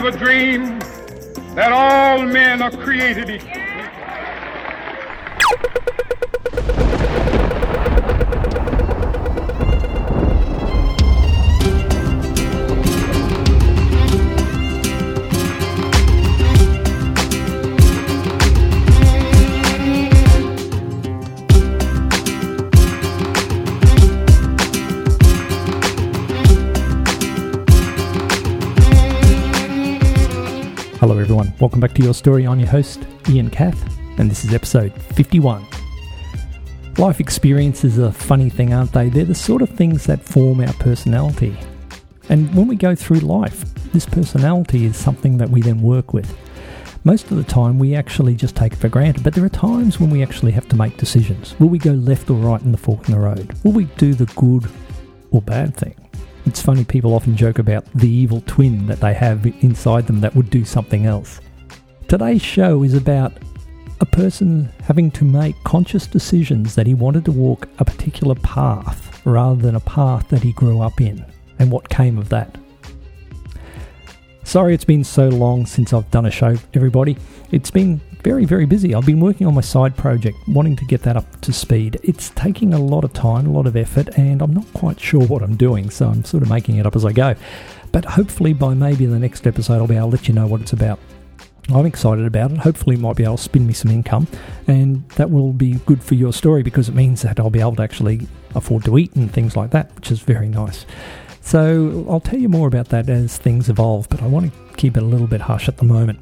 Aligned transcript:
have 0.00 0.14
a 0.14 0.16
dream 0.16 0.78
that 1.56 1.72
all 1.72 2.24
men 2.24 2.62
are 2.62 2.70
created 2.70 3.28
equal. 3.28 3.57
Welcome 31.68 31.80
back 31.80 31.92
to 31.96 32.02
Your 32.02 32.14
Story. 32.14 32.46
I'm 32.46 32.58
your 32.58 32.70
host, 32.70 32.98
Ian 33.28 33.50
Cath, 33.50 33.78
and 34.18 34.30
this 34.30 34.42
is 34.42 34.54
episode 34.54 34.90
51. 35.12 35.66
Life 36.96 37.20
experiences 37.20 37.98
are 37.98 38.06
a 38.06 38.10
funny 38.10 38.48
thing, 38.48 38.72
aren't 38.72 38.92
they? 38.92 39.10
They're 39.10 39.26
the 39.26 39.34
sort 39.34 39.60
of 39.60 39.68
things 39.68 40.06
that 40.06 40.22
form 40.22 40.62
our 40.62 40.72
personality. 40.72 41.54
And 42.30 42.54
when 42.54 42.68
we 42.68 42.74
go 42.74 42.94
through 42.94 43.18
life, 43.18 43.66
this 43.92 44.06
personality 44.06 44.86
is 44.86 44.96
something 44.96 45.36
that 45.36 45.50
we 45.50 45.60
then 45.60 45.82
work 45.82 46.14
with. 46.14 46.34
Most 47.04 47.30
of 47.30 47.36
the 47.36 47.44
time, 47.44 47.78
we 47.78 47.94
actually 47.94 48.34
just 48.34 48.56
take 48.56 48.72
it 48.72 48.76
for 48.76 48.88
granted, 48.88 49.22
but 49.22 49.34
there 49.34 49.44
are 49.44 49.50
times 49.50 50.00
when 50.00 50.08
we 50.08 50.22
actually 50.22 50.52
have 50.52 50.70
to 50.70 50.76
make 50.76 50.96
decisions. 50.96 51.54
Will 51.60 51.68
we 51.68 51.78
go 51.78 51.92
left 51.92 52.30
or 52.30 52.38
right 52.38 52.62
in 52.62 52.72
the 52.72 52.78
fork 52.78 53.06
in 53.10 53.12
the 53.12 53.20
road? 53.20 53.52
Will 53.62 53.72
we 53.72 53.84
do 53.98 54.14
the 54.14 54.24
good 54.36 54.70
or 55.32 55.42
bad 55.42 55.76
thing? 55.76 55.96
It's 56.46 56.62
funny, 56.62 56.86
people 56.86 57.12
often 57.12 57.36
joke 57.36 57.58
about 57.58 57.84
the 57.94 58.08
evil 58.08 58.42
twin 58.46 58.86
that 58.86 59.00
they 59.00 59.12
have 59.12 59.44
inside 59.62 60.06
them 60.06 60.22
that 60.22 60.34
would 60.34 60.48
do 60.48 60.64
something 60.64 61.04
else. 61.04 61.42
Today's 62.08 62.40
show 62.40 62.84
is 62.84 62.94
about 62.94 63.34
a 64.00 64.06
person 64.06 64.70
having 64.82 65.10
to 65.10 65.24
make 65.24 65.62
conscious 65.64 66.06
decisions 66.06 66.74
that 66.74 66.86
he 66.86 66.94
wanted 66.94 67.26
to 67.26 67.32
walk 67.32 67.68
a 67.80 67.84
particular 67.84 68.34
path 68.36 69.20
rather 69.26 69.60
than 69.60 69.74
a 69.74 69.80
path 69.80 70.26
that 70.30 70.42
he 70.42 70.54
grew 70.54 70.80
up 70.80 71.02
in, 71.02 71.22
and 71.58 71.70
what 71.70 71.86
came 71.90 72.16
of 72.16 72.30
that. 72.30 72.56
Sorry 74.42 74.72
it's 74.72 74.86
been 74.86 75.04
so 75.04 75.28
long 75.28 75.66
since 75.66 75.92
I've 75.92 76.10
done 76.10 76.24
a 76.24 76.30
show, 76.30 76.56
everybody. 76.72 77.18
It's 77.50 77.70
been 77.70 78.00
very, 78.22 78.46
very 78.46 78.64
busy. 78.64 78.94
I've 78.94 79.04
been 79.04 79.20
working 79.20 79.46
on 79.46 79.52
my 79.52 79.60
side 79.60 79.94
project, 79.94 80.38
wanting 80.48 80.76
to 80.76 80.86
get 80.86 81.02
that 81.02 81.18
up 81.18 81.40
to 81.42 81.52
speed. 81.52 82.00
It's 82.02 82.30
taking 82.30 82.72
a 82.72 82.78
lot 82.78 83.04
of 83.04 83.12
time, 83.12 83.46
a 83.46 83.52
lot 83.52 83.66
of 83.66 83.76
effort, 83.76 84.08
and 84.16 84.40
I'm 84.40 84.54
not 84.54 84.72
quite 84.72 84.98
sure 84.98 85.26
what 85.26 85.42
I'm 85.42 85.56
doing, 85.56 85.90
so 85.90 86.08
I'm 86.08 86.24
sort 86.24 86.42
of 86.42 86.48
making 86.48 86.76
it 86.76 86.86
up 86.86 86.96
as 86.96 87.04
I 87.04 87.12
go. 87.12 87.34
But 87.92 88.06
hopefully, 88.06 88.54
by 88.54 88.72
maybe 88.72 89.04
the 89.04 89.18
next 89.18 89.46
episode, 89.46 89.74
I'll 89.74 89.86
be 89.86 89.96
able 89.96 90.08
to 90.12 90.16
let 90.16 90.26
you 90.26 90.32
know 90.32 90.46
what 90.46 90.62
it's 90.62 90.72
about. 90.72 90.98
I'm 91.70 91.84
excited 91.84 92.24
about 92.24 92.52
it. 92.52 92.58
Hopefully, 92.58 92.96
it 92.96 93.00
might 93.00 93.16
be 93.16 93.24
able 93.24 93.36
to 93.36 93.42
spin 93.42 93.66
me 93.66 93.74
some 93.74 93.90
income, 93.90 94.26
and 94.66 95.08
that 95.10 95.30
will 95.30 95.52
be 95.52 95.74
good 95.86 96.02
for 96.02 96.14
your 96.14 96.32
story 96.32 96.62
because 96.62 96.88
it 96.88 96.94
means 96.94 97.22
that 97.22 97.38
I'll 97.38 97.50
be 97.50 97.60
able 97.60 97.76
to 97.76 97.82
actually 97.82 98.26
afford 98.54 98.84
to 98.86 98.96
eat 98.96 99.14
and 99.14 99.30
things 99.32 99.54
like 99.56 99.70
that, 99.70 99.94
which 99.94 100.10
is 100.10 100.20
very 100.20 100.48
nice. 100.48 100.86
So, 101.42 102.06
I'll 102.08 102.20
tell 102.20 102.38
you 102.38 102.48
more 102.48 102.68
about 102.68 102.88
that 102.88 103.08
as 103.08 103.36
things 103.36 103.68
evolve, 103.68 104.08
but 104.08 104.22
I 104.22 104.26
want 104.26 104.52
to 104.52 104.76
keep 104.76 104.96
it 104.96 105.02
a 105.02 105.06
little 105.06 105.26
bit 105.26 105.42
hush 105.42 105.68
at 105.68 105.76
the 105.76 105.84
moment. 105.84 106.20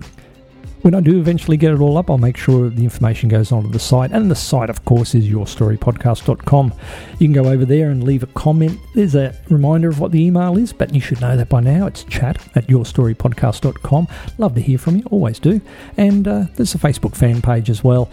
When 0.86 0.94
I 0.94 1.00
do 1.00 1.18
eventually 1.18 1.56
get 1.56 1.72
it 1.72 1.80
all 1.80 1.98
up, 1.98 2.08
I'll 2.08 2.16
make 2.16 2.36
sure 2.36 2.70
the 2.70 2.84
information 2.84 3.28
goes 3.28 3.50
onto 3.50 3.68
the 3.68 3.78
site. 3.80 4.12
And 4.12 4.30
the 4.30 4.36
site, 4.36 4.70
of 4.70 4.84
course, 4.84 5.16
is 5.16 5.26
yourstorypodcast.com. 5.26 6.74
You 7.18 7.26
can 7.26 7.32
go 7.32 7.50
over 7.50 7.64
there 7.64 7.90
and 7.90 8.04
leave 8.04 8.22
a 8.22 8.28
comment. 8.28 8.78
There's 8.94 9.16
a 9.16 9.36
reminder 9.50 9.88
of 9.88 9.98
what 9.98 10.12
the 10.12 10.22
email 10.22 10.56
is, 10.56 10.72
but 10.72 10.94
you 10.94 11.00
should 11.00 11.20
know 11.20 11.36
that 11.36 11.48
by 11.48 11.58
now. 11.58 11.88
It's 11.88 12.04
chat 12.04 12.38
at 12.54 12.68
yourstorypodcast.com. 12.68 14.06
Love 14.38 14.54
to 14.54 14.60
hear 14.60 14.78
from 14.78 14.98
you, 14.98 15.02
always 15.10 15.40
do. 15.40 15.60
And 15.96 16.28
uh, 16.28 16.44
there's 16.54 16.76
a 16.76 16.78
Facebook 16.78 17.16
fan 17.16 17.42
page 17.42 17.68
as 17.68 17.82
well. 17.82 18.08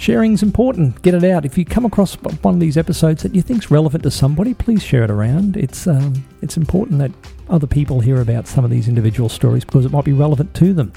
Sharing's 0.00 0.42
important. 0.42 1.02
Get 1.02 1.14
it 1.14 1.22
out. 1.22 1.44
If 1.44 1.56
you 1.56 1.64
come 1.64 1.84
across 1.84 2.16
one 2.16 2.54
of 2.54 2.60
these 2.60 2.76
episodes 2.76 3.22
that 3.22 3.36
you 3.36 3.42
think's 3.42 3.70
relevant 3.70 4.02
to 4.02 4.10
somebody, 4.10 4.52
please 4.52 4.82
share 4.82 5.04
it 5.04 5.12
around. 5.12 5.56
It's 5.56 5.86
um, 5.86 6.26
it's 6.42 6.56
important 6.56 6.98
that 6.98 7.12
other 7.48 7.68
people 7.68 8.00
hear 8.00 8.20
about 8.20 8.48
some 8.48 8.64
of 8.64 8.70
these 8.72 8.88
individual 8.88 9.28
stories 9.28 9.64
because 9.64 9.84
it 9.84 9.92
might 9.92 10.04
be 10.04 10.12
relevant 10.12 10.54
to 10.54 10.72
them 10.72 10.92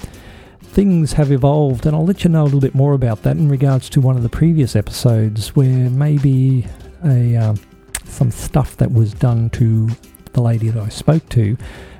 things 0.74 1.12
have 1.12 1.30
evolved, 1.30 1.86
and 1.86 1.94
I'll 1.94 2.04
let 2.04 2.24
you 2.24 2.30
know 2.30 2.42
a 2.42 2.46
little 2.46 2.60
bit 2.60 2.74
more 2.74 2.94
about 2.94 3.22
that 3.22 3.36
in 3.36 3.48
regards 3.48 3.88
to 3.90 4.00
one 4.00 4.16
of 4.16 4.24
the 4.24 4.28
previous 4.28 4.74
episodes 4.74 5.54
where 5.54 5.88
maybe 5.88 6.66
a 7.04 7.36
um, 7.36 7.60
some 8.04 8.32
stuff 8.32 8.76
that 8.78 8.92
was 8.92 9.14
done 9.14 9.50
to 9.50 9.88
the 10.32 10.42
lady 10.42 10.70
that 10.70 10.82
I 10.82 10.88
spoke 10.88 11.28
to, 11.30 11.56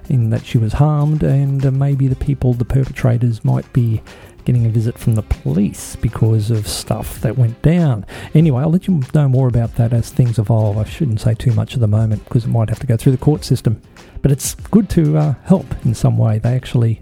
in 0.08 0.30
that 0.30 0.44
she 0.44 0.58
was 0.58 0.72
harmed, 0.72 1.22
and 1.22 1.64
uh, 1.64 1.70
maybe 1.70 2.08
the 2.08 2.16
people, 2.16 2.52
the 2.52 2.64
perpetrators, 2.64 3.44
might 3.44 3.72
be 3.72 4.02
getting 4.44 4.66
a 4.66 4.70
visit 4.70 4.98
from 4.98 5.14
the 5.14 5.22
police 5.22 5.94
because 5.96 6.50
of 6.50 6.66
stuff 6.66 7.20
that 7.20 7.38
went 7.38 7.62
down. 7.62 8.04
Anyway, 8.34 8.60
I'll 8.60 8.70
let 8.72 8.88
you 8.88 9.02
know 9.14 9.28
more 9.28 9.46
about 9.46 9.76
that 9.76 9.92
as 9.92 10.10
things 10.10 10.36
evolve. 10.36 10.78
I 10.78 10.84
shouldn't 10.84 11.20
say 11.20 11.34
too 11.34 11.52
much 11.52 11.74
at 11.74 11.80
the 11.80 11.86
moment 11.86 12.24
because 12.24 12.44
it 12.44 12.48
might 12.48 12.68
have 12.70 12.80
to 12.80 12.88
go 12.88 12.96
through 12.96 13.12
the 13.12 13.18
court 13.18 13.44
system. 13.44 13.80
But 14.20 14.32
it's 14.32 14.56
good 14.56 14.90
to 14.90 15.16
uh, 15.16 15.34
help 15.44 15.66
in 15.84 15.94
some 15.94 16.18
way. 16.18 16.40
They 16.40 16.56
actually 16.56 17.00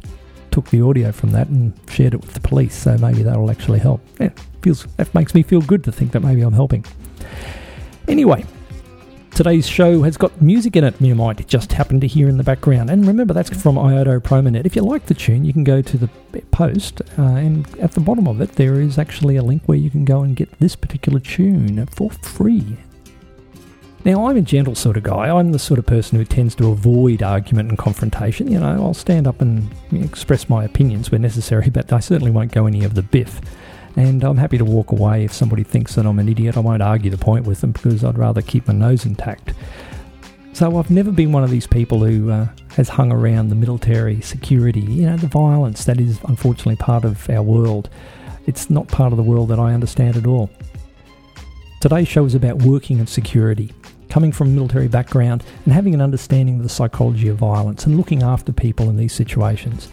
took 0.53 0.69
the 0.71 0.83
audio 0.83 1.11
from 1.11 1.31
that 1.33 1.49
and 1.49 1.73
shared 1.91 2.15
it 2.15 2.21
with 2.21 2.35
the 2.35 2.41
police. 2.41 2.75
So 2.75 2.97
maybe 2.99 3.23
that'll 3.23 3.51
actually 3.51 3.81
help. 3.81 4.01
Yeah, 4.21 4.31
feels 4.63 4.87
that 4.97 5.13
makes 5.15 5.35
me 5.35 5.43
feel 5.43 5.61
good 5.61 5.83
to 5.85 5.93
think 5.93 6.13
that 6.13 6.21
maybe 6.21 6.43
I'm 6.43 6.53
helping. 6.53 6.85
Anyway, 8.07 8.45
today's 9.35 9.67
show 9.67 10.03
has 10.03 10.17
got 10.17 10.41
music 10.43 10.77
in 10.77 10.85
it. 10.85 11.01
You 11.01 11.15
might 11.15 11.47
just 11.49 11.73
happen 11.73 12.01
to 12.01 12.07
hear 12.07 12.29
in 12.29 12.37
the 12.37 12.45
background. 12.45 12.91
And 12.91 13.07
remember, 13.07 13.33
that's 13.35 13.51
from 13.63 13.77
Iodo 13.77 14.23
Promonet. 14.23 14.67
If 14.67 14.77
you 14.77 14.83
like 14.83 15.07
the 15.07 15.15
tune, 15.15 15.45
you 15.45 15.53
can 15.53 15.65
go 15.65 15.83
to 15.83 15.97
the 15.97 16.09
post, 16.51 17.01
uh, 17.19 17.23
and 17.23 17.67
at 17.79 17.93
the 17.93 18.01
bottom 18.01 18.29
of 18.29 18.41
it, 18.41 18.53
there 18.53 18.81
is 18.81 18.99
actually 18.99 19.37
a 19.37 19.43
link 19.43 19.63
where 19.67 19.79
you 19.79 19.91
can 19.91 20.05
go 20.05 20.23
and 20.23 20.37
get 20.37 20.59
this 20.59 20.77
particular 20.77 21.19
tune 21.19 21.87
for 21.87 22.11
free. 22.11 22.77
Now, 24.05 24.27
I'm 24.27 24.37
a 24.37 24.43
gentle 24.43 24.75
sort 24.75 24.97
of 24.97 25.05
guy. 25.05 25.31
I'm 25.31 25.53
the 25.53 25.61
sort 25.61 25.79
of 25.79 25.87
person 25.87 26.19
who 26.19 26.25
tends 26.25 26.57
to 26.57 26.73
avoid 26.73 27.23
argument 27.23 27.69
and 27.69 27.79
confrontation. 27.79 28.51
You 28.51 28.59
know, 28.59 28.85
I'll 28.85 28.95
stand 28.95 29.29
up 29.29 29.41
and 29.41 29.71
express 29.93 30.49
my 30.49 30.65
opinions 30.65 31.13
where 31.13 31.21
necessary, 31.21 31.71
but 31.71 31.93
I 31.93 32.01
certainly 32.01 32.33
won't 32.33 32.51
go 32.51 32.67
any 32.67 32.83
of 32.83 32.95
the 32.95 33.03
biff. 33.03 33.41
And 33.95 34.25
I'm 34.25 34.39
happy 34.39 34.59
to 34.59 34.65
walk 34.65 34.91
away 34.91 35.25
if 35.25 35.33
somebody 35.33 35.63
thinks 35.63 35.95
that 35.95 36.05
I'm 36.05 36.19
an 36.19 36.29
idiot. 36.29 36.57
I 36.57 36.61
won't 36.61 36.83
argue 36.83 37.13
the 37.13 37.19
point 37.19 37.47
with 37.47 37.61
them 37.61 37.71
because 37.71 38.03
I'd 38.03 38.19
rather 38.19 38.43
keep 38.43 38.67
my 38.67 38.75
nose 38.75 39.07
intact. 39.07 39.55
So 40.53 40.77
I've 40.79 40.91
never 40.91 41.13
been 41.13 41.31
one 41.31 41.45
of 41.45 41.51
these 41.51 41.69
people 41.69 42.05
who 42.05 42.31
uh, 42.31 42.49
has 42.71 42.89
hung 42.89 43.13
around 43.13 43.51
the 43.51 43.55
military, 43.55 44.21
security, 44.21 44.81
you 44.81 45.07
know, 45.07 45.17
the 45.17 45.29
violence 45.29 45.85
that 45.85 46.01
is 46.01 46.19
unfortunately 46.25 46.77
part 46.77 47.05
of 47.05 47.31
our 47.31 47.43
world. 47.43 47.89
It's 48.47 48.69
not 48.69 48.89
part 48.89 49.13
of 49.13 49.17
the 49.17 49.23
world 49.23 49.49
that 49.51 49.61
I 49.61 49.73
understand 49.75 50.17
at 50.17 50.27
all. 50.27 50.51
Today's 51.81 52.09
show 52.09 52.25
is 52.25 52.35
about 52.35 52.63
working 52.63 52.99
in 52.99 53.07
security 53.07 53.73
coming 54.13 54.31
from 54.31 54.49
a 54.49 54.51
military 54.51 54.89
background 54.89 55.43
and 55.65 55.73
having 55.73 55.95
an 55.95 56.03
understanding 56.03 56.57
of 56.57 56.63
the 56.63 56.69
psychology 56.69 57.29
of 57.29 57.39
violence 57.39 57.87
and 57.87 57.97
looking 57.97 58.23
after 58.23 58.53
people 58.53 58.91
in 58.91 58.99
these 58.99 59.15
situations. 59.15 59.89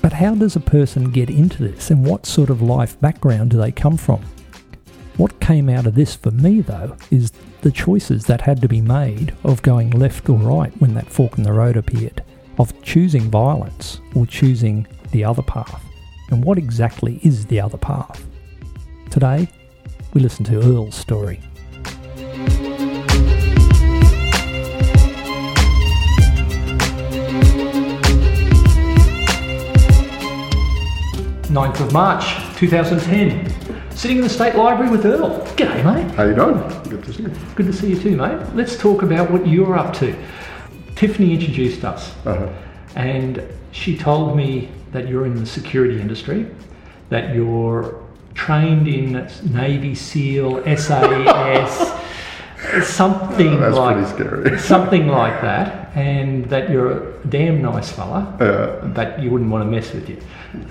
But 0.00 0.14
how 0.14 0.34
does 0.34 0.56
a 0.56 0.60
person 0.60 1.10
get 1.10 1.28
into 1.28 1.62
this 1.62 1.90
and 1.90 2.02
what 2.02 2.24
sort 2.24 2.48
of 2.48 2.62
life 2.62 2.98
background 3.02 3.50
do 3.50 3.58
they 3.58 3.70
come 3.70 3.98
from? 3.98 4.22
What 5.18 5.38
came 5.40 5.68
out 5.68 5.86
of 5.86 5.94
this 5.94 6.16
for 6.16 6.30
me, 6.30 6.62
though, 6.62 6.96
is 7.10 7.30
the 7.60 7.70
choices 7.70 8.24
that 8.24 8.40
had 8.40 8.62
to 8.62 8.68
be 8.68 8.80
made 8.80 9.34
of 9.44 9.60
going 9.60 9.90
left 9.90 10.30
or 10.30 10.38
right 10.38 10.72
when 10.80 10.94
that 10.94 11.10
fork 11.10 11.36
in 11.36 11.44
the 11.44 11.52
road 11.52 11.76
appeared, 11.76 12.22
of 12.56 12.80
choosing 12.82 13.30
violence 13.30 14.00
or 14.14 14.24
choosing 14.24 14.86
the 15.10 15.24
other 15.24 15.42
path. 15.42 15.84
And 16.30 16.42
what 16.42 16.56
exactly 16.56 17.20
is 17.22 17.44
the 17.44 17.60
other 17.60 17.76
path? 17.76 18.26
Today, 19.10 19.46
we 20.14 20.22
listen 20.22 20.46
to 20.46 20.58
Earl's 20.58 20.94
story. 20.94 21.42
9th 31.48 31.80
of 31.80 31.92
March 31.94 32.24
2010. 32.56 33.96
Sitting 33.96 34.18
in 34.18 34.22
the 34.22 34.28
State 34.28 34.54
Library 34.54 34.90
with 34.90 35.06
Earl. 35.06 35.40
G'day, 35.56 35.82
mate. 35.82 36.14
How 36.14 36.24
you 36.24 36.34
doing? 36.34 36.58
Good 36.90 37.02
to 37.04 37.12
see 37.12 37.22
you. 37.22 37.32
Good 37.54 37.66
to 37.66 37.72
see 37.72 37.88
you 37.88 37.98
too, 37.98 38.16
mate. 38.16 38.38
Let's 38.54 38.76
talk 38.76 39.02
about 39.02 39.30
what 39.30 39.46
you're 39.46 39.78
up 39.78 39.94
to. 39.94 40.14
Tiffany 40.94 41.32
introduced 41.32 41.84
us, 41.84 42.14
uh-huh. 42.26 42.52
and 42.96 43.42
she 43.72 43.96
told 43.96 44.36
me 44.36 44.68
that 44.92 45.08
you're 45.08 45.24
in 45.24 45.36
the 45.36 45.46
security 45.46 46.00
industry, 46.00 46.46
that 47.08 47.34
you're 47.34 48.04
trained 48.34 48.86
in 48.86 49.26
Navy 49.50 49.94
SEAL, 49.94 50.64
SAS, 50.76 51.94
something 52.82 53.62
oh, 53.62 53.70
like 53.70 54.58
something 54.58 55.08
like 55.08 55.40
that, 55.40 55.96
and 55.96 56.44
that 56.46 56.68
you're 56.68 56.92
a 56.92 57.26
damn 57.28 57.62
nice 57.62 57.90
fella, 57.90 58.36
uh, 58.40 58.86
but 58.88 59.22
you 59.22 59.30
wouldn't 59.30 59.50
want 59.50 59.64
to 59.64 59.70
mess 59.70 59.94
with 59.94 60.10
you. 60.10 60.20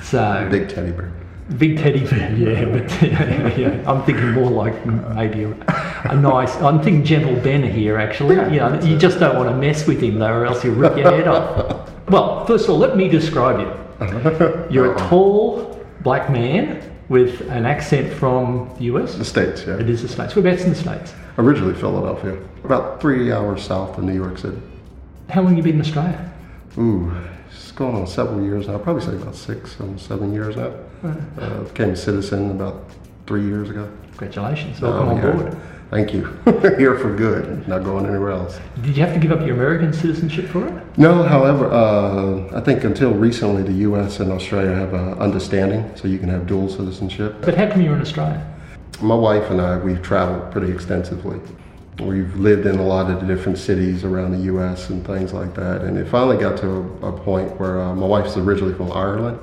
So 0.01 0.47
big 0.49 0.69
teddy 0.69 0.91
bear. 0.91 1.11
Big 1.57 1.77
teddy 1.77 2.05
bear, 2.05 2.31
yeah, 2.35 2.65
but 2.65 3.01
yeah, 3.57 3.83
I'm 3.89 4.03
thinking 4.03 4.31
more 4.31 4.49
like 4.49 4.85
maybe 4.85 5.43
a, 5.43 5.51
a, 6.09 6.15
nice. 6.15 6.55
I'm 6.57 6.81
thinking 6.81 7.05
gentle 7.05 7.35
Ben 7.41 7.63
here, 7.63 7.97
actually. 7.97 8.35
Yeah, 8.35 8.51
you 8.51 8.59
know, 8.59 8.81
you 8.81 8.97
just 8.97 9.19
don't 9.19 9.37
want 9.37 9.49
to 9.49 9.55
mess 9.55 9.87
with 9.87 10.01
him 10.01 10.19
though, 10.19 10.33
or 10.33 10.45
else 10.45 10.61
he'll 10.61 10.73
rip 10.73 10.97
your 10.97 11.11
head 11.11 11.27
off. 11.27 11.89
Well, 12.07 12.45
first 12.45 12.63
of 12.63 12.69
all, 12.69 12.77
let 12.77 12.95
me 12.95 13.09
describe 13.09 13.59
you. 13.59 14.67
You're 14.69 14.93
a 14.93 14.95
uh-huh. 14.95 15.09
tall 15.09 15.85
black 16.03 16.29
man 16.29 16.81
with 17.09 17.41
an 17.49 17.65
accent 17.65 18.13
from 18.13 18.73
the 18.77 18.85
US. 18.85 19.15
The 19.15 19.25
States, 19.25 19.65
yeah. 19.67 19.77
It 19.77 19.89
is 19.89 20.03
the 20.03 20.07
States. 20.07 20.33
Whereabouts 20.33 20.63
in 20.63 20.69
the 20.69 20.75
States? 20.75 21.13
Originally 21.37 21.73
Philadelphia, 21.73 22.37
about 22.63 23.01
three 23.01 23.33
hours 23.33 23.61
south 23.61 23.97
of 23.97 24.05
New 24.05 24.13
York 24.13 24.37
City. 24.37 24.57
How 25.29 25.41
long 25.41 25.55
have 25.55 25.57
you 25.57 25.63
been 25.63 25.75
in 25.75 25.81
Australia? 25.81 26.33
Ooh, 26.77 27.11
going 27.77 27.95
on 27.95 28.07
several 28.07 28.41
years 28.43 28.67
now. 28.67 28.77
Probably 28.79 29.03
say 29.03 29.13
about 29.15 29.35
six, 29.35 29.79
or 29.79 29.97
seven 29.97 30.33
years 30.33 30.57
now. 30.57 30.73
Uh, 31.39 31.61
became 31.63 31.91
a 31.91 31.95
citizen 31.95 32.51
about 32.51 32.83
three 33.27 33.45
years 33.45 33.69
ago. 33.69 33.89
Congratulations. 34.17 34.81
Welcome 34.81 35.07
Oh, 35.07 35.11
on 35.11 35.17
yeah. 35.17 35.31
board. 35.31 35.57
Thank 35.91 36.13
you. 36.13 36.25
Here 36.77 36.97
for 36.97 37.15
good, 37.15 37.65
not 37.67 37.83
going 37.85 38.05
anywhere 38.07 38.31
else. 38.31 38.59
Did 38.81 38.97
you 38.97 39.03
have 39.05 39.13
to 39.13 39.19
give 39.19 39.31
up 39.31 39.39
your 39.45 39.55
American 39.55 39.93
citizenship 39.93 40.47
for 40.49 40.67
it? 40.67 40.83
No, 40.97 41.23
however, 41.23 41.71
uh, 41.71 42.57
I 42.57 42.61
think 42.61 42.83
until 42.83 43.13
recently 43.13 43.61
the 43.63 43.79
U.S. 43.89 44.19
and 44.19 44.31
Australia 44.31 44.73
have 44.75 44.93
an 44.93 45.13
understanding, 45.19 45.89
so 45.95 46.07
you 46.09 46.17
can 46.17 46.27
have 46.29 46.45
dual 46.45 46.67
citizenship. 46.67 47.35
But 47.41 47.55
how 47.55 47.69
come 47.71 47.81
you're 47.81 47.95
in 47.95 48.01
Australia? 48.01 48.43
My 49.01 49.15
wife 49.15 49.49
and 49.51 49.61
I, 49.61 49.77
we've 49.77 50.01
traveled 50.01 50.51
pretty 50.51 50.71
extensively. 50.73 51.39
We've 51.99 52.35
lived 52.35 52.65
in 52.65 52.77
a 52.77 52.85
lot 52.85 53.09
of 53.09 53.19
the 53.21 53.25
different 53.25 53.57
cities 53.57 54.03
around 54.03 54.31
the 54.31 54.43
U.S. 54.45 54.89
and 54.89 55.05
things 55.05 55.33
like 55.33 55.55
that. 55.55 55.81
And 55.81 55.97
it 55.97 56.07
finally 56.07 56.37
got 56.37 56.57
to 56.59 56.67
a, 57.01 57.07
a 57.07 57.19
point 57.19 57.59
where 57.59 57.81
uh, 57.81 57.95
my 57.95 58.05
wife's 58.05 58.37
originally 58.37 58.75
from 58.75 58.91
Ireland. 58.91 59.39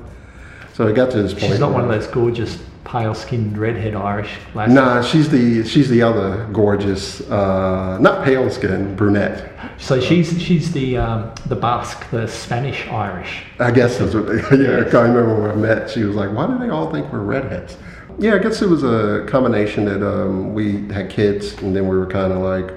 So 0.75 0.87
it 0.87 0.95
got 0.95 1.11
to 1.13 1.23
this 1.23 1.33
point. 1.33 1.47
She's 1.47 1.61
not 1.61 1.73
one 1.73 1.83
of 1.83 1.89
those 1.89 2.07
gorgeous, 2.09 2.61
pale-skinned, 2.85 3.57
redhead 3.57 3.95
Irish 3.95 4.31
lasses. 4.55 4.75
Nah, 4.75 5.03
she's 5.03 5.29
the 5.29 5.65
she's 5.65 5.89
the 5.89 6.03
other 6.03 6.49
gorgeous, 6.53 7.21
uh, 7.31 7.99
not 8.01 8.25
pale-skinned 8.25 8.97
brunette. 8.97 9.53
So 9.79 10.01
she's 10.01 10.41
she's 10.43 10.73
the 10.73 10.97
um, 10.99 11.33
the 11.47 11.57
Basque, 11.57 12.09
the 12.11 12.27
Spanish 12.27 12.87
Irish. 12.89 13.45
I 13.59 13.71
guess 13.71 13.99
that's 13.99 14.15
what. 14.15 14.27
They, 14.27 14.35
yeah, 14.65 14.81
I 14.81 14.91
can't 14.91 15.15
remember 15.15 15.43
when 15.43 15.51
I 15.51 15.55
met. 15.55 15.91
She 15.91 16.03
was 16.03 16.17
like, 16.17 16.33
"Why 16.33 16.47
do 16.47 16.59
they 16.59 16.71
all 16.71 16.91
think 16.91 17.13
we're 17.13 17.21
redheads?" 17.21 17.77
Yeah, 18.19 18.35
I 18.35 18.39
guess 18.39 18.63
it 18.63 18.69
was 18.69 18.85
a 18.85 19.27
combination 19.29 19.85
that 19.87 20.03
um, 20.07 20.55
we 20.55 20.89
had 20.89 21.11
kids, 21.11 21.55
and 21.63 21.75
then 21.75 21.89
we 21.89 21.97
were 21.97 22.07
kind 22.07 22.33
of 22.33 22.39
like 22.39 22.71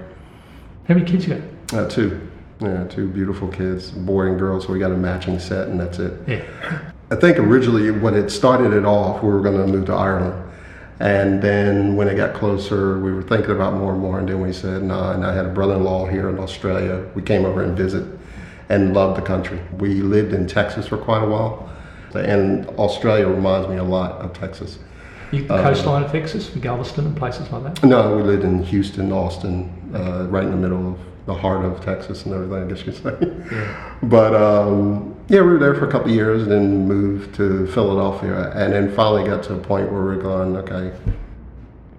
How 0.88 0.94
many 0.96 1.06
kids 1.06 1.28
you 1.28 1.36
got? 1.36 1.80
uh, 1.80 1.90
two, 1.90 2.28
yeah, 2.60 2.86
two 2.86 3.08
beautiful 3.08 3.48
kids, 3.48 3.92
boy 3.92 4.28
and 4.28 4.40
girl. 4.40 4.60
So 4.62 4.74
we 4.74 4.80
got 4.80 4.92
a 4.92 4.98
matching 4.98 5.40
set, 5.40 5.68
and 5.68 5.80
that's 5.80 6.00
it. 6.00 6.14
Yeah. 6.28 6.44
I 7.12 7.16
think 7.16 7.38
originally 7.40 7.92
when 7.92 8.16
it 8.16 8.30
started 8.30 8.74
it 8.74 8.84
off, 8.86 9.24
we 9.24 9.30
were 9.30 9.42
going 9.42 9.58
to 9.58 9.68
move 9.68 9.86
to 9.86 9.94
Ireland. 9.94 10.44
And 11.00 11.42
then 11.42 11.96
when 11.96 12.08
it 12.08 12.16
got 12.16 12.34
closer, 12.34 13.00
we 13.00 13.12
were 13.14 13.22
thinking 13.22 13.52
about 13.52 13.76
more 13.76 13.94
and 13.94 14.02
more. 14.02 14.20
And 14.20 14.28
then 14.28 14.42
we 14.42 14.52
said, 14.52 14.82
no. 14.84 15.12
And 15.12 15.24
I 15.24 15.34
had 15.34 15.46
a 15.46 15.50
brother 15.50 15.76
in 15.76 15.84
law 15.84 16.08
here 16.08 16.28
in 16.28 16.40
Australia. 16.40 17.08
We 17.14 17.22
came 17.22 17.46
over 17.46 17.62
and 17.64 17.78
visit 17.78 18.04
and 18.70 18.94
loved 18.94 19.18
the 19.18 19.22
country. 19.22 19.62
We 19.78 20.02
lived 20.02 20.34
in 20.34 20.48
Texas 20.48 20.88
for 20.88 20.98
quite 20.98 21.24
a 21.24 21.28
while. 21.28 21.70
And 22.16 22.68
Australia 22.80 23.28
reminds 23.28 23.70
me 23.70 23.78
a 23.78 23.84
lot 23.84 24.14
of 24.14 24.34
Texas. 24.34 24.80
You, 25.32 25.44
the 25.44 25.62
coastline 25.62 26.04
of 26.04 26.12
Texas, 26.12 26.50
Galveston, 26.50 27.06
and 27.06 27.18
places 27.18 27.52
like 27.52 27.64
that. 27.64 27.84
No, 27.84 28.16
we 28.16 28.24
lived 28.24 28.44
in 28.44 28.64
Houston, 28.64 29.12
Austin, 29.12 29.72
uh, 29.94 30.26
right 30.30 30.44
in 30.44 30.52
the 30.52 30.58
middle 30.58 30.94
of 30.94 31.00
the 31.26 31.34
heart 31.34 31.66
of 31.66 31.84
Texas 31.84 32.26
and 32.26 32.34
everything, 32.34 32.64
I 32.64 32.68
guess 32.68 32.86
you 32.86 32.94
could 32.94 33.20
say. 33.22 33.68
But 34.04 34.34
um, 34.34 35.16
yeah, 35.28 35.42
we 35.42 35.48
were 35.48 35.60
there 35.60 35.76
for 35.76 35.88
a 35.88 35.92
couple 35.92 36.10
of 36.10 36.16
years 36.16 36.44
and 36.44 36.52
then 36.52 36.88
moved 36.88 37.36
to 37.36 37.68
Philadelphia 37.68 38.52
and 38.52 38.72
then 38.72 38.96
finally 38.96 39.26
got 39.26 39.44
to 39.44 39.56
a 39.56 39.58
point 39.58 39.92
where 39.92 40.02
we 40.02 40.16
we're 40.16 40.22
going, 40.22 40.56
okay, 40.58 40.96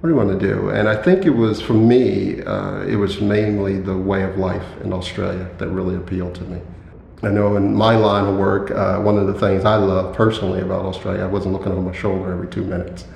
what 0.01 0.09
do 0.09 0.09
you 0.09 0.15
want 0.15 0.41
to 0.41 0.47
do? 0.47 0.71
And 0.71 0.89
I 0.89 1.01
think 1.03 1.27
it 1.27 1.31
was, 1.31 1.61
for 1.61 1.75
me, 1.75 2.41
uh, 2.43 2.83
it 2.83 2.97
was 2.97 3.21
mainly 3.21 3.79
the 3.81 3.97
way 3.97 4.23
of 4.23 4.39
life 4.39 4.65
in 4.83 4.93
Australia 4.93 5.51
that 5.59 5.69
really 5.69 5.97
appealed 5.97 6.37
to 6.37 6.45
me. 6.45 6.61
I 7.23 7.31
know 7.31 7.57
in 7.57 7.75
my 7.75 7.97
line 7.97 8.27
of 8.27 8.37
work, 8.37 8.71
uh, 8.71 9.01
one 9.01 9.19
of 9.19 9.27
the 9.27 9.35
things 9.35 9.65
I 9.65 9.75
love 9.75 10.15
personally 10.15 10.61
about 10.61 10.85
Australia, 10.85 11.25
I 11.25 11.27
wasn't 11.27 11.53
looking 11.53 11.73
over 11.73 11.83
my 11.83 11.93
shoulder 11.93 12.33
every 12.33 12.47
two 12.47 12.63
minutes, 12.63 13.07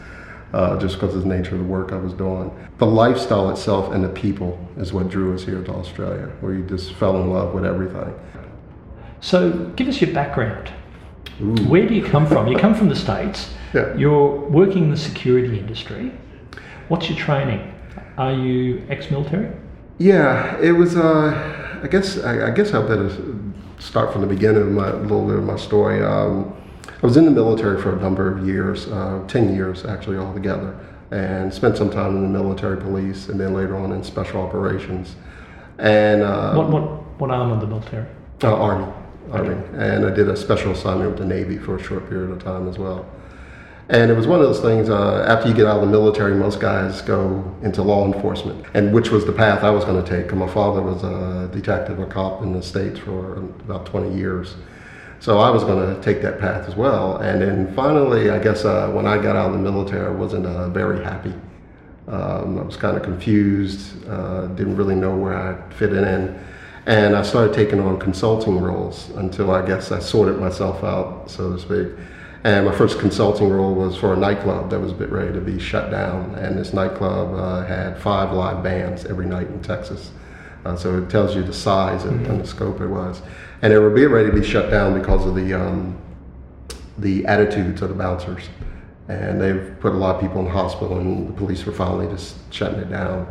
uh, 0.52 0.78
just 0.78 0.94
because 0.96 1.14
of 1.14 1.22
the 1.22 1.28
nature 1.28 1.54
of 1.54 1.58
the 1.58 1.66
work 1.66 1.93
I 1.93 1.96
was 1.96 2.12
doing. 2.12 2.50
The 2.78 2.87
lifestyle 2.87 3.50
itself 3.50 3.93
and 3.93 4.04
the 4.04 4.08
people 4.08 4.58
is 4.76 4.93
what 4.93 5.08
drew 5.08 5.34
us 5.34 5.44
here 5.44 5.62
to 5.62 5.72
Australia, 5.72 6.31
where 6.40 6.54
you 6.54 6.64
just 6.64 6.93
fell 6.94 7.20
in 7.20 7.31
love 7.31 7.54
with 7.54 7.64
everything. 7.64 8.14
So 9.20 9.52
give 9.76 9.88
us 9.88 10.00
your 10.00 10.12
background. 10.12 10.72
Where 11.69 11.87
do 11.87 11.94
you 11.94 12.04
come 12.04 12.26
from? 12.26 12.49
You 12.49 12.58
come 12.58 12.75
from 12.75 12.88
the 12.88 12.96
States. 12.96 13.50
Yeah. 13.72 13.94
You're 13.96 14.40
working 14.50 14.84
in 14.84 14.90
the 14.90 14.96
security 14.96 15.58
industry. 15.58 16.12
What's 16.88 17.08
your 17.08 17.19
training? 17.19 17.72
Are 18.19 18.32
you 18.32 18.84
ex-military? 18.90 19.56
Yeah, 19.99 20.58
it 20.60 20.72
was. 20.72 20.96
Uh, 20.96 21.81
I 21.82 21.87
guess. 21.87 22.19
I, 22.19 22.49
I 22.49 22.50
guess 22.50 22.75
I 22.75 22.82
better 22.82 23.10
start 23.78 24.12
from 24.12 24.20
the 24.20 24.26
beginning 24.26 24.62
of 24.62 24.69
my 24.69 24.90
a 24.90 24.96
little 24.96 25.26
bit 25.26 25.38
of 25.38 25.44
my 25.44 25.56
story. 25.56 26.02
Um, 26.02 26.54
I 27.02 27.06
was 27.06 27.16
in 27.16 27.25
the 27.25 27.31
military 27.32 27.81
for 27.82 27.96
a 27.96 28.00
number 28.00 28.31
of 28.31 28.46
years, 28.46 28.87
uh, 28.87 29.25
ten 29.26 29.54
years 29.54 29.84
actually 29.84 30.19
altogether, 30.19 30.78
and 31.10 31.52
spent 31.52 31.76
some 31.76 31.90
time 31.90 32.16
in 32.16 32.22
the 32.22 32.28
military 32.28 32.76
police, 32.81 33.28
and 33.28 33.40
then 33.40 33.54
later 33.54 33.76
on 33.76 33.90
in 33.93 34.04
special 34.04 34.40
operations, 34.40 35.16
and 35.78 36.22
uh, 36.22 36.54
What 36.54 36.69
what 36.70 36.82
what 37.19 37.31
arm 37.31 37.50
of 37.50 37.60
the 37.60 37.66
military? 37.66 38.06
uh, 38.44 38.54
army, 38.54 38.87
army, 39.32 39.56
and 39.75 40.06
I 40.06 40.10
did 40.10 40.28
a 40.28 40.37
special 40.37 40.72
assignment 40.72 41.10
with 41.10 41.19
the 41.19 41.25
Navy 41.26 41.58
for 41.58 41.76
a 41.76 41.82
short 41.82 42.08
period 42.08 42.31
of 42.31 42.43
time 42.43 42.69
as 42.69 42.78
well. 42.78 43.04
And 43.88 44.10
it 44.10 44.14
was 44.16 44.26
one 44.28 44.40
of 44.40 44.46
those 44.46 44.60
things. 44.60 44.88
Uh, 44.88 45.25
after 45.28 45.49
you 45.49 45.54
get 45.54 45.66
out 45.66 45.76
of 45.78 45.82
the 45.82 45.90
military, 45.90 46.34
most 46.34 46.60
guys 46.60 47.02
go 47.02 47.44
into 47.62 47.82
law 47.82 48.06
enforcement, 48.06 48.64
and 48.75 48.93
which 48.93 49.10
was 49.10 49.26
the 49.26 49.32
path 49.32 49.64
I 49.64 49.70
was 49.70 49.84
going 49.84 50.02
to 50.02 50.08
take. 50.08 50.32
my 50.32 50.46
father 50.46 50.81
was 50.81 51.02
a 51.02 51.50
detective, 51.52 51.99
a 51.99 52.06
cop 52.06 52.43
in 52.43 52.52
the 52.52 52.62
states 52.62 52.99
for 53.00 53.38
about 53.66 53.87
20 53.87 54.16
years, 54.16 54.54
so 55.23 55.39
I 55.39 55.51
was 55.51 55.63
going 55.63 55.95
to 55.95 56.03
take 56.03 56.21
that 56.23 56.41
path 56.41 56.69
as 56.69 56.75
well. 56.75 57.19
And 57.19 57.41
then 57.41 57.73
finally, 57.77 58.31
I 58.31 58.41
guess 58.41 58.65
uh, 58.65 58.91
when 58.91 59.07
I 59.07 59.23
got 59.23 59.37
out 59.37 59.47
of 59.47 59.53
the 59.53 59.59
military, 59.61 60.05
I 60.05 60.11
wasn't 60.11 60.47
uh, 60.47 60.69
very 60.71 61.01
happy. 61.05 61.33
Um, 62.09 62.59
I 62.59 62.63
was 62.63 62.77
kind 62.77 62.97
of 62.97 63.05
confused, 63.05 64.05
uh, 64.09 64.49
didn't 64.49 64.75
really 64.75 64.97
know 64.97 65.17
where 65.17 65.37
I 65.37 65.71
fit 65.75 65.93
in. 65.93 66.45
And 66.87 67.15
I 67.15 67.23
started 67.23 67.55
taking 67.55 67.79
on 67.79 68.01
consulting 68.01 68.59
roles 68.59 69.11
until 69.11 69.53
I 69.53 69.65
guess 69.65 69.93
I 69.93 70.01
sorted 70.01 70.41
myself 70.41 70.83
out, 70.83 71.31
so 71.31 71.53
to 71.53 71.61
speak. 71.61 72.05
And 72.43 72.67
my 72.67 72.75
first 72.75 72.99
consulting 72.99 73.49
role 73.49 73.77
was 73.77 73.97
for 73.97 74.15
a 74.15 74.17
nightclub 74.17 74.71
that 74.71 74.81
was 74.81 74.91
a 74.91 74.97
bit 74.97 75.13
ready 75.13 75.33
to 75.35 75.41
be 75.41 75.61
shut 75.61 75.93
down. 75.93 76.35
And 76.35 76.59
this 76.59 76.73
nightclub 76.73 77.33
uh, 77.33 77.65
had 77.65 77.97
five 78.03 78.33
live 78.33 78.65
bands 78.65 79.05
every 79.05 79.27
night 79.27 79.47
in 79.47 79.63
Texas. 79.63 80.11
Uh, 80.65 80.75
so 80.77 80.99
it 80.99 81.09
tells 81.11 81.37
you 81.37 81.45
the 81.45 81.53
size 81.53 82.05
and, 82.05 82.26
and 82.26 82.41
the 82.41 82.47
scope 82.47 82.81
it 82.81 82.88
was. 82.88 83.23
And 83.62 83.73
they 83.73 83.78
were 83.78 83.90
being 83.90 84.11
ready 84.11 84.28
to 84.28 84.35
be 84.35 84.45
shut 84.45 84.71
down 84.71 84.99
because 84.99 85.25
of 85.25 85.35
the 85.37 85.54
um, 85.54 85.97
the 86.99 87.25
attitudes 87.26 87.81
of 87.81 87.88
the 87.88 87.95
bouncers. 87.95 88.49
And 89.09 89.40
they've 89.40 89.76
put 89.81 89.92
a 89.92 89.97
lot 89.97 90.16
of 90.16 90.21
people 90.21 90.40
in 90.40 90.47
the 90.47 90.50
hospital, 90.50 90.99
and 90.99 91.28
the 91.28 91.33
police 91.33 91.64
were 91.64 91.73
finally 91.73 92.07
just 92.09 92.37
shutting 92.52 92.78
it 92.81 92.90
down. 92.90 93.26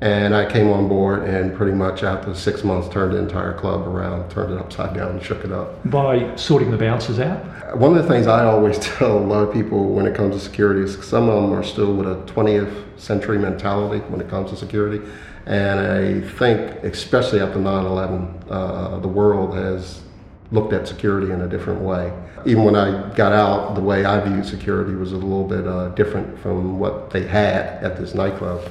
And 0.00 0.34
I 0.34 0.50
came 0.50 0.70
on 0.70 0.88
board, 0.88 1.22
and 1.22 1.54
pretty 1.54 1.72
much 1.72 2.02
after 2.02 2.34
six 2.34 2.62
months, 2.64 2.88
turned 2.88 3.14
the 3.14 3.18
entire 3.18 3.54
club 3.54 3.86
around, 3.86 4.30
turned 4.30 4.52
it 4.52 4.58
upside 4.58 4.94
down, 4.94 5.12
and 5.12 5.22
shook 5.22 5.44
it 5.44 5.52
up. 5.52 5.88
By 5.90 6.34
sorting 6.36 6.70
the 6.70 6.76
bouncers 6.76 7.20
out. 7.20 7.78
One 7.78 7.96
of 7.96 8.02
the 8.02 8.08
things 8.08 8.26
I 8.26 8.44
always 8.44 8.78
tell 8.98 9.16
a 9.16 9.18
lot 9.18 9.48
of 9.48 9.52
people 9.52 9.92
when 9.92 10.06
it 10.06 10.14
comes 10.14 10.34
to 10.34 10.40
security 10.40 10.82
is 10.82 11.02
some 11.06 11.28
of 11.28 11.42
them 11.42 11.52
are 11.52 11.62
still 11.62 11.94
with 11.94 12.06
a 12.06 12.16
20th 12.32 13.00
century 13.00 13.38
mentality 13.38 14.00
when 14.08 14.20
it 14.20 14.28
comes 14.28 14.50
to 14.50 14.56
security. 14.56 15.00
And 15.46 15.80
I 15.80 16.20
think, 16.38 16.82
especially 16.84 17.40
after 17.40 17.58
9 17.58 17.84
11, 17.84 18.44
uh, 18.48 18.98
the 19.00 19.08
world 19.08 19.54
has 19.54 20.02
looked 20.50 20.72
at 20.72 20.88
security 20.88 21.32
in 21.32 21.42
a 21.42 21.48
different 21.48 21.80
way. 21.80 22.12
Even 22.46 22.64
when 22.64 22.76
I 22.76 23.14
got 23.14 23.32
out, 23.32 23.74
the 23.74 23.80
way 23.80 24.04
I 24.04 24.20
viewed 24.20 24.46
security 24.46 24.94
was 24.94 25.12
a 25.12 25.16
little 25.16 25.44
bit 25.44 25.66
uh, 25.66 25.88
different 25.90 26.38
from 26.38 26.78
what 26.78 27.10
they 27.10 27.26
had 27.26 27.82
at 27.82 27.96
this 27.96 28.14
nightclub. 28.14 28.70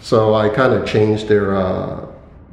So 0.00 0.34
I 0.34 0.48
kind 0.48 0.72
of 0.72 0.86
changed 0.86 1.28
their 1.28 1.56
uh, 1.56 2.06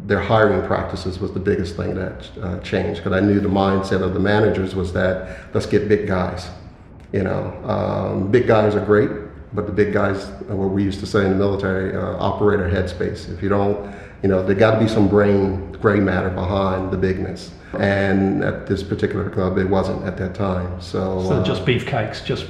their 0.05 0.19
hiring 0.19 0.65
practices 0.67 1.19
was 1.19 1.34
the 1.34 1.39
biggest 1.39 1.75
thing 1.75 1.95
that 1.95 2.29
uh, 2.41 2.60
changed 2.60 3.03
because 3.03 3.13
I 3.13 3.25
knew 3.25 3.39
the 3.39 3.50
mindset 3.50 4.01
of 4.01 4.13
the 4.13 4.19
managers 4.19 4.75
was 4.75 4.93
that 4.93 5.53
let's 5.53 5.65
get 5.65 5.88
big 5.88 6.07
guys. 6.07 6.50
You 7.12 7.24
know, 7.24 7.53
um, 7.65 8.29
big 8.29 8.45
guys 8.45 8.75
are 8.75 8.86
great, 8.86 9.10
but 9.55 9.65
the 9.65 9.71
big 9.71 9.93
guys, 9.93 10.25
uh, 10.25 10.55
what 10.55 10.69
we 10.69 10.83
used 10.83 11.00
to 11.00 11.05
say 11.07 11.24
in 11.24 11.29
the 11.31 11.35
military, 11.38 11.95
uh, 11.95 12.17
operator 12.17 12.69
headspace. 12.69 13.33
If 13.33 13.41
you 13.41 13.50
don't, 13.50 13.93
you 14.21 14.29
know, 14.29 14.43
there 14.45 14.55
got 14.55 14.71
to 14.75 14.79
be 14.79 14.88
some 14.88 15.07
brain 15.07 15.71
gray 15.74 16.00
matter 16.00 16.29
behind 16.29 16.91
the 16.91 16.97
bigness. 16.97 17.51
And 17.79 18.43
at 18.43 18.67
this 18.67 18.83
particular 18.83 19.29
club, 19.29 19.57
it 19.57 19.65
wasn't 19.69 20.03
at 20.05 20.17
that 20.17 20.33
time. 20.35 20.81
So, 20.81 21.24
So 21.27 21.33
uh, 21.35 21.43
just 21.43 21.65
beefcakes, 21.65 22.24
just 22.24 22.45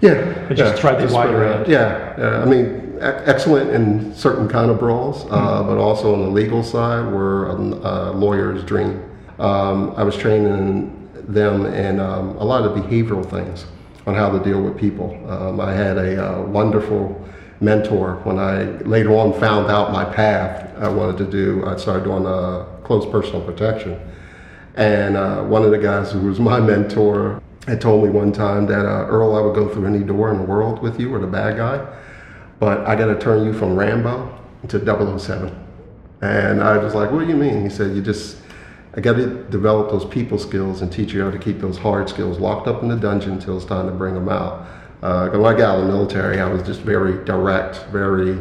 yeah, 0.00 0.48
just 0.48 0.58
yeah, 0.60 0.72
throw 0.74 0.96
their 0.98 1.16
weight 1.16 1.34
around. 1.34 1.68
Yeah, 1.68 2.14
yeah. 2.18 2.42
I 2.42 2.44
mean, 2.44 2.96
excellent 3.00 3.70
in 3.70 4.14
certain 4.14 4.48
kind 4.48 4.70
of 4.70 4.78
brawls, 4.78 5.24
Mm-hmm. 5.24 5.34
uh, 5.34 5.62
but 5.64 5.78
also 5.78 6.12
on 6.12 6.22
the 6.22 6.28
legal 6.30 6.62
side, 6.62 7.12
were 7.12 7.48
a, 7.48 7.54
a 7.54 7.94
lawyer's 8.12 8.64
dream. 8.64 9.02
Um, 9.38 9.94
I 9.96 10.02
was 10.04 10.16
training 10.16 11.08
them 11.26 11.66
in 11.66 11.98
um, 12.00 12.36
a 12.36 12.44
lot 12.44 12.64
of 12.64 12.72
behavioral 12.76 13.24
things 13.28 13.66
on 14.06 14.14
how 14.14 14.30
to 14.30 14.42
deal 14.42 14.60
with 14.62 14.76
people. 14.76 15.10
Um, 15.30 15.60
I 15.60 15.72
had 15.72 15.96
a 15.96 16.38
uh, 16.38 16.42
wonderful 16.42 17.28
mentor 17.60 18.16
when 18.24 18.38
I 18.38 18.64
later 18.82 19.14
on 19.14 19.38
found 19.38 19.70
out 19.70 19.92
my 19.92 20.04
path 20.04 20.76
I 20.78 20.88
wanted 20.88 21.18
to 21.18 21.30
do. 21.30 21.64
I 21.64 21.76
started 21.76 22.04
doing 22.04 22.26
uh, 22.26 22.64
close 22.82 23.06
personal 23.06 23.40
protection. 23.42 24.00
And 24.74 25.16
uh, 25.16 25.44
one 25.44 25.62
of 25.62 25.70
the 25.70 25.78
guys 25.78 26.10
who 26.10 26.20
was 26.20 26.40
my 26.52 26.60
mentor 26.60 27.40
had 27.66 27.80
told 27.80 28.02
me 28.02 28.10
one 28.10 28.32
time 28.32 28.66
that 28.66 28.84
uh, 28.84 29.06
Earl, 29.06 29.36
I 29.36 29.40
would 29.40 29.54
go 29.54 29.72
through 29.72 29.86
any 29.86 30.00
door 30.00 30.32
in 30.32 30.38
the 30.38 30.44
world 30.44 30.82
with 30.82 30.98
you 30.98 31.14
or 31.14 31.20
the 31.20 31.28
bad 31.28 31.56
guy, 31.56 31.86
but 32.58 32.84
I 32.86 32.96
got 32.96 33.06
to 33.06 33.18
turn 33.18 33.46
you 33.46 33.52
from 33.52 33.76
Rambo 33.76 34.36
to 34.68 35.18
007. 35.18 35.58
And 36.22 36.62
I 36.62 36.76
was 36.78 36.94
like, 36.94 37.10
what 37.10 37.20
do 37.20 37.26
you 37.28 37.36
mean? 37.36 37.62
He 37.62 37.70
said, 37.70 37.94
you 37.94 38.02
just, 38.02 38.38
I 38.94 39.00
got 39.00 39.14
to 39.14 39.44
develop 39.44 39.90
those 39.90 40.04
people 40.04 40.38
skills 40.38 40.82
and 40.82 40.92
teach 40.92 41.14
you 41.14 41.22
how 41.22 41.30
to 41.30 41.38
keep 41.38 41.60
those 41.60 41.78
hard 41.78 42.10
skills 42.10 42.38
locked 42.38 42.68
up 42.68 42.82
in 42.82 42.88
the 42.88 42.96
dungeon 42.96 43.32
until 43.32 43.56
it's 43.56 43.64
time 43.64 43.86
to 43.86 43.92
bring 43.92 44.14
them 44.14 44.28
out. 44.28 44.66
Uh, 45.02 45.30
when 45.30 45.46
I 45.46 45.56
got 45.56 45.76
out 45.76 45.80
of 45.80 45.86
the 45.86 45.92
military, 45.92 46.40
I 46.40 46.46
was 46.46 46.62
just 46.62 46.80
very 46.82 47.24
direct, 47.24 47.86
very, 47.86 48.38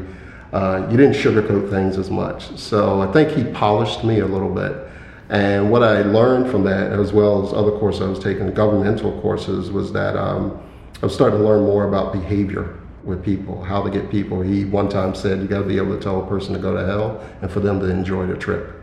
uh, 0.52 0.88
you 0.92 0.98
didn't 0.98 1.16
sugarcoat 1.16 1.70
things 1.70 1.98
as 1.98 2.10
much. 2.10 2.58
So 2.58 3.02
I 3.02 3.10
think 3.14 3.30
he 3.30 3.46
polished 3.54 4.04
me 4.04 4.20
a 4.20 4.26
little 4.26 4.54
bit. 4.54 4.90
And 5.30 5.72
what 5.72 5.84
I 5.84 6.02
learned 6.02 6.52
from 6.52 6.66
that, 6.66 6.92
as 6.92 7.14
well 7.14 7.48
as 7.48 7.54
other 7.54 7.72
courses 7.80 8.02
I 8.02 8.08
was 8.08 8.20
taking, 8.20 8.54
governmental 8.54 9.20
courses, 9.22 9.72
was 9.72 9.94
that 9.94 10.18
um, 10.18 10.62
I 11.02 11.06
was 11.06 11.14
starting 11.14 11.40
to 11.40 11.46
learn 11.46 11.64
more 11.64 11.88
about 11.88 12.12
behavior 12.12 12.78
with 13.06 13.24
people, 13.24 13.64
how 13.64 13.82
to 13.82 13.90
get 13.90 14.12
people. 14.12 14.42
He 14.42 14.66
one 14.66 14.90
time 14.90 15.16
said, 15.16 15.40
you 15.40 15.48
got 15.48 15.60
to 15.60 15.66
be 15.66 15.78
able 15.78 15.96
to 15.96 16.04
tell 16.04 16.22
a 16.22 16.28
person 16.28 16.54
to 16.54 16.60
go 16.60 16.76
to 16.76 16.86
hell 16.86 17.26
and 17.42 17.50
for 17.50 17.62
them 17.62 17.80
to 17.80 17.90
enjoy 17.90 18.28
the 18.28 18.36
trip. 18.36 18.81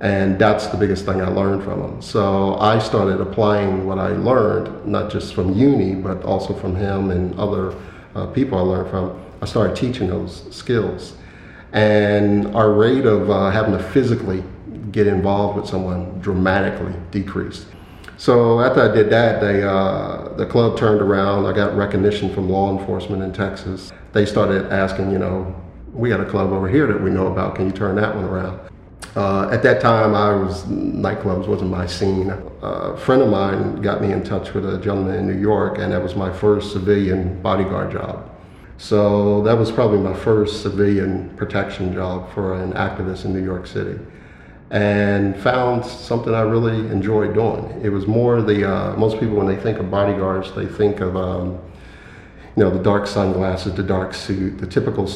And 0.00 0.38
that's 0.38 0.66
the 0.66 0.76
biggest 0.76 1.06
thing 1.06 1.22
I 1.22 1.28
learned 1.28 1.62
from 1.62 1.82
him. 1.82 2.02
So 2.02 2.56
I 2.56 2.78
started 2.78 3.20
applying 3.20 3.86
what 3.86 3.98
I 3.98 4.08
learned, 4.08 4.86
not 4.86 5.10
just 5.10 5.34
from 5.34 5.54
uni, 5.54 5.94
but 5.94 6.22
also 6.22 6.52
from 6.52 6.76
him 6.76 7.10
and 7.10 7.38
other 7.38 7.74
uh, 8.14 8.26
people 8.26 8.58
I 8.58 8.62
learned 8.62 8.90
from. 8.90 9.24
I 9.40 9.46
started 9.46 9.74
teaching 9.74 10.08
those 10.08 10.54
skills. 10.54 11.14
And 11.72 12.54
our 12.54 12.72
rate 12.72 13.06
of 13.06 13.30
uh, 13.30 13.50
having 13.50 13.72
to 13.72 13.82
physically 13.82 14.42
get 14.92 15.06
involved 15.06 15.58
with 15.58 15.68
someone 15.68 16.18
dramatically 16.20 16.94
decreased. 17.10 17.66
So 18.18 18.60
after 18.60 18.80
I 18.80 18.94
did 18.94 19.10
that, 19.10 19.40
they, 19.40 19.62
uh, 19.62 20.28
the 20.36 20.46
club 20.46 20.78
turned 20.78 21.02
around. 21.02 21.44
I 21.44 21.52
got 21.52 21.76
recognition 21.76 22.32
from 22.32 22.48
law 22.48 22.78
enforcement 22.78 23.22
in 23.22 23.32
Texas. 23.32 23.92
They 24.12 24.24
started 24.24 24.72
asking, 24.72 25.10
you 25.10 25.18
know, 25.18 25.54
we 25.92 26.08
got 26.08 26.20
a 26.20 26.24
club 26.24 26.52
over 26.52 26.68
here 26.68 26.86
that 26.86 27.02
we 27.02 27.10
know 27.10 27.26
about. 27.26 27.56
Can 27.56 27.66
you 27.66 27.72
turn 27.72 27.96
that 27.96 28.14
one 28.14 28.24
around? 28.24 28.58
Uh, 29.16 29.48
at 29.50 29.62
that 29.62 29.80
time, 29.80 30.14
I 30.14 30.34
was 30.34 30.64
nightclubs 30.64 31.48
wasn't 31.48 31.70
my 31.70 31.86
scene. 31.86 32.30
A 32.60 32.96
friend 32.98 33.22
of 33.22 33.30
mine 33.30 33.80
got 33.80 34.02
me 34.02 34.12
in 34.12 34.22
touch 34.22 34.52
with 34.52 34.68
a 34.68 34.78
gentleman 34.78 35.14
in 35.14 35.26
New 35.26 35.40
York, 35.40 35.78
and 35.78 35.90
that 35.90 36.02
was 36.02 36.14
my 36.14 36.30
first 36.30 36.72
civilian 36.72 37.40
bodyguard 37.40 37.92
job. 37.92 38.30
So 38.76 39.42
that 39.44 39.56
was 39.56 39.72
probably 39.72 40.00
my 40.00 40.12
first 40.12 40.60
civilian 40.60 41.30
protection 41.36 41.94
job 41.94 42.30
for 42.34 42.62
an 42.62 42.74
activist 42.74 43.24
in 43.24 43.32
New 43.32 43.42
York 43.42 43.66
City 43.66 43.98
and 44.70 45.34
found 45.40 45.86
something 45.86 46.34
I 46.34 46.40
really 46.40 46.76
enjoyed 46.90 47.32
doing. 47.34 47.80
It 47.82 47.88
was 47.88 48.06
more 48.06 48.42
the 48.42 48.70
uh, 48.70 48.96
most 48.96 49.18
people 49.18 49.36
when 49.36 49.46
they 49.46 49.56
think 49.56 49.78
of 49.78 49.90
bodyguards, 49.90 50.52
they 50.54 50.66
think 50.66 51.00
of 51.00 51.16
um, 51.16 51.58
you 52.54 52.64
know 52.64 52.70
the 52.70 52.82
dark 52.82 53.06
sunglasses, 53.06 53.74
the 53.74 53.82
dark 53.82 54.12
suit, 54.12 54.58
the 54.58 54.66
typical 54.66 55.06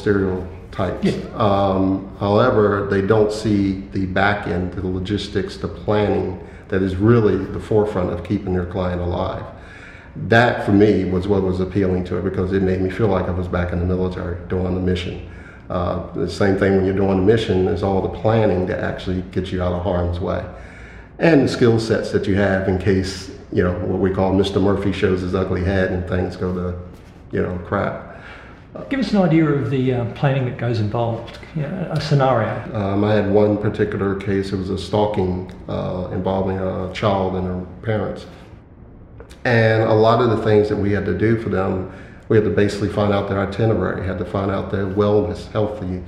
stereotypes. 0.71 1.05
Yeah. 1.05 1.35
Um, 1.35 2.15
however, 2.19 2.87
they 2.89 3.01
don't 3.01 3.31
see 3.31 3.81
the 3.91 4.05
back 4.05 4.47
end, 4.47 4.73
the 4.73 4.87
logistics, 4.87 5.57
the 5.57 5.67
planning 5.67 6.45
that 6.69 6.81
is 6.81 6.95
really 6.95 7.37
the 7.37 7.59
forefront 7.59 8.11
of 8.11 8.23
keeping 8.23 8.53
their 8.53 8.65
client 8.65 9.01
alive. 9.01 9.45
That 10.15 10.65
for 10.65 10.71
me 10.71 11.05
was 11.05 11.27
what 11.27 11.41
was 11.41 11.59
appealing 11.59 12.03
to 12.05 12.17
it 12.17 12.23
because 12.23 12.51
it 12.53 12.61
made 12.61 12.81
me 12.81 12.89
feel 12.89 13.07
like 13.07 13.25
I 13.25 13.31
was 13.31 13.47
back 13.47 13.71
in 13.71 13.79
the 13.79 13.85
military 13.85 14.37
doing 14.47 14.75
the 14.75 14.81
mission. 14.81 15.29
Uh, 15.69 16.11
the 16.13 16.29
same 16.29 16.57
thing 16.57 16.75
when 16.75 16.85
you're 16.85 16.95
doing 16.95 17.19
a 17.19 17.21
mission 17.21 17.67
is 17.67 17.81
all 17.81 18.01
the 18.01 18.19
planning 18.19 18.67
to 18.67 18.77
actually 18.77 19.21
get 19.31 19.51
you 19.53 19.63
out 19.63 19.71
of 19.71 19.83
harm's 19.83 20.19
way. 20.19 20.45
And 21.19 21.43
the 21.43 21.47
skill 21.47 21.79
sets 21.79 22.11
that 22.11 22.27
you 22.27 22.35
have 22.35 22.67
in 22.67 22.77
case, 22.77 23.31
you 23.53 23.63
know, 23.63 23.73
what 23.85 23.99
we 23.99 24.11
call 24.11 24.33
Mr. 24.33 24.61
Murphy 24.61 24.91
shows 24.91 25.21
his 25.21 25.33
ugly 25.33 25.63
head 25.63 25.91
and 25.91 26.07
things 26.09 26.35
go 26.35 26.53
to, 26.53 26.77
you 27.31 27.41
know, 27.41 27.57
crap. 27.59 28.10
Give 28.89 28.99
us 28.99 29.11
an 29.11 29.17
idea 29.17 29.49
of 29.49 29.69
the 29.69 29.93
uh, 29.93 30.13
planning 30.13 30.45
that 30.45 30.57
goes 30.57 30.79
involved, 30.79 31.39
you 31.55 31.63
know, 31.63 31.89
a 31.91 31.99
scenario. 31.99 32.73
Um, 32.73 33.03
I 33.03 33.13
had 33.13 33.29
one 33.29 33.57
particular 33.57 34.15
case, 34.15 34.53
it 34.53 34.57
was 34.57 34.69
a 34.69 34.77
stalking 34.77 35.51
uh, 35.67 36.09
involving 36.13 36.57
a 36.57 36.91
child 36.93 37.35
and 37.35 37.47
her 37.47 37.65
parents. 37.81 38.25
And 39.43 39.83
a 39.83 39.93
lot 39.93 40.21
of 40.21 40.29
the 40.37 40.43
things 40.43 40.69
that 40.69 40.77
we 40.77 40.91
had 40.91 41.05
to 41.05 41.17
do 41.17 41.41
for 41.41 41.49
them 41.49 41.91
we 42.31 42.37
had 42.37 42.45
to 42.45 42.49
basically 42.49 42.87
find 42.87 43.11
out 43.11 43.27
their 43.27 43.41
itinerary, 43.45 44.07
had 44.07 44.17
to 44.17 44.23
find 44.23 44.49
out 44.49 44.71
their 44.71 44.85
wellness, 44.85 45.51
healthy. 45.51 46.01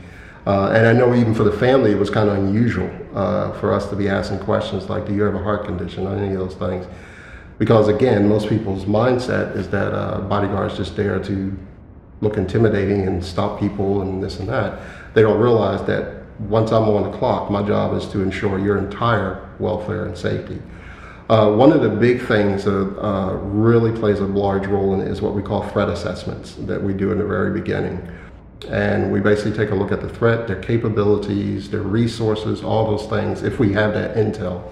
Uh, 0.48 0.70
and 0.70 0.88
I 0.88 0.94
know 0.94 1.14
even 1.14 1.36
for 1.36 1.44
the 1.44 1.52
family, 1.52 1.92
it 1.92 1.98
was 1.98 2.10
kind 2.10 2.30
of 2.30 2.38
unusual 2.38 2.90
uh, 3.14 3.52
for 3.60 3.74
us 3.74 3.90
to 3.90 3.98
be 3.98 4.08
asking 4.08 4.40
questions 4.40 4.90
like, 4.90 5.06
do 5.06 5.14
you 5.14 5.24
have 5.24 5.36
a 5.36 5.44
heart 5.44 5.66
condition 5.66 6.08
or 6.08 6.16
any 6.16 6.34
of 6.34 6.40
those 6.40 6.56
things? 6.56 6.86
Because 7.58 7.90
again, 7.90 8.30
most 8.30 8.48
people's 8.48 8.86
mindset 8.86 9.54
is 9.58 9.68
that 9.72 9.94
uh, 9.94 10.22
bodyguards 10.22 10.78
just 10.78 10.96
there 10.96 11.20
to 11.20 11.58
look 12.24 12.38
intimidating 12.38 13.08
and 13.08 13.24
stop 13.24 13.60
people 13.60 14.02
and 14.02 14.24
this 14.24 14.40
and 14.40 14.50
that. 14.50 14.80
They 15.14 15.22
don't 15.22 15.40
realize 15.40 15.86
that 15.86 16.24
once 16.40 16.72
I'm 16.72 16.84
on 16.84 17.12
the 17.12 17.18
clock, 17.18 17.52
my 17.52 17.62
job 17.62 17.96
is 17.96 18.08
to 18.08 18.22
ensure 18.22 18.58
your 18.58 18.78
entire 18.78 19.50
welfare 19.60 20.06
and 20.06 20.18
safety. 20.18 20.60
Uh, 21.30 21.54
one 21.54 21.72
of 21.72 21.82
the 21.82 21.90
big 21.90 22.22
things 22.22 22.66
that 22.66 23.00
uh, 23.00 23.34
really 23.36 23.98
plays 23.98 24.20
a 24.20 24.26
large 24.26 24.66
role 24.66 24.94
in 24.94 25.02
is 25.02 25.22
what 25.22 25.34
we 25.34 25.42
call 25.42 25.68
threat 25.70 25.90
assessments 25.90 26.56
that 26.56 26.82
we 26.82 26.94
do 26.94 27.12
in 27.12 27.18
the 27.18 27.26
very 27.26 27.58
beginning. 27.58 28.06
And 28.70 29.12
we 29.12 29.20
basically 29.20 29.54
take 29.54 29.72
a 29.72 29.76
look 29.76 29.92
at 29.92 30.02
the 30.02 30.10
threat, 30.10 30.48
their 30.48 30.62
capabilities, 30.62 31.70
their 31.70 31.82
resources, 31.82 32.64
all 32.64 32.96
those 32.96 33.08
things, 33.08 33.44
if 33.44 33.60
we 33.60 33.74
have 33.74 33.94
that 33.94 34.16
intel. 34.16 34.64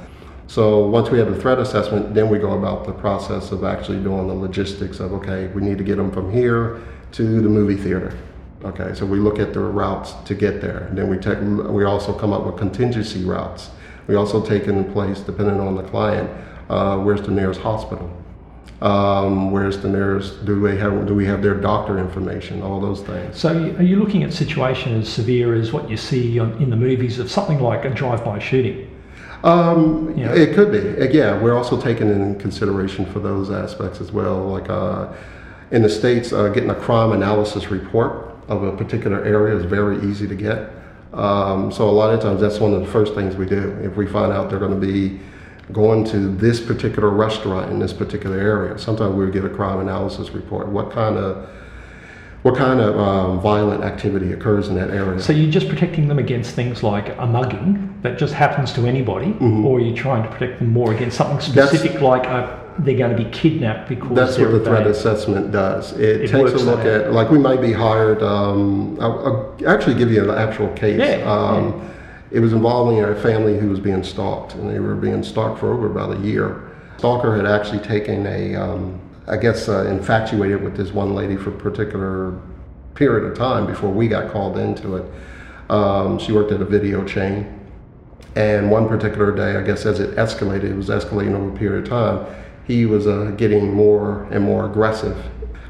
So 0.48 0.86
once 0.86 1.10
we 1.10 1.20
have 1.20 1.34
the 1.34 1.40
threat 1.40 1.60
assessment, 1.60 2.14
then 2.14 2.30
we 2.30 2.38
go 2.38 2.58
about 2.58 2.86
the 2.86 2.92
process 2.92 3.52
of 3.52 3.64
actually 3.64 4.02
doing 4.02 4.28
the 4.28 4.34
logistics 4.34 5.00
of, 5.00 5.14
okay, 5.14 5.48
we 5.48 5.62
need 5.62 5.78
to 5.78 5.84
get 5.84 5.96
them 5.96 6.12
from 6.12 6.32
here 6.32 6.82
to 7.14 7.42
the 7.42 7.50
movie 7.50 7.76
theater. 7.76 8.18
Okay, 8.64 8.94
so 8.94 9.06
we 9.06 9.18
look 9.18 9.40
at 9.40 9.54
the 9.54 9.60
routes 9.60 10.14
to 10.26 10.36
get 10.36 10.62
there. 10.62 10.86
And 10.90 10.98
then 10.98 11.10
we, 11.10 11.18
take, 11.18 11.40
we 11.42 11.84
also 11.84 12.14
come 12.14 12.32
up 12.32 12.46
with 12.46 12.58
contingency 12.58 13.24
routes 13.24 13.72
we 14.08 14.16
also 14.16 14.46
take 14.46 14.68
in 14.68 14.92
place, 14.92 15.22
depending 15.22 15.60
on 15.60 15.76
the 15.76 15.84
client, 15.84 16.30
uh, 16.70 16.98
where's 16.98 17.22
the 17.22 17.32
nearest 17.32 17.62
hospital? 17.62 18.12
Um, 18.82 19.52
where's 19.52 19.78
the 19.78 19.88
nearest? 19.88 20.44
Do 20.46 20.60
we 20.60 20.76
have 20.78 21.06
do 21.06 21.14
we 21.14 21.26
have 21.26 21.44
their 21.44 21.54
doctor 21.54 22.00
information? 22.00 22.64
All 22.64 22.82
those 22.82 23.02
things. 23.02 23.38
So, 23.38 23.50
are 23.50 23.84
you 23.84 23.98
looking 23.98 24.24
at 24.24 24.34
situation 24.34 25.00
as 25.00 25.08
severe 25.08 25.54
as 25.54 25.72
what 25.72 25.88
you 25.90 25.98
see 25.98 26.40
on, 26.40 26.54
in 26.62 26.72
the 26.72 26.76
movies 26.76 27.20
of 27.20 27.30
something 27.30 27.60
like 27.60 27.86
a 27.86 27.92
drive-by 27.92 28.40
shooting? 28.40 28.90
Um, 29.44 30.18
you 30.18 30.26
know? 30.26 30.34
It 30.34 30.56
could 30.56 30.72
be. 30.72 31.16
Yeah, 31.16 31.40
we're 31.40 31.56
also 31.56 31.80
taking 31.80 32.10
in 32.10 32.40
consideration 32.40 33.06
for 33.06 33.20
those 33.20 33.52
aspects 33.52 34.02
as 34.02 34.12
well. 34.12 34.48
Like 34.48 34.70
uh, 34.70 35.14
in 35.72 35.82
the 35.82 35.90
states, 35.90 36.34
uh, 36.34 36.50
getting 36.50 36.70
a 36.70 36.76
crime 36.76 37.12
analysis 37.14 37.72
report 37.72 38.36
of 38.48 38.64
a 38.64 38.76
particular 38.76 39.24
area 39.24 39.56
is 39.56 39.66
very 39.66 39.98
easy 40.10 40.28
to 40.28 40.36
get. 40.36 40.70
Um, 41.14 41.72
so 41.72 41.90
a 41.90 41.92
lot 41.92 42.14
of 42.14 42.22
times 42.22 42.42
that's 42.42 42.60
one 42.60 42.74
of 42.74 42.82
the 42.82 42.88
first 42.88 43.14
things 43.14 43.36
we 43.36 43.46
do. 43.46 43.78
If 43.82 43.96
we 43.96 44.08
find 44.08 44.32
out 44.32 44.50
they're 44.50 44.60
going 44.60 44.80
to 44.80 44.88
be 44.88 45.20
going 45.72 46.04
to 46.06 46.36
this 46.36 46.60
particular 46.60 47.10
restaurant 47.10 47.72
in 47.72 47.80
this 47.80 47.94
particular 47.94 48.38
area, 48.38 48.78
sometimes 48.78 49.16
we 49.16 49.30
get 49.32 49.46
a 49.46 49.50
crime 49.50 49.80
analysis 49.80 50.32
report. 50.32 50.68
What 50.68 50.92
kind 50.92 51.18
of 51.18 51.50
what 52.42 52.58
kind 52.58 52.80
of 52.80 52.98
um, 52.98 53.40
violent 53.40 53.84
activity 53.84 54.34
occurs 54.34 54.68
in 54.68 54.76
that 54.76 54.90
area? 54.90 55.22
So 55.22 55.32
you're 55.32 55.52
just 55.52 55.70
protecting 55.70 56.08
them 56.08 56.18
against 56.18 56.56
things 56.56 56.82
like 56.82 57.16
a 57.20 57.26
mugging 57.28 58.00
that 58.02 58.18
just 58.18 58.34
happens 58.34 58.74
to 58.74 58.88
anybody, 58.88 59.28
mm-hmm. 59.28 59.64
or 59.64 59.80
you're 59.80 59.96
trying 59.96 60.24
to 60.24 60.30
protect 60.30 60.58
them 60.58 60.74
more 60.74 60.92
against 60.92 61.18
something 61.18 61.40
specific 61.40 61.92
that's, 61.92 62.04
like 62.04 62.26
a 62.26 62.61
they're 62.84 62.98
going 62.98 63.16
to 63.16 63.24
be 63.24 63.30
kidnapped 63.30 63.88
because 63.88 64.16
that's 64.16 64.38
what 64.38 64.52
the 64.52 64.60
threat 64.60 64.88
assessment 64.88 65.52
does. 65.52 65.94
It, 65.94 66.22
it 66.22 66.30
takes 66.30 66.54
a 66.54 66.58
look 66.58 66.80
at 66.80 67.12
like 67.14 67.30
we 67.30 67.38
might 67.38 67.62
be 67.62 67.72
hired. 67.72 68.24
Um, 68.24 69.00
I'll, 69.00 69.56
I'll, 69.60 69.70
actually 69.70 69.96
give 69.96 70.12
you 70.12 70.24
an 70.24 70.38
actual 70.38 70.70
case. 70.74 71.00
Yeah, 71.00 71.32
um, 71.32 71.80
yeah. 71.80 71.88
It 72.32 72.40
was 72.40 72.54
involving 72.54 73.04
a 73.04 73.16
family 73.16 73.60
who 73.60 73.70
was 73.70 73.80
being 73.80 74.04
stalked, 74.04 74.56
and 74.56 74.70
they 74.70 74.80
were 74.80 74.96
being 74.96 75.22
stalked 75.22 75.60
for 75.60 75.74
over 75.74 75.88
about 75.88 76.18
a 76.18 76.20
year. 76.22 76.70
Stalker 76.98 77.36
had 77.36 77.46
actually 77.46 77.80
taken 77.80 78.26
a, 78.26 78.56
um, 78.56 79.02
I 79.28 79.38
guess, 79.38 79.68
uh, 79.68 79.86
infatuated 79.88 80.64
with 80.64 80.78
this 80.78 80.92
one 80.92 81.14
lady 81.14 81.36
for 81.36 81.50
a 81.50 81.58
particular 81.58 82.40
period 82.96 83.30
of 83.30 83.38
time 83.38 83.68
before 83.68 83.90
we 83.90 84.08
got 84.08 84.32
called 84.32 84.58
into 84.58 84.96
it. 84.96 85.06
Um, 85.70 86.20
she 86.20 86.32
worked 86.32 86.52
at 86.52 86.62
a 86.62 86.66
video 86.66 87.06
chain. 87.06 87.58
And 88.36 88.72
one 88.72 88.88
particular 88.88 89.36
day, 89.36 89.58
I 89.58 89.64
guess 89.64 89.86
as 89.86 90.00
it 90.00 90.16
escalated, 90.16 90.72
it 90.72 90.76
was 90.76 90.88
escalating 90.88 91.34
over 91.34 91.54
a 91.54 91.58
period 91.58 91.84
of 91.84 91.90
time 91.90 92.36
he 92.66 92.86
was 92.86 93.08
uh, 93.08 93.34
getting 93.38 93.74
more 93.74 94.24
and 94.32 94.44
more 94.44 94.66
aggressive. 94.66 95.18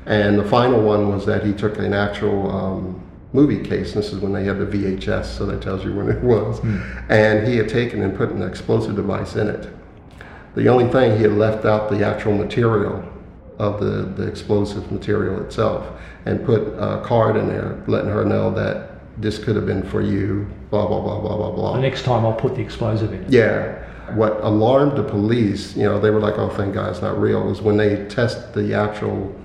And 0.06 0.38
the 0.38 0.44
final 0.44 0.82
one 0.82 1.10
was 1.10 1.26
that 1.26 1.46
he 1.46 1.54
took 1.54 1.78
an 1.78 1.94
actual 1.94 2.52
um, 2.52 3.02
movie 3.34 3.64
case. 3.64 3.94
This 3.94 4.12
is 4.12 4.20
when 4.20 4.34
they 4.34 4.44
had 4.44 4.58
the 4.60 4.66
VHS, 4.66 5.26
so 5.26 5.46
that 5.46 5.62
tells 5.62 5.84
you 5.84 5.94
when 5.94 6.10
it 6.10 6.22
was. 6.24 6.60
Mm. 6.60 7.10
And 7.10 7.48
he 7.48 7.58
had 7.58 7.70
taken 7.70 8.02
and 8.04 8.16
put 8.16 8.30
an 8.32 8.42
explosive 8.42 8.96
device 8.96 9.36
in 9.36 9.48
it. 9.48 9.70
The 10.56 10.68
only 10.68 10.92
thing 10.92 11.16
he 11.16 11.24
had 11.24 11.34
left 11.34 11.66
out 11.66 11.90
the 11.90 12.06
actual 12.06 12.34
material 12.34 13.04
of 13.58 13.80
the, 13.80 14.04
the 14.22 14.28
explosive 14.28 14.92
material 14.92 15.42
itself 15.44 15.88
and 16.26 16.44
put 16.46 16.62
a 16.78 17.02
card 17.06 17.38
in 17.38 17.48
there 17.48 17.82
letting 17.88 18.10
her 18.10 18.26
know 18.26 18.52
that 18.54 18.92
this 19.18 19.38
could 19.38 19.56
have 19.56 19.66
been 19.66 19.84
for 19.84 20.02
you, 20.02 20.48
blah, 20.70 20.88
blah, 20.88 21.00
blah, 21.02 21.20
blah, 21.20 21.38
blah, 21.38 21.52
blah. 21.52 21.74
The 21.76 21.82
next 21.82 22.04
time 22.04 22.26
I'll 22.26 22.34
put 22.34 22.56
the 22.56 22.62
explosive 22.62 23.14
in 23.14 23.24
it. 23.24 23.30
Yeah. 23.30 23.81
What 24.15 24.39
alarmed 24.44 24.98
the 24.98 25.03
police, 25.03 25.75
you 25.75 25.84
know, 25.84 26.00
they 26.00 26.10
were 26.10 26.20
like, 26.20 26.38
"Oh, 26.38 26.50
thank 26.50 26.74
God, 26.74 26.91
it's 26.91 27.01
not 27.01 27.20
real," 27.20 27.44
was 27.44 27.62
when 27.62 27.77
they 27.77 28.06
test 28.06 28.53
the 28.53 28.74
actual 28.74 29.36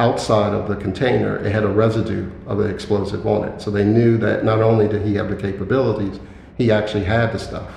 outside 0.00 0.54
of 0.54 0.66
the 0.66 0.76
container, 0.76 1.36
it 1.44 1.52
had 1.52 1.62
a 1.62 1.68
residue 1.68 2.30
of 2.46 2.56
the 2.56 2.64
explosive 2.64 3.26
on 3.26 3.44
it. 3.44 3.60
So 3.60 3.70
they 3.70 3.84
knew 3.84 4.16
that 4.18 4.44
not 4.44 4.62
only 4.62 4.88
did 4.88 5.02
he 5.02 5.14
have 5.16 5.28
the 5.28 5.36
capabilities, 5.36 6.18
he 6.56 6.72
actually 6.72 7.04
had 7.04 7.32
the 7.32 7.38
stuff. 7.38 7.70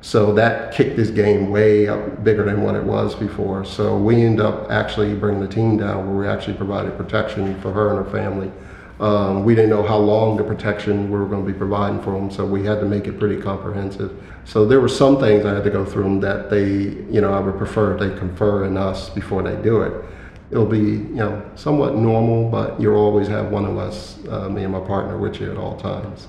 So 0.00 0.32
that 0.32 0.72
kicked 0.72 0.98
his 0.98 1.10
game 1.10 1.50
way 1.50 1.88
up 1.88 2.24
bigger 2.24 2.44
than 2.44 2.62
what 2.62 2.74
it 2.74 2.82
was 2.82 3.14
before. 3.14 3.64
So 3.64 3.96
we 3.98 4.22
end 4.22 4.40
up 4.40 4.70
actually 4.70 5.14
bringing 5.14 5.42
the 5.42 5.46
team 5.46 5.76
down 5.76 6.08
where 6.08 6.24
we 6.24 6.26
actually 6.26 6.56
provided 6.56 6.96
protection 6.96 7.60
for 7.60 7.70
her 7.70 7.90
and 7.96 8.04
her 8.04 8.10
family. 8.10 8.50
Um, 8.98 9.44
we 9.44 9.54
didn't 9.54 9.70
know 9.70 9.82
how 9.82 9.98
long 9.98 10.36
the 10.36 10.44
protection 10.44 11.10
we 11.10 11.18
were 11.18 11.26
going 11.26 11.44
to 11.44 11.52
be 11.52 11.56
providing 11.56 12.00
for 12.02 12.12
them, 12.12 12.30
so 12.30 12.46
we 12.46 12.64
had 12.64 12.80
to 12.80 12.86
make 12.86 13.06
it 13.06 13.18
pretty 13.18 13.40
comprehensive. 13.40 14.12
So 14.44 14.66
there 14.66 14.80
were 14.80 14.88
some 14.88 15.18
things 15.18 15.44
I 15.44 15.54
had 15.54 15.64
to 15.64 15.70
go 15.70 15.84
through 15.84 16.02
them 16.04 16.20
that 16.20 16.50
they, 16.50 16.66
you 16.66 17.20
know, 17.20 17.32
I 17.32 17.40
would 17.40 17.56
prefer 17.56 17.94
if 17.94 18.00
they 18.00 18.18
confer 18.18 18.64
in 18.64 18.76
us 18.76 19.08
before 19.08 19.42
they 19.42 19.60
do 19.62 19.82
it. 19.82 20.04
It'll 20.50 20.66
be, 20.66 20.78
you 20.78 21.14
know, 21.14 21.42
somewhat 21.54 21.94
normal, 21.94 22.50
but 22.50 22.78
you'll 22.80 22.96
always 22.96 23.28
have 23.28 23.50
one 23.50 23.64
of 23.64 23.78
us, 23.78 24.18
uh, 24.28 24.48
me 24.48 24.64
and 24.64 24.72
my 24.72 24.80
partner, 24.80 25.16
with 25.16 25.40
you 25.40 25.50
at 25.50 25.56
all 25.56 25.78
times. 25.78 26.28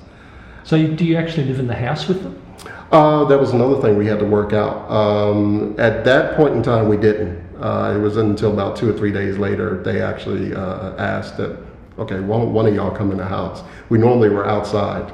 So, 0.64 0.88
do 0.88 1.04
you 1.04 1.18
actually 1.18 1.48
live 1.48 1.60
in 1.60 1.68
the 1.68 1.76
house 1.76 2.08
with 2.08 2.24
them? 2.24 2.42
Uh, 2.92 3.26
that 3.26 3.38
was 3.38 3.52
another 3.52 3.82
thing 3.82 3.98
we 3.98 4.06
had 4.06 4.20
to 4.20 4.26
work 4.26 4.54
out. 4.54 4.90
Um, 4.90 5.76
at 5.78 6.06
that 6.06 6.38
point 6.38 6.56
in 6.56 6.64
time, 6.64 6.88
we 6.88 6.96
didn't. 6.96 7.44
Uh, 7.60 7.94
it 7.96 8.00
was 8.00 8.18
until 8.18 8.54
about 8.54 8.76
two 8.76 8.90
or 8.90 8.98
three 8.98 9.12
days 9.12 9.38
later 9.38 9.82
they 9.84 10.02
actually 10.02 10.54
uh, 10.54 10.96
asked 10.98 11.38
that, 11.38 11.58
okay, 11.98 12.20
one, 12.20 12.54
one 12.54 12.66
of 12.66 12.76
y'all 12.76 12.96
come 12.96 13.12
in 13.12 13.18
the 13.18 13.26
house. 13.26 13.64
We 13.90 13.98
normally 13.98 14.30
were 14.30 14.48
outside. 14.48 15.12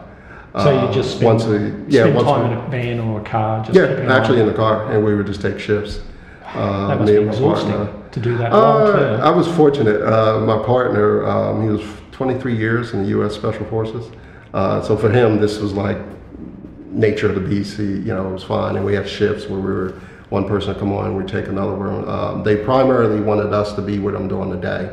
So 0.57 0.71
you 0.87 0.93
just 0.93 1.15
Uh, 1.15 1.17
spend, 1.17 1.25
once 1.25 1.45
a, 1.45 1.71
yeah, 1.87 2.01
spend 2.01 2.15
once 2.15 2.27
time 2.27 2.51
in 2.51 2.57
a 2.57 2.61
van 2.69 2.99
or 2.99 3.19
a 3.19 3.23
car? 3.23 3.63
Just 3.63 3.75
yeah, 3.75 4.15
actually 4.15 4.39
in 4.39 4.47
the 4.47 4.53
car, 4.53 4.91
and 4.91 5.05
we 5.05 5.15
would 5.15 5.27
just 5.27 5.41
take 5.41 5.59
shifts. 5.59 5.99
Uh, 6.55 6.87
That 6.87 6.99
must 6.99 7.11
be 7.11 7.17
exhausting 7.19 7.87
to 8.11 8.19
do 8.19 8.35
that 8.37 8.51
long 8.51 8.81
Uh, 8.81 8.91
term. 8.91 9.21
I 9.21 9.29
was 9.29 9.47
fortunate. 9.47 10.01
Uh, 10.01 10.39
my 10.39 10.57
partner, 10.57 11.23
um, 11.27 11.61
he 11.61 11.69
was 11.69 11.81
23 12.11 12.55
years 12.55 12.93
in 12.93 13.03
the 13.03 13.09
U.S. 13.09 13.35
Special 13.35 13.65
Forces. 13.67 14.05
Uh, 14.53 14.81
so 14.81 14.97
for 14.97 15.09
him, 15.09 15.39
this 15.39 15.59
was 15.59 15.73
like 15.73 15.97
nature 16.91 17.27
of 17.29 17.35
the 17.35 17.41
beast. 17.41 17.77
He, 17.77 17.83
you 17.83 18.13
know, 18.15 18.27
it 18.27 18.33
was 18.33 18.43
fine. 18.43 18.75
And 18.75 18.83
we 18.83 18.95
had 18.95 19.07
shifts 19.07 19.47
where 19.47 19.59
we 19.59 19.71
were 19.71 19.93
one 20.29 20.47
person 20.47 20.69
would 20.73 20.79
come 20.79 20.91
on, 20.93 21.15
we'd 21.15 21.27
take 21.27 21.47
another 21.47 21.73
one. 21.73 22.07
Um, 22.09 22.43
they 22.43 22.55
primarily 22.55 23.19
wanted 23.19 23.53
us 23.53 23.73
to 23.73 23.81
be 23.81 23.99
with 23.99 24.13
them 24.15 24.27
during 24.27 24.49
the 24.49 24.57
day. 24.57 24.89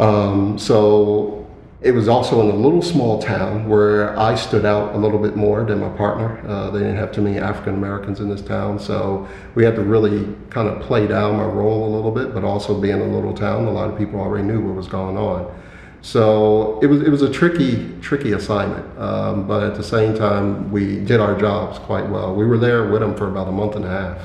Um, 0.00 0.58
so 0.58 1.46
it 1.80 1.92
was 1.92 2.08
also 2.08 2.40
in 2.40 2.48
a 2.50 2.58
little 2.58 2.82
small 2.82 3.22
town 3.22 3.68
where 3.68 4.18
I 4.18 4.34
stood 4.34 4.64
out 4.64 4.94
a 4.96 4.98
little 4.98 5.18
bit 5.18 5.36
more 5.36 5.62
than 5.64 5.78
my 5.80 5.88
partner. 5.90 6.40
Uh, 6.48 6.70
they 6.70 6.80
didn't 6.80 6.96
have 6.96 7.12
too 7.12 7.22
many 7.22 7.38
African 7.38 7.74
Americans 7.74 8.18
in 8.18 8.28
this 8.28 8.42
town, 8.42 8.80
so 8.80 9.28
we 9.54 9.64
had 9.64 9.76
to 9.76 9.82
really 9.82 10.34
kind 10.50 10.68
of 10.68 10.82
play 10.82 11.06
down 11.06 11.36
my 11.36 11.44
role 11.44 11.86
a 11.88 11.90
little 11.94 12.10
bit. 12.10 12.34
But 12.34 12.42
also 12.42 12.80
being 12.80 13.00
a 13.00 13.06
little 13.06 13.32
town, 13.32 13.66
a 13.66 13.70
lot 13.70 13.88
of 13.90 13.96
people 13.96 14.18
already 14.18 14.44
knew 14.44 14.60
what 14.60 14.74
was 14.74 14.88
going 14.88 15.16
on. 15.16 15.54
So 16.00 16.78
it 16.80 16.86
was 16.86 17.02
it 17.02 17.10
was 17.10 17.22
a 17.22 17.30
tricky 17.30 17.92
tricky 18.00 18.32
assignment, 18.32 18.86
um, 18.98 19.46
but 19.46 19.62
at 19.62 19.74
the 19.76 19.82
same 19.82 20.14
time 20.14 20.70
we 20.72 20.98
did 21.00 21.20
our 21.20 21.38
jobs 21.38 21.78
quite 21.78 22.08
well. 22.08 22.34
We 22.34 22.44
were 22.44 22.58
there 22.58 22.88
with 22.90 23.00
them 23.00 23.14
for 23.16 23.28
about 23.28 23.48
a 23.48 23.52
month 23.52 23.76
and 23.76 23.84
a 23.84 23.88
half. 23.88 24.18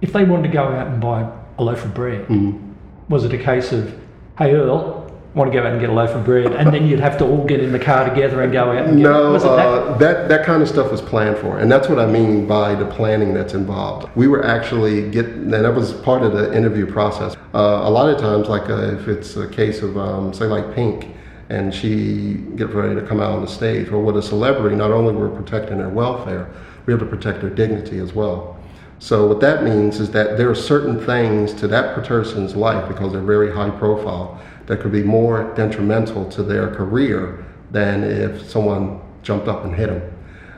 If 0.00 0.12
they 0.12 0.24
wanted 0.24 0.48
to 0.48 0.54
go 0.54 0.62
out 0.64 0.86
and 0.88 1.00
buy 1.00 1.28
a 1.58 1.62
loaf 1.64 1.84
of 1.84 1.92
bread, 1.94 2.26
Mm-hmm. 2.28 2.72
was 3.08 3.24
it 3.24 3.32
a 3.32 3.38
case 3.38 3.72
of, 3.72 3.98
hey 4.38 4.52
Earl, 4.54 4.97
want 5.34 5.52
to 5.52 5.58
go 5.58 5.64
out 5.64 5.72
and 5.72 5.80
get 5.80 5.90
a 5.90 5.92
loaf 5.92 6.10
of 6.10 6.24
bread, 6.24 6.52
and 6.52 6.72
then 6.72 6.86
you'd 6.86 7.00
have 7.00 7.18
to 7.18 7.24
all 7.24 7.44
get 7.44 7.60
in 7.60 7.70
the 7.70 7.78
car 7.78 8.08
together 8.08 8.42
and 8.42 8.52
go 8.52 8.70
out 8.72 8.86
and 8.86 8.96
get 8.96 9.02
No, 9.02 9.34
it 9.34 9.40
that? 9.40 9.48
uh, 9.48 9.98
that 9.98 10.28
that 10.28 10.44
kind 10.46 10.62
of 10.62 10.68
stuff 10.68 10.90
was 10.90 11.02
planned 11.02 11.36
for, 11.38 11.58
and 11.58 11.70
that's 11.70 11.88
what 11.88 11.98
I 11.98 12.06
mean 12.06 12.46
by 12.46 12.74
the 12.74 12.86
planning 12.86 13.34
that's 13.34 13.54
involved. 13.54 14.08
We 14.16 14.26
were 14.26 14.44
actually 14.44 15.10
get, 15.10 15.26
and 15.26 15.52
that 15.52 15.74
was 15.74 15.92
part 15.92 16.22
of 16.22 16.32
the 16.32 16.54
interview 16.56 16.90
process. 16.90 17.36
Uh, 17.54 17.80
a 17.84 17.90
lot 17.90 18.08
of 18.08 18.18
times, 18.18 18.48
like 18.48 18.70
uh, 18.70 18.94
if 18.94 19.06
it's 19.06 19.36
a 19.36 19.48
case 19.48 19.82
of 19.82 19.98
um, 19.98 20.32
say 20.32 20.46
like 20.46 20.74
Pink, 20.74 21.14
and 21.50 21.74
she 21.74 22.34
gets 22.56 22.72
ready 22.72 22.94
to 22.94 23.06
come 23.06 23.20
out 23.20 23.32
on 23.32 23.42
the 23.42 23.48
stage, 23.50 23.88
or 23.90 24.02
with 24.02 24.16
a 24.16 24.22
celebrity, 24.22 24.76
not 24.76 24.90
only 24.90 25.14
we're 25.14 25.28
protecting 25.28 25.78
their 25.78 25.88
welfare, 25.90 26.50
we 26.86 26.92
have 26.92 27.00
to 27.00 27.06
protect 27.06 27.42
their 27.42 27.50
dignity 27.50 27.98
as 27.98 28.14
well. 28.14 28.56
So 28.98 29.28
what 29.28 29.40
that 29.40 29.62
means 29.62 30.00
is 30.00 30.10
that 30.10 30.36
there 30.36 30.50
are 30.50 30.56
certain 30.56 30.98
things 31.06 31.54
to 31.54 31.68
that 31.68 31.94
person's 32.04 32.56
life 32.56 32.88
because 32.88 33.12
they're 33.12 33.20
very 33.22 33.52
high 33.52 33.70
profile 33.70 34.40
that 34.68 34.80
could 34.80 34.92
be 34.92 35.02
more 35.02 35.52
detrimental 35.54 36.26
to 36.26 36.42
their 36.42 36.68
career 36.74 37.44
than 37.70 38.04
if 38.04 38.48
someone 38.48 39.00
jumped 39.22 39.48
up 39.48 39.64
and 39.64 39.74
hit 39.74 39.88
them. 39.88 40.02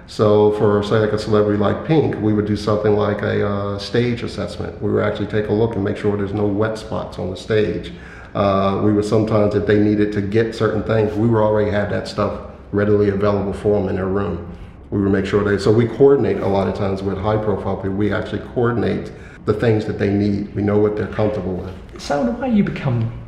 So 0.09 0.51
for 0.59 0.83
say 0.83 0.99
like 0.99 1.13
a 1.13 1.19
celebrity 1.19 1.59
like 1.59 1.87
Pink, 1.87 2.17
we 2.21 2.33
would 2.33 2.47
do 2.47 2.57
something 2.57 2.97
like 2.97 3.23
a 3.23 3.49
uh, 3.49 3.79
stage 3.79 4.25
assessment. 4.25 4.83
We 4.83 4.91
would 4.91 5.05
actually 5.05 5.29
take 5.29 5.49
a 5.49 5.53
look 5.53 5.77
and 5.77 5.85
make 5.85 5.97
sure 5.97 6.17
there's 6.17 6.35
no 6.35 6.47
wet 6.47 6.77
spots 6.77 7.21
on 7.21 7.31
the 7.31 7.37
stage. 7.37 7.93
Uh, 8.35 8.81
we 8.85 8.93
would 8.93 9.05
sometimes, 9.05 9.55
if 9.55 9.67
they 9.67 9.79
needed 9.79 10.13
to 10.13 10.21
get 10.21 10.57
certain 10.57 10.83
things, 10.83 11.15
we 11.15 11.29
would 11.29 11.41
already 11.41 11.71
have 11.71 11.91
that 11.91 12.09
stuff 12.09 12.51
readily 12.73 13.11
available 13.11 13.53
for 13.53 13.81
them 13.81 13.89
in 13.89 13.95
their 13.95 14.09
room. 14.09 14.57
We 14.91 15.01
would 15.01 15.13
make 15.13 15.27
sure 15.27 15.45
they, 15.45 15.63
so 15.63 15.71
we 15.71 15.87
coordinate 15.87 16.39
a 16.39 16.49
lot 16.49 16.67
of 16.67 16.75
times 16.75 17.01
with 17.01 17.17
high 17.17 17.37
profile 17.37 17.77
people. 17.77 17.91
We 17.91 18.13
actually 18.13 18.43
coordinate 18.55 19.13
the 19.45 19.55
things 19.55 19.85
that 19.85 20.01
they 20.01 20.11
need. 20.11 20.53
We 20.57 20.63
know 20.63 20.79
what 20.79 20.97
they're 20.97 21.07
comfortable 21.07 21.55
with. 21.55 22.01
So 22.01 22.21
in 22.23 22.29
a 22.29 22.33
way, 22.33 22.51
you 22.51 22.65
become 22.65 23.20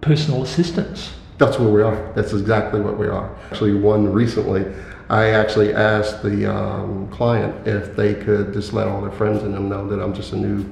personal 0.00 0.42
assistants. 0.42 1.12
That's 1.38 1.58
where 1.58 1.68
we 1.68 1.82
are. 1.82 2.12
That's 2.14 2.32
exactly 2.32 2.80
what 2.80 2.98
we 2.98 3.06
are. 3.06 3.34
Actually, 3.50 3.74
one 3.74 4.12
recently, 4.12 4.66
I 5.08 5.30
actually 5.30 5.72
asked 5.72 6.22
the 6.22 6.52
um, 6.52 7.08
client 7.08 7.66
if 7.66 7.96
they 7.96 8.14
could 8.14 8.52
just 8.52 8.72
let 8.72 8.88
all 8.88 9.00
their 9.00 9.12
friends 9.12 9.42
and 9.42 9.54
them 9.54 9.68
know 9.68 9.86
that 9.88 10.02
I'm 10.02 10.12
just 10.12 10.32
a 10.32 10.36
new 10.36 10.70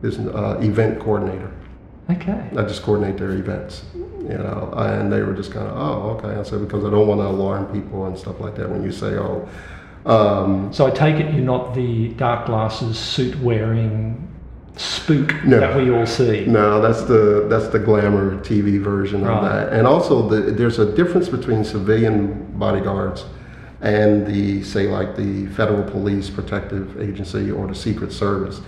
business 0.00 0.34
uh, 0.34 0.58
event 0.60 1.00
coordinator. 1.00 1.52
Okay. 2.08 2.48
I 2.56 2.62
just 2.62 2.82
coordinate 2.82 3.18
their 3.18 3.32
events, 3.32 3.84
you 3.94 4.38
know. 4.38 4.72
And 4.76 5.12
they 5.12 5.22
were 5.22 5.34
just 5.34 5.52
kind 5.52 5.66
of, 5.66 5.76
oh, 5.76 6.10
okay. 6.16 6.38
I 6.38 6.42
said 6.44 6.60
because 6.60 6.84
I 6.84 6.90
don't 6.90 7.06
want 7.06 7.20
to 7.20 7.26
alarm 7.26 7.66
people 7.66 8.06
and 8.06 8.16
stuff 8.16 8.40
like 8.40 8.54
that. 8.56 8.70
When 8.70 8.82
you 8.82 8.92
say, 8.92 9.16
oh, 9.16 9.48
um, 10.06 10.72
So 10.72 10.86
I 10.86 10.90
take 10.90 11.16
it 11.16 11.34
you're 11.34 11.44
not 11.44 11.74
the 11.74 12.08
dark 12.10 12.46
glasses, 12.46 12.98
suit 12.98 13.38
wearing 13.40 14.25
spook 14.76 15.44
No. 15.44 15.60
that 15.60 15.76
we 15.76 15.90
all 15.90 16.06
see. 16.06 16.44
No, 16.46 16.80
that's 16.80 17.02
the 17.02 17.46
that's 17.48 17.68
the 17.68 17.78
glamour 17.78 18.36
TV 18.40 18.78
version 18.80 19.26
of 19.26 19.42
that. 19.42 19.72
And 19.72 19.86
also, 19.86 20.28
the, 20.28 20.52
there's 20.52 20.78
a 20.78 20.94
difference 20.94 21.28
between 21.28 21.64
civilian 21.64 22.46
bodyguards 22.58 23.24
and 23.80 24.26
the 24.26 24.62
say 24.62 24.86
like 24.88 25.16
the 25.16 25.46
federal 25.48 25.82
police 25.82 26.28
protective 26.30 27.00
agency 27.00 27.50
or 27.50 27.66
the 27.66 27.74
Secret 27.74 28.12
Service. 28.12 28.60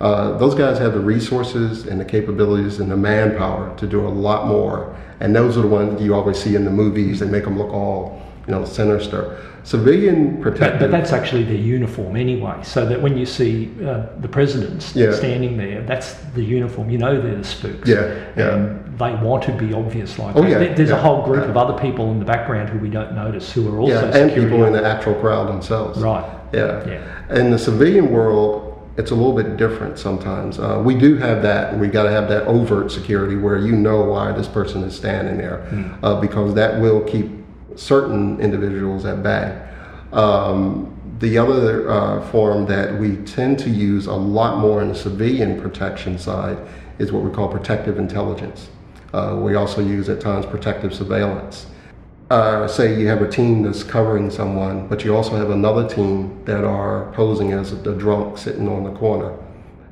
Uh, 0.00 0.36
those 0.38 0.54
guys 0.54 0.78
have 0.78 0.92
the 0.92 1.00
resources 1.00 1.86
and 1.86 2.00
the 2.00 2.04
capabilities 2.04 2.80
and 2.80 2.90
the 2.90 2.96
manpower 2.96 3.74
to 3.76 3.86
do 3.86 4.06
a 4.06 4.08
lot 4.08 4.46
more. 4.48 4.94
And 5.20 5.34
those 5.34 5.56
are 5.56 5.62
the 5.62 5.68
ones 5.68 6.02
you 6.02 6.14
always 6.14 6.36
see 6.42 6.56
in 6.56 6.64
the 6.64 6.70
movies. 6.70 7.20
They 7.20 7.26
make 7.26 7.44
them 7.44 7.56
look 7.56 7.72
all 7.72 8.20
you 8.46 8.52
know 8.52 8.64
sinister. 8.64 9.40
Civilian 9.64 10.34
But, 10.34 10.42
protective. 10.42 10.80
but 10.80 10.90
that's 10.90 11.12
actually 11.12 11.42
their 11.44 11.56
uniform 11.56 12.16
anyway. 12.16 12.54
So 12.62 12.84
that 12.86 13.00
when 13.00 13.16
you 13.16 13.24
see 13.26 13.70
uh, 13.84 14.02
the 14.20 14.28
presidents 14.28 14.94
Yeah. 14.94 15.12
standing 15.12 15.56
there, 15.56 15.82
that's 15.82 16.14
the 16.34 16.42
uniform. 16.44 16.90
You 16.90 16.98
know 16.98 17.20
they're 17.20 17.34
the 17.36 17.44
spooks. 17.44 17.88
Yeah, 17.88 18.14
yeah. 18.36 18.54
And 18.56 18.98
they 18.98 19.14
want 19.14 19.42
to 19.44 19.52
be 19.52 19.72
obvious 19.72 20.18
like 20.18 20.36
Oh, 20.36 20.42
that. 20.42 20.50
yeah, 20.50 20.58
There- 20.58 20.74
There's 20.74 20.90
yeah, 20.90 20.96
a 20.96 21.00
whole 21.00 21.22
group 21.24 21.48
of 21.48 21.56
other 21.56 21.78
people 21.78 22.10
in 22.12 22.18
the 22.18 22.24
background 22.26 22.68
who 22.68 22.78
we 22.78 22.90
don't 22.90 23.14
notice 23.14 23.50
who 23.52 23.74
are 23.74 23.80
also 23.80 23.92
yeah, 23.94 24.04
and 24.04 24.12
security 24.30 24.42
people 24.42 24.64
in 24.66 24.74
the 24.74 24.84
actual 24.86 25.14
crowd 25.14 25.48
themselves. 25.48 25.98
Right. 26.00 26.24
Yeah. 26.52 26.82
Yeah. 26.86 27.36
In 27.38 27.50
the 27.50 27.58
civilian 27.58 28.10
world, 28.12 28.70
it's 28.96 29.10
a 29.10 29.14
little 29.14 29.32
bit 29.34 29.56
different 29.56 29.98
sometimes. 29.98 30.58
Uh, 30.58 30.80
we 30.84 30.94
do 30.94 31.16
have 31.16 31.42
that, 31.42 31.72
and 31.72 31.80
we 31.80 31.88
got 31.88 32.04
to 32.04 32.10
have 32.10 32.28
that 32.28 32.46
overt 32.46 32.92
security 32.92 33.34
where 33.34 33.56
you 33.56 33.72
know 33.72 34.02
why 34.02 34.30
this 34.30 34.46
person 34.46 34.84
is 34.84 34.94
standing 34.94 35.36
there, 35.38 35.66
uh, 36.02 36.20
because 36.20 36.54
that 36.54 36.80
will 36.80 37.00
keep 37.00 37.28
certain 37.76 38.40
individuals 38.40 39.04
at 39.04 39.22
bay. 39.22 39.68
Um, 40.12 40.90
the 41.18 41.38
other 41.38 41.90
uh, 41.90 42.28
form 42.30 42.66
that 42.66 42.98
we 42.98 43.16
tend 43.18 43.58
to 43.60 43.70
use 43.70 44.06
a 44.06 44.12
lot 44.12 44.58
more 44.58 44.82
in 44.82 44.88
the 44.88 44.94
civilian 44.94 45.60
protection 45.60 46.18
side 46.18 46.58
is 46.98 47.12
what 47.12 47.22
we 47.22 47.30
call 47.30 47.48
protective 47.48 47.98
intelligence. 47.98 48.68
Uh, 49.12 49.38
we 49.40 49.54
also 49.54 49.80
use 49.80 50.08
at 50.08 50.20
times 50.20 50.44
protective 50.46 50.94
surveillance 50.94 51.66
uh, 52.30 52.66
say 52.66 52.98
you 52.98 53.06
have 53.06 53.22
a 53.22 53.28
team 53.28 53.62
that's 53.62 53.82
covering 53.82 54.30
someone, 54.30 54.88
but 54.88 55.04
you 55.04 55.14
also 55.14 55.36
have 55.36 55.50
another 55.50 55.88
team 55.88 56.42
that 56.44 56.64
are 56.64 57.12
posing 57.12 57.52
as 57.52 57.70
the 57.82 57.94
drunk 57.94 58.38
sitting 58.38 58.68
on 58.68 58.84
the 58.84 58.92
corner. 58.92 59.36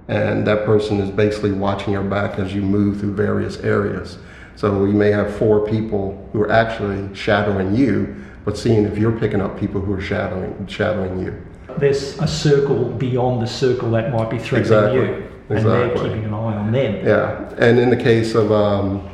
And 0.09 0.47
that 0.47 0.64
person 0.64 0.99
is 0.99 1.11
basically 1.11 1.53
watching 1.53 1.92
your 1.92 2.03
back 2.03 2.38
as 2.38 2.55
you 2.55 2.62
move 2.62 3.01
through 3.01 3.14
various 3.14 3.59
areas. 3.59 4.18
So 4.57 4.85
you 4.85 4.93
may 4.93 5.11
have 5.11 5.35
four 5.37 5.67
people 5.67 6.29
who 6.33 6.43
are 6.43 6.51
actually 6.53 7.15
shadowing 7.15 7.75
you, 7.75 8.15
but 8.45 8.57
seeing 8.57 8.85
if 8.85 8.99
you're 8.99 9.19
picking 9.19 9.41
up 9.41 9.59
people 9.59 9.81
who 9.81 9.93
are 9.95 10.01
shadowing, 10.01 10.67
shadowing 10.67 11.21
you. 11.21 11.43
There's 11.79 12.19
a 12.19 12.27
circle 12.27 12.85
beyond 12.85 13.43
the 13.43 13.47
circle 13.47 13.91
that 13.93 14.12
might 14.12 14.31
be 14.31 14.38
threatening 14.38 14.61
Exactly. 14.61 15.01
you. 15.01 15.29
And 15.51 15.67
they're 15.67 15.95
keeping 15.95 16.25
an 16.25 16.35
eye 16.35 16.57
on 16.57 16.73
them. 16.73 17.07
Yeah, 17.07 17.49
and 17.59 17.79
in 17.79 17.91
the 17.91 17.97
case 17.97 18.35
of 18.35 18.53
um, 18.53 19.09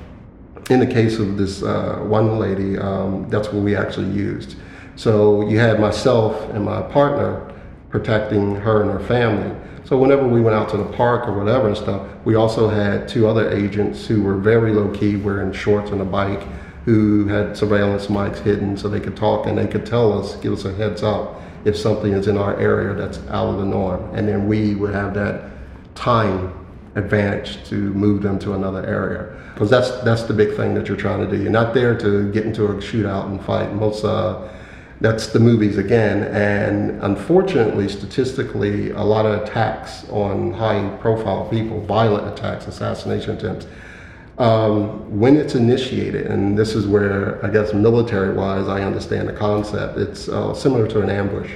in 0.71 0.81
the 0.81 0.87
case 0.87 1.19
of 1.19 1.37
this 1.37 1.63
uh, 1.63 2.01
one 2.05 2.39
lady, 2.39 2.79
um, 2.79 3.29
that's 3.29 3.49
what 3.49 3.63
we 3.63 3.75
actually 3.75 4.11
used. 4.11 4.57
So 4.97 5.49
you 5.49 5.59
had 5.59 5.81
myself 5.81 6.49
and 6.51 6.65
my 6.65 6.83
partner 6.83 7.53
protecting 7.91 8.55
her 8.57 8.83
and 8.83 8.91
her 8.91 9.01
family. 9.07 9.57
So 9.89 9.97
whenever 9.97 10.29
we 10.29 10.43
went 10.43 10.55
out 10.55 10.69
to 10.69 10.77
the 10.77 10.85
park 10.85 11.27
or 11.27 11.33
whatever 11.33 11.67
and 11.67 11.75
stuff, 11.75 12.07
we 12.27 12.35
also 12.35 12.69
had 12.69 13.09
two 13.09 13.27
other 13.27 13.51
agents 13.51 14.07
who 14.07 14.23
were 14.23 14.37
very 14.37 14.71
low 14.71 14.91
key, 14.91 15.17
wearing 15.17 15.51
shorts 15.51 15.91
on 15.93 16.03
a 16.03 16.05
bike, 16.05 16.43
who 16.85 17.27
had 17.27 17.57
surveillance 17.57 18.09
mics 18.09 18.37
hidden 18.37 18.77
so 18.77 18.91
they 18.91 19.01
could 19.01 19.17
talk 19.17 19.47
and 19.47 19.57
they 19.57 19.67
could 19.67 19.87
tell 19.87 20.13
us, 20.13 20.37
give 20.37 20.53
us 20.53 20.67
a 20.67 20.75
heads 20.75 21.03
up 21.03 21.41
if 21.65 21.75
something 21.75 22.13
is 22.13 22.29
in 22.29 22.37
our 22.37 22.61
area 22.61 22.93
that's 22.93 23.17
out 23.29 23.49
of 23.49 23.57
the 23.57 23.65
norm. 23.65 24.15
And 24.15 24.29
then 24.29 24.47
we 24.47 24.75
would 24.75 24.93
have 24.93 25.15
that 25.15 25.53
time 25.95 26.53
advantage 26.95 27.67
to 27.71 27.75
move 27.95 28.21
them 28.21 28.39
to 28.41 28.53
another 28.53 28.85
area. 28.85 29.35
Because 29.55 29.71
that's 29.71 29.91
that's 30.03 30.25
the 30.25 30.35
big 30.35 30.55
thing 30.55 30.75
that 30.75 30.87
you're 30.87 30.99
trying 30.99 31.27
to 31.27 31.35
do. 31.35 31.43
You're 31.43 31.51
not 31.51 31.73
there 31.73 31.97
to 31.97 32.31
get 32.31 32.45
into 32.45 32.67
a 32.67 32.75
shootout 32.75 33.31
and 33.31 33.43
fight. 33.43 33.73
Most 33.73 34.05
uh, 34.05 34.51
that's 35.01 35.29
the 35.29 35.41
movies 35.41 35.79
again. 35.79 36.25
And 36.25 37.03
unfortunately, 37.03 37.89
statistically, 37.89 38.91
a 38.91 39.03
lot 39.03 39.27
of 39.27 39.43
attacks 39.43 40.09
on 40.09 40.53
high 40.53 40.89
profile 41.01 41.49
people, 41.49 41.81
violent 41.83 42.27
attacks, 42.27 42.67
assassination 42.67 43.37
attempts, 43.37 43.67
um, 44.39 45.19
when 45.19 45.37
it's 45.37 45.57
initiated, 45.57 46.27
and 46.27 46.57
this 46.57 46.75
is 46.75 46.87
where 46.87 47.45
I 47.45 47.51
guess 47.51 47.75
military 47.75 48.35
wise 48.35 48.69
I 48.69 48.83
understand 48.83 49.29
the 49.29 49.33
concept, 49.33 49.99
it's 49.99 50.29
uh, 50.29 50.55
similar 50.55 50.87
to 50.89 51.01
an 51.01 51.11
ambush. 51.11 51.51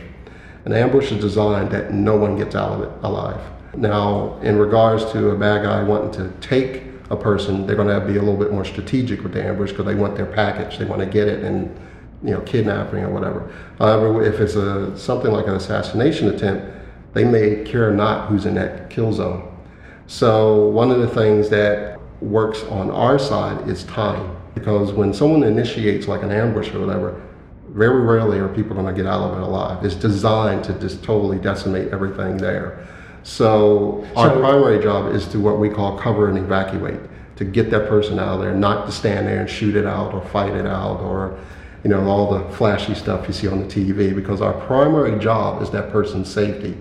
An 0.64 0.72
ambush 0.72 1.12
is 1.12 1.20
designed 1.20 1.70
that 1.70 1.92
no 1.92 2.16
one 2.16 2.36
gets 2.36 2.56
out 2.56 2.72
of 2.72 2.82
it 2.82 2.90
alive. 3.04 3.40
Now, 3.76 4.38
in 4.42 4.58
regards 4.58 5.10
to 5.12 5.30
a 5.30 5.36
bad 5.36 5.62
guy 5.62 5.82
wanting 5.82 6.12
to 6.12 6.32
take 6.46 6.82
a 7.10 7.16
person, 7.16 7.66
they're 7.66 7.76
going 7.76 7.88
to 7.88 8.04
be 8.04 8.16
a 8.16 8.20
little 8.20 8.36
bit 8.36 8.52
more 8.52 8.64
strategic 8.64 9.22
with 9.22 9.32
the 9.32 9.44
ambush 9.44 9.70
because 9.70 9.86
they 9.86 9.94
want 9.94 10.16
their 10.16 10.26
package, 10.26 10.78
they 10.78 10.84
want 10.84 11.00
to 11.00 11.06
get 11.06 11.28
it 11.28 11.44
and 11.44 11.74
you 12.22 12.30
know 12.30 12.40
kidnapping 12.42 13.04
or 13.04 13.10
whatever. 13.10 13.52
However, 13.78 14.22
if 14.22 14.40
it's 14.40 14.54
a 14.54 14.96
something 14.98 15.32
like 15.32 15.46
an 15.46 15.54
assassination 15.54 16.28
attempt, 16.28 16.66
they 17.14 17.24
may 17.24 17.64
care 17.64 17.92
not 17.92 18.28
who's 18.28 18.46
in 18.46 18.54
that 18.54 18.90
kill 18.90 19.12
zone. 19.12 19.48
So 20.06 20.68
one 20.68 20.90
of 20.90 21.00
the 21.00 21.08
things 21.08 21.48
that 21.50 22.00
works 22.20 22.62
on 22.64 22.90
our 22.90 23.18
side 23.18 23.68
is 23.68 23.84
time 23.84 24.36
because 24.54 24.92
when 24.92 25.12
someone 25.12 25.42
initiates 25.42 26.06
like 26.06 26.22
an 26.22 26.30
ambush 26.30 26.72
or 26.72 26.80
whatever, 26.80 27.20
very 27.68 28.02
rarely 28.02 28.38
are 28.38 28.48
people 28.48 28.74
going 28.74 28.86
to 28.86 28.92
get 28.92 29.10
out 29.10 29.22
of 29.22 29.38
it 29.38 29.42
alive. 29.42 29.84
It's 29.84 29.94
designed 29.94 30.64
to 30.64 30.74
just 30.74 31.02
totally 31.02 31.38
decimate 31.38 31.88
everything 31.88 32.36
there. 32.36 32.86
So, 33.22 34.06
our 34.16 34.28
so, 34.28 34.40
primary 34.40 34.82
job 34.82 35.14
is 35.14 35.26
to 35.28 35.38
what 35.38 35.58
we 35.58 35.70
call 35.70 35.98
cover 35.98 36.28
and 36.28 36.36
evacuate, 36.36 37.00
to 37.36 37.44
get 37.44 37.70
that 37.70 37.88
person 37.88 38.18
out 38.18 38.34
of 38.34 38.40
there, 38.40 38.54
not 38.54 38.86
to 38.86 38.92
stand 38.92 39.26
there 39.26 39.40
and 39.40 39.48
shoot 39.48 39.76
it 39.76 39.86
out 39.86 40.12
or 40.12 40.20
fight 40.26 40.52
it 40.52 40.66
out 40.66 41.00
or 41.00 41.38
you 41.84 41.90
know 41.90 42.06
all 42.06 42.30
the 42.30 42.56
flashy 42.56 42.94
stuff 42.94 43.26
you 43.26 43.34
see 43.34 43.48
on 43.48 43.58
the 43.58 43.66
TV 43.66 44.14
because 44.14 44.40
our 44.40 44.52
primary 44.66 45.18
job 45.18 45.62
is 45.62 45.70
that 45.70 45.90
person's 45.90 46.32
safety. 46.32 46.76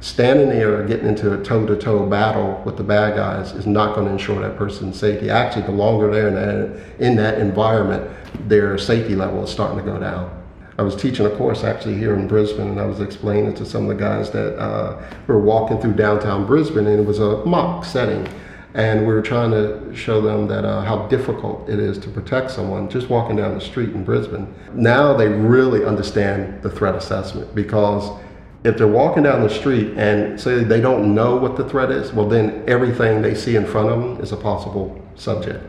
Standing 0.00 0.48
there 0.48 0.84
getting 0.84 1.06
into 1.06 1.32
a 1.32 1.42
toe-to-toe 1.44 2.06
battle 2.06 2.60
with 2.64 2.76
the 2.76 2.82
bad 2.82 3.14
guys 3.14 3.52
is 3.52 3.66
not 3.66 3.94
going 3.94 4.06
to 4.08 4.12
ensure 4.12 4.40
that 4.40 4.58
person's 4.58 4.98
safety. 4.98 5.30
Actually, 5.30 5.62
the 5.62 5.72
longer 5.72 6.10
they're 6.10 6.28
in 6.28 6.34
that, 6.34 7.00
in 7.00 7.16
that 7.16 7.38
environment, 7.38 8.10
their 8.48 8.76
safety 8.78 9.14
level 9.14 9.44
is 9.44 9.50
starting 9.50 9.78
to 9.78 9.84
go 9.84 9.98
down. 9.98 10.42
I 10.78 10.82
was 10.82 10.96
teaching 10.96 11.26
a 11.26 11.30
course 11.30 11.64
actually 11.64 11.96
here 11.96 12.14
in 12.14 12.26
Brisbane, 12.26 12.68
and 12.68 12.80
I 12.80 12.86
was 12.86 13.00
explaining 13.00 13.54
to 13.54 13.64
some 13.64 13.82
of 13.82 13.88
the 13.96 14.02
guys 14.02 14.30
that 14.32 14.58
uh, 14.58 15.00
were 15.28 15.40
walking 15.40 15.78
through 15.78 15.94
downtown 15.94 16.46
Brisbane, 16.46 16.86
and 16.86 16.98
it 16.98 17.06
was 17.06 17.20
a 17.20 17.44
mock 17.44 17.84
setting, 17.84 18.26
and 18.74 19.00
we 19.06 19.12
were 19.12 19.22
trying 19.22 19.50
to 19.50 19.94
show 19.94 20.20
them 20.20 20.46
that 20.48 20.64
uh, 20.64 20.82
how 20.82 21.06
difficult 21.08 21.68
it 21.68 21.78
is 21.78 21.98
to 21.98 22.08
protect 22.08 22.50
someone 22.50 22.88
just 22.88 23.10
walking 23.10 23.36
down 23.36 23.54
the 23.54 23.60
street 23.60 23.90
in 23.90 24.02
Brisbane. 24.04 24.52
Now 24.72 25.14
they 25.14 25.28
really 25.28 25.84
understand 25.84 26.62
the 26.62 26.70
threat 26.70 26.94
assessment 26.94 27.54
because 27.54 28.18
if 28.64 28.78
they're 28.78 28.86
walking 28.86 29.24
down 29.24 29.42
the 29.42 29.50
street 29.50 29.96
and 29.98 30.40
say 30.40 30.64
they 30.64 30.80
don't 30.80 31.14
know 31.14 31.36
what 31.36 31.56
the 31.56 31.68
threat 31.68 31.90
is, 31.90 32.12
well 32.12 32.28
then 32.28 32.64
everything 32.66 33.20
they 33.20 33.34
see 33.34 33.56
in 33.56 33.66
front 33.66 33.90
of 33.90 34.00
them 34.00 34.20
is 34.20 34.32
a 34.32 34.36
possible 34.36 35.04
subject. 35.16 35.62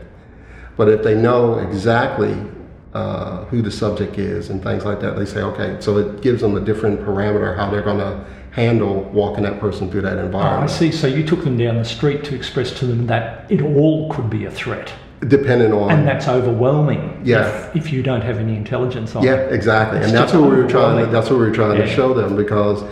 But 0.76 0.88
if 0.88 1.02
they 1.02 1.14
know 1.14 1.58
exactly 1.58 2.36
uh, 2.94 3.44
who 3.46 3.60
the 3.60 3.70
subject 3.70 4.18
is 4.18 4.50
and 4.50 4.62
things 4.62 4.84
like 4.84 5.00
that. 5.00 5.16
They 5.16 5.26
say, 5.26 5.42
okay, 5.42 5.76
so 5.80 5.98
it 5.98 6.22
gives 6.22 6.40
them 6.40 6.56
a 6.56 6.60
different 6.60 7.00
parameter 7.00 7.56
how 7.56 7.68
they're 7.68 7.82
going 7.82 7.98
to 7.98 8.24
handle 8.54 9.02
walking 9.12 9.42
that 9.42 9.58
person 9.58 9.90
through 9.90 10.02
that 10.02 10.16
ah, 10.16 10.22
environment. 10.22 10.70
Oh, 10.70 10.74
I 10.74 10.78
see. 10.78 10.92
So 10.92 11.06
you 11.06 11.26
took 11.26 11.42
them 11.42 11.58
down 11.58 11.76
the 11.76 11.84
street 11.84 12.24
to 12.24 12.34
express 12.34 12.70
to 12.78 12.86
them 12.86 13.06
that 13.08 13.50
it 13.50 13.60
all 13.60 14.08
could 14.10 14.30
be 14.30 14.44
a 14.44 14.50
threat. 14.50 14.92
Depending 15.26 15.72
on, 15.72 15.90
and 15.90 16.06
that's 16.06 16.28
overwhelming. 16.28 17.20
Yeah. 17.24 17.68
If, 17.68 17.76
if 17.76 17.92
you 17.92 18.02
don't 18.02 18.20
have 18.20 18.38
any 18.38 18.56
intelligence 18.56 19.16
on 19.16 19.24
yeah, 19.24 19.36
it. 19.36 19.52
exactly. 19.52 19.98
It's 19.98 20.08
and 20.08 20.16
that's 20.16 20.32
what 20.32 20.42
we 20.42 20.56
were 20.56 20.68
trying. 20.68 21.04
To, 21.04 21.10
that's 21.10 21.30
what 21.30 21.38
we 21.38 21.46
were 21.46 21.54
trying 21.54 21.78
yeah. 21.78 21.86
to 21.86 21.94
show 21.94 22.12
them 22.12 22.36
because 22.36 22.82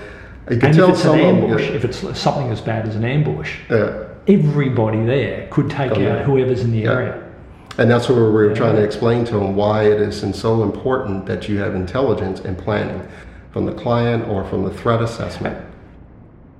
you 0.50 0.58
can 0.58 0.70
and 0.70 0.74
tell 0.74 0.88
if 0.88 0.96
it's 0.96 1.04
an 1.04 1.20
ambush, 1.20 1.68
yeah. 1.68 1.76
if 1.76 1.84
it's 1.84 2.18
something 2.18 2.50
as 2.50 2.60
bad 2.60 2.88
as 2.88 2.96
an 2.96 3.04
ambush, 3.04 3.58
yeah. 3.70 4.08
everybody 4.26 5.04
there 5.04 5.46
could 5.50 5.70
take 5.70 5.92
oh, 5.92 6.08
out 6.08 6.24
whoever's 6.24 6.62
in 6.62 6.72
the 6.72 6.84
area. 6.86 7.22
And 7.78 7.90
that's 7.90 8.08
what 8.08 8.16
we 8.16 8.22
were 8.22 8.48
yeah. 8.48 8.56
trying 8.56 8.76
to 8.76 8.82
explain 8.82 9.24
to 9.26 9.34
them 9.34 9.54
why 9.54 9.84
it 9.84 10.00
is 10.00 10.22
and 10.22 10.34
so 10.34 10.62
important 10.62 11.26
that 11.26 11.48
you 11.48 11.58
have 11.58 11.74
intelligence 11.74 12.40
and 12.40 12.56
planning 12.56 13.06
from 13.52 13.66
the 13.66 13.72
client 13.72 14.26
or 14.28 14.44
from 14.44 14.64
the 14.64 14.70
threat 14.70 15.02
assessment. 15.02 15.68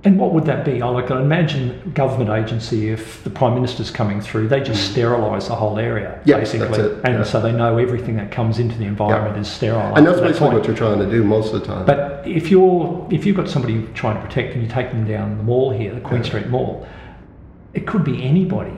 And 0.05 0.19
what 0.19 0.33
would 0.33 0.45
that 0.45 0.65
be? 0.65 0.81
I 0.81 0.87
like 0.89 1.11
I 1.11 1.21
imagine 1.21 1.93
government 1.95 2.29
agency 2.29 2.89
if 2.89 3.23
the 3.23 3.29
prime 3.29 3.55
minister's 3.55 3.89
coming 3.89 4.19
through, 4.19 4.49
they 4.49 4.59
just 4.59 4.91
sterilise 4.91 5.47
the 5.47 5.55
whole 5.55 5.79
area, 5.79 6.21
yeah, 6.25 6.39
basically, 6.39 6.77
and 7.05 7.19
yeah. 7.19 7.23
so 7.23 7.39
they 7.39 7.53
know 7.53 7.77
everything 7.77 8.17
that 8.17 8.29
comes 8.29 8.59
into 8.59 8.77
the 8.77 8.83
environment 8.83 9.35
yeah. 9.35 9.41
is 9.41 9.47
sterile. 9.47 9.95
And 9.95 10.05
that's 10.05 10.19
basically 10.19 10.49
what 10.49 10.67
you're 10.67 10.75
trying 10.75 10.99
to 10.99 11.09
do 11.09 11.23
most 11.23 11.53
of 11.53 11.61
the 11.61 11.65
time. 11.65 11.85
But 11.85 12.27
if 12.27 12.51
you're 12.51 13.07
if 13.11 13.25
you've 13.25 13.37
got 13.37 13.47
somebody 13.47 13.87
trying 13.93 14.15
to 14.15 14.27
protect 14.27 14.53
and 14.55 14.61
you 14.61 14.67
take 14.67 14.91
them 14.91 15.07
down 15.07 15.37
the 15.37 15.43
mall 15.43 15.71
here, 15.71 15.95
the 15.95 16.01
Queen 16.01 16.23
Street 16.23 16.47
Mall, 16.47 16.85
it 17.73 17.87
could 17.87 18.03
be 18.03 18.21
anybody. 18.23 18.73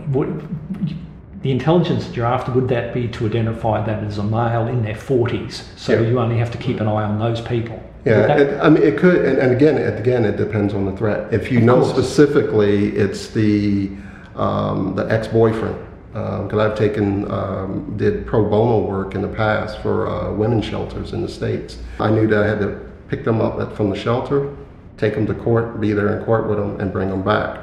The 1.41 1.51
intelligence 1.51 2.05
that 2.05 2.15
you're 2.15 2.25
after, 2.25 2.51
would 2.51 2.67
that 2.69 2.93
be 2.93 3.07
to 3.07 3.25
identify 3.25 3.83
that 3.83 4.03
as 4.03 4.19
a 4.19 4.23
male 4.23 4.67
in 4.67 4.83
their 4.83 4.95
40s? 4.95 5.63
So 5.77 5.93
yeah. 5.93 6.07
you 6.07 6.19
only 6.19 6.37
have 6.37 6.51
to 6.51 6.57
keep 6.57 6.79
an 6.79 6.87
eye 6.87 7.03
on 7.03 7.19
those 7.19 7.41
people. 7.41 7.81
Yeah, 8.05 8.37
it, 8.37 8.61
I 8.61 8.69
mean, 8.69 8.83
it 8.83 8.99
could, 8.99 9.25
and, 9.25 9.39
and, 9.39 9.51
again, 9.51 9.77
again, 9.97 10.25
it 10.25 10.37
depends 10.37 10.75
on 10.75 10.85
the 10.85 10.95
threat. 10.95 11.33
If 11.33 11.51
you 11.51 11.59
know 11.59 11.81
course. 11.81 11.89
specifically, 11.89 12.95
it's 12.95 13.29
the 13.29 13.89
um, 14.35 14.95
the 14.95 15.11
ex-boyfriend, 15.11 15.77
because 16.13 16.53
um, 16.53 16.59
I've 16.59 16.77
taken 16.77 17.31
um, 17.31 17.97
did 17.97 18.27
pro 18.27 18.47
bono 18.47 18.85
work 18.85 19.15
in 19.15 19.21
the 19.21 19.27
past 19.27 19.81
for 19.81 20.07
uh, 20.07 20.31
women's 20.33 20.65
shelters 20.65 21.13
in 21.13 21.21
the 21.21 21.29
states. 21.29 21.79
I 21.99 22.11
knew 22.11 22.27
that 22.27 22.43
I 22.43 22.47
had 22.47 22.59
to 22.59 22.79
pick 23.07 23.23
them 23.23 23.41
up 23.41 23.59
at, 23.59 23.75
from 23.75 23.89
the 23.89 23.95
shelter, 23.95 24.55
take 24.97 25.15
them 25.15 25.25
to 25.25 25.33
court, 25.33 25.79
be 25.79 25.93
there 25.93 26.17
in 26.17 26.25
court 26.25 26.47
with 26.47 26.57
them, 26.57 26.79
and 26.79 26.91
bring 26.91 27.09
them 27.09 27.23
back. 27.23 27.59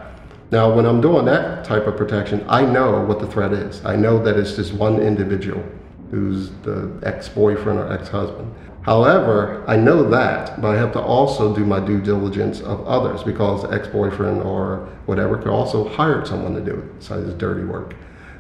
Now, 0.51 0.75
when 0.75 0.87
I'm 0.87 1.01
doing 1.01 1.25
that 1.27 1.65
type 1.65 1.87
of 1.87 1.97
protection, 1.97 2.45
I 2.49 2.63
know 2.63 3.01
what 3.03 3.21
the 3.21 3.27
threat 3.27 3.53
is. 3.53 3.85
I 3.85 3.97
know 3.97 4.23
that 4.23 4.37
it's 4.37 4.57
just 4.57 4.75
one 4.75 5.01
individual 5.01 5.65
who's 6.11 6.51
the 6.63 6.93
ex 7.05 7.29
boyfriend 7.29 7.79
or 7.79 7.93
ex 7.93 8.09
husband. 8.09 8.53
However, 8.83 9.65
I 9.69 9.77
know 9.77 10.09
that, 10.11 10.61
but 10.61 10.75
I 10.75 10.79
have 10.79 10.93
to 10.95 11.01
also 11.01 11.55
do 11.55 11.65
my 11.65 11.79
due 11.79 12.01
diligence 12.01 12.61
of 12.61 12.85
others 12.87 13.23
because 13.23 13.71
ex 13.73 13.87
boyfriend 13.87 14.43
or 14.43 14.89
whatever 15.07 15.39
could 15.39 15.49
also 15.49 15.89
hire 15.89 16.25
someone 16.25 16.55
to 16.55 16.61
do 16.61 16.79
it. 16.79 17.03
So 17.03 17.23
it's 17.23 17.33
dirty 17.35 17.65
work. 17.65 17.95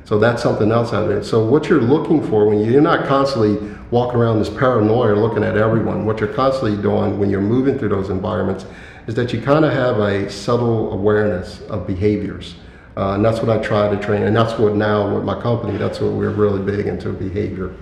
So 0.04 0.18
that's 0.18 0.42
something 0.42 0.72
else 0.72 0.92
out 0.92 1.06
there. 1.06 1.22
So 1.22 1.46
what 1.46 1.68
you're 1.68 1.80
looking 1.80 2.26
for 2.28 2.48
when 2.48 2.58
you're 2.58 2.80
not 2.80 3.06
constantly 3.06 3.56
walking 3.92 4.18
around 4.18 4.40
this 4.40 4.50
paranoia 4.50 5.14
looking 5.14 5.44
at 5.44 5.56
everyone, 5.56 6.04
what 6.04 6.18
you're 6.18 6.32
constantly 6.32 6.80
doing 6.80 7.20
when 7.20 7.30
you're 7.30 7.40
moving 7.40 7.78
through 7.78 7.90
those 7.90 8.10
environments 8.10 8.66
is 9.06 9.14
that 9.14 9.32
you 9.32 9.40
kind 9.40 9.64
of 9.64 9.72
have 9.72 9.98
a 9.98 10.28
subtle 10.28 10.92
awareness 10.92 11.60
of 11.62 11.86
behaviors. 11.86 12.56
Uh, 12.96 13.14
and 13.14 13.24
that's 13.24 13.40
what 13.40 13.48
I 13.48 13.62
try 13.62 13.88
to 13.88 14.00
train. 14.02 14.22
And 14.22 14.34
that's 14.34 14.58
what 14.58 14.74
now 14.74 15.14
with 15.14 15.24
my 15.24 15.40
company, 15.40 15.78
that's 15.78 16.00
what 16.00 16.12
we're 16.12 16.30
really 16.30 16.62
big 16.62 16.86
into 16.86 17.12
behavior. 17.12 17.74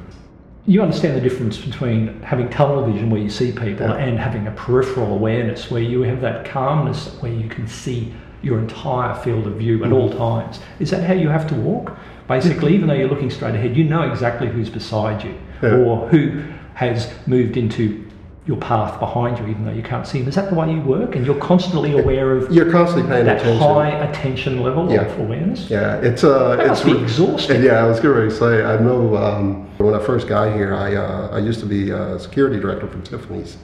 You 0.66 0.82
understand 0.82 1.16
the 1.16 1.20
difference 1.20 1.58
between 1.58 2.20
having 2.22 2.48
tunnel 2.50 2.84
vision 2.84 3.10
where 3.10 3.20
you 3.20 3.30
see 3.30 3.50
people 3.50 3.88
yeah. 3.88 3.96
and 3.96 4.18
having 4.18 4.46
a 4.46 4.50
peripheral 4.52 5.14
awareness 5.14 5.70
where 5.70 5.82
you 5.82 6.02
have 6.02 6.20
that 6.20 6.44
calmness 6.44 7.08
where 7.20 7.32
you 7.32 7.48
can 7.48 7.66
see 7.66 8.12
your 8.42 8.58
entire 8.58 9.14
field 9.22 9.46
of 9.46 9.54
view 9.54 9.82
at 9.84 9.90
mm-hmm. 9.90 9.92
all 9.94 10.10
times. 10.10 10.60
Is 10.78 10.90
that 10.90 11.04
how 11.04 11.14
you 11.14 11.28
have 11.28 11.46
to 11.48 11.54
walk? 11.54 11.96
Basically, 12.28 12.74
even 12.74 12.88
though 12.88 12.94
you're 12.94 13.08
looking 13.08 13.30
straight 13.30 13.54
ahead, 13.54 13.76
you 13.76 13.84
know 13.84 14.02
exactly 14.02 14.48
who's 14.48 14.70
beside 14.70 15.24
you 15.24 15.34
yeah. 15.62 15.76
or 15.76 16.08
who 16.08 16.42
has 16.74 17.12
moved 17.26 17.56
into 17.56 18.09
your 18.46 18.56
path 18.56 18.98
behind 18.98 19.38
you, 19.38 19.46
even 19.48 19.64
though 19.64 19.72
you 19.72 19.82
can't 19.82 20.06
see 20.06 20.18
them. 20.20 20.28
Is 20.28 20.34
that 20.34 20.48
the 20.48 20.56
way 20.56 20.72
you 20.72 20.80
work? 20.80 21.14
And 21.14 21.26
you're 21.26 21.38
constantly 21.38 21.98
aware 21.98 22.36
of 22.36 22.52
you're 22.52 22.70
constantly 22.70 23.08
paying 23.08 23.26
that 23.26 23.40
attention. 23.40 23.58
high 23.58 23.90
attention 23.90 24.62
level 24.62 24.90
yeah. 24.90 25.02
of 25.02 25.18
awareness. 25.20 25.68
Yeah, 25.68 25.96
it's 25.96 26.24
uh, 26.24 26.56
that 26.56 26.70
it's 26.70 26.82
be 26.82 26.98
exhausting. 26.98 27.62
Yeah, 27.62 27.84
I 27.84 27.86
was 27.86 28.00
going 28.00 28.28
to 28.28 28.34
say. 28.34 28.64
I 28.64 28.80
know 28.80 29.16
um, 29.16 29.68
when 29.78 29.94
I 29.94 30.02
first 30.02 30.26
got 30.26 30.54
here, 30.54 30.74
I 30.74 30.96
uh, 30.96 31.28
I 31.32 31.38
used 31.38 31.60
to 31.60 31.66
be 31.66 31.90
a 31.90 32.18
security 32.18 32.58
director 32.58 32.88
for 32.88 33.00
Tiffany's. 33.00 33.56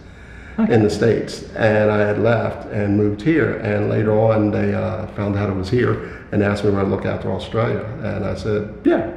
Okay. 0.59 0.73
In 0.73 0.83
the 0.83 0.89
states, 0.89 1.43
and 1.55 1.91
I 1.91 1.99
had 1.99 2.19
left 2.19 2.73
and 2.73 2.97
moved 2.97 3.21
here. 3.21 3.59
And 3.59 3.91
later 3.91 4.19
on, 4.19 4.51
they 4.51 4.73
uh, 4.73 5.07
found 5.09 5.37
out 5.37 5.51
I 5.51 5.53
was 5.53 5.69
here 5.69 6.25
and 6.33 6.43
asked 6.43 6.65
me 6.65 6.71
would 6.71 6.79
I 6.79 6.83
look 6.85 7.05
after 7.05 7.31
Australia. 7.31 7.85
And 8.03 8.25
I 8.25 8.35
said, 8.35 8.75
"Yeah." 8.83 9.13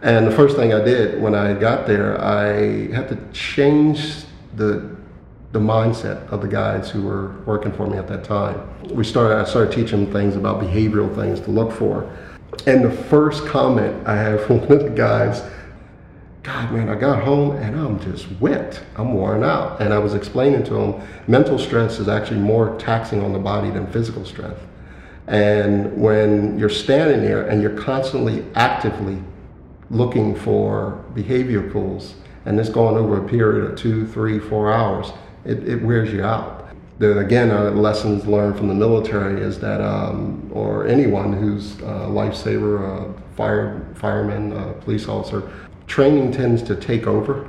And 0.00 0.26
the 0.26 0.30
first 0.30 0.56
thing 0.56 0.72
I 0.72 0.82
did 0.82 1.20
when 1.20 1.34
I 1.34 1.52
got 1.52 1.86
there, 1.86 2.18
I 2.18 2.90
had 2.94 3.10
to 3.10 3.18
change 3.32 4.24
the 4.56 4.96
the 5.52 5.58
mindset 5.58 6.28
of 6.28 6.42
the 6.42 6.48
guys 6.48 6.90
who 6.90 7.02
were 7.02 7.32
working 7.44 7.72
for 7.72 7.86
me 7.86 7.98
at 7.98 8.06
that 8.06 8.22
time. 8.22 8.68
We 8.94 9.02
started, 9.02 9.38
I 9.38 9.44
started 9.44 9.72
teaching 9.72 10.04
them 10.04 10.12
things 10.12 10.36
about 10.36 10.62
behavioral 10.62 11.12
things 11.14 11.40
to 11.40 11.50
look 11.50 11.72
for. 11.72 12.08
And 12.66 12.84
the 12.84 12.90
first 12.90 13.46
comment 13.46 14.06
I 14.06 14.16
had 14.16 14.40
from 14.42 14.60
one 14.68 14.72
of 14.72 14.84
the 14.84 14.90
guys, 14.90 15.42
God, 16.44 16.72
man, 16.72 16.88
I 16.88 16.94
got 16.94 17.22
home 17.22 17.56
and 17.56 17.78
I'm 17.78 18.00
just 18.00 18.30
wet. 18.40 18.80
I'm 18.96 19.12
worn 19.12 19.42
out. 19.42 19.80
And 19.80 19.92
I 19.92 19.98
was 19.98 20.14
explaining 20.14 20.62
to 20.64 20.74
him, 20.76 21.02
mental 21.26 21.58
stress 21.58 21.98
is 21.98 22.08
actually 22.08 22.40
more 22.40 22.78
taxing 22.78 23.22
on 23.24 23.32
the 23.32 23.38
body 23.38 23.70
than 23.70 23.86
physical 23.88 24.24
stress. 24.24 24.58
And 25.26 26.00
when 26.00 26.58
you're 26.58 26.68
standing 26.68 27.22
there 27.22 27.48
and 27.48 27.60
you're 27.60 27.76
constantly 27.76 28.44
actively 28.54 29.18
looking 29.90 30.34
for 30.34 31.04
behavior 31.14 31.68
pools, 31.70 32.14
and 32.46 32.58
it's 32.58 32.68
going 32.68 32.96
over 32.96 33.24
a 33.24 33.28
period 33.28 33.70
of 33.70 33.76
two, 33.76 34.06
three, 34.06 34.38
four 34.38 34.72
hours, 34.72 35.12
it, 35.44 35.66
it 35.68 35.82
wears 35.82 36.12
you 36.12 36.24
out. 36.24 36.68
The, 36.98 37.18
again, 37.18 37.50
uh, 37.50 37.70
lessons 37.70 38.26
learned 38.26 38.56
from 38.58 38.68
the 38.68 38.74
military 38.74 39.40
is 39.40 39.58
that, 39.60 39.80
um, 39.80 40.50
or 40.52 40.86
anyone 40.86 41.32
who's 41.32 41.78
a 41.80 42.06
lifesaver, 42.10 43.08
a 43.08 43.36
fire, 43.36 43.86
fireman, 43.94 44.52
a 44.52 44.72
police 44.74 45.08
officer, 45.08 45.50
training 45.86 46.30
tends 46.32 46.62
to 46.64 46.76
take 46.76 47.06
over 47.06 47.48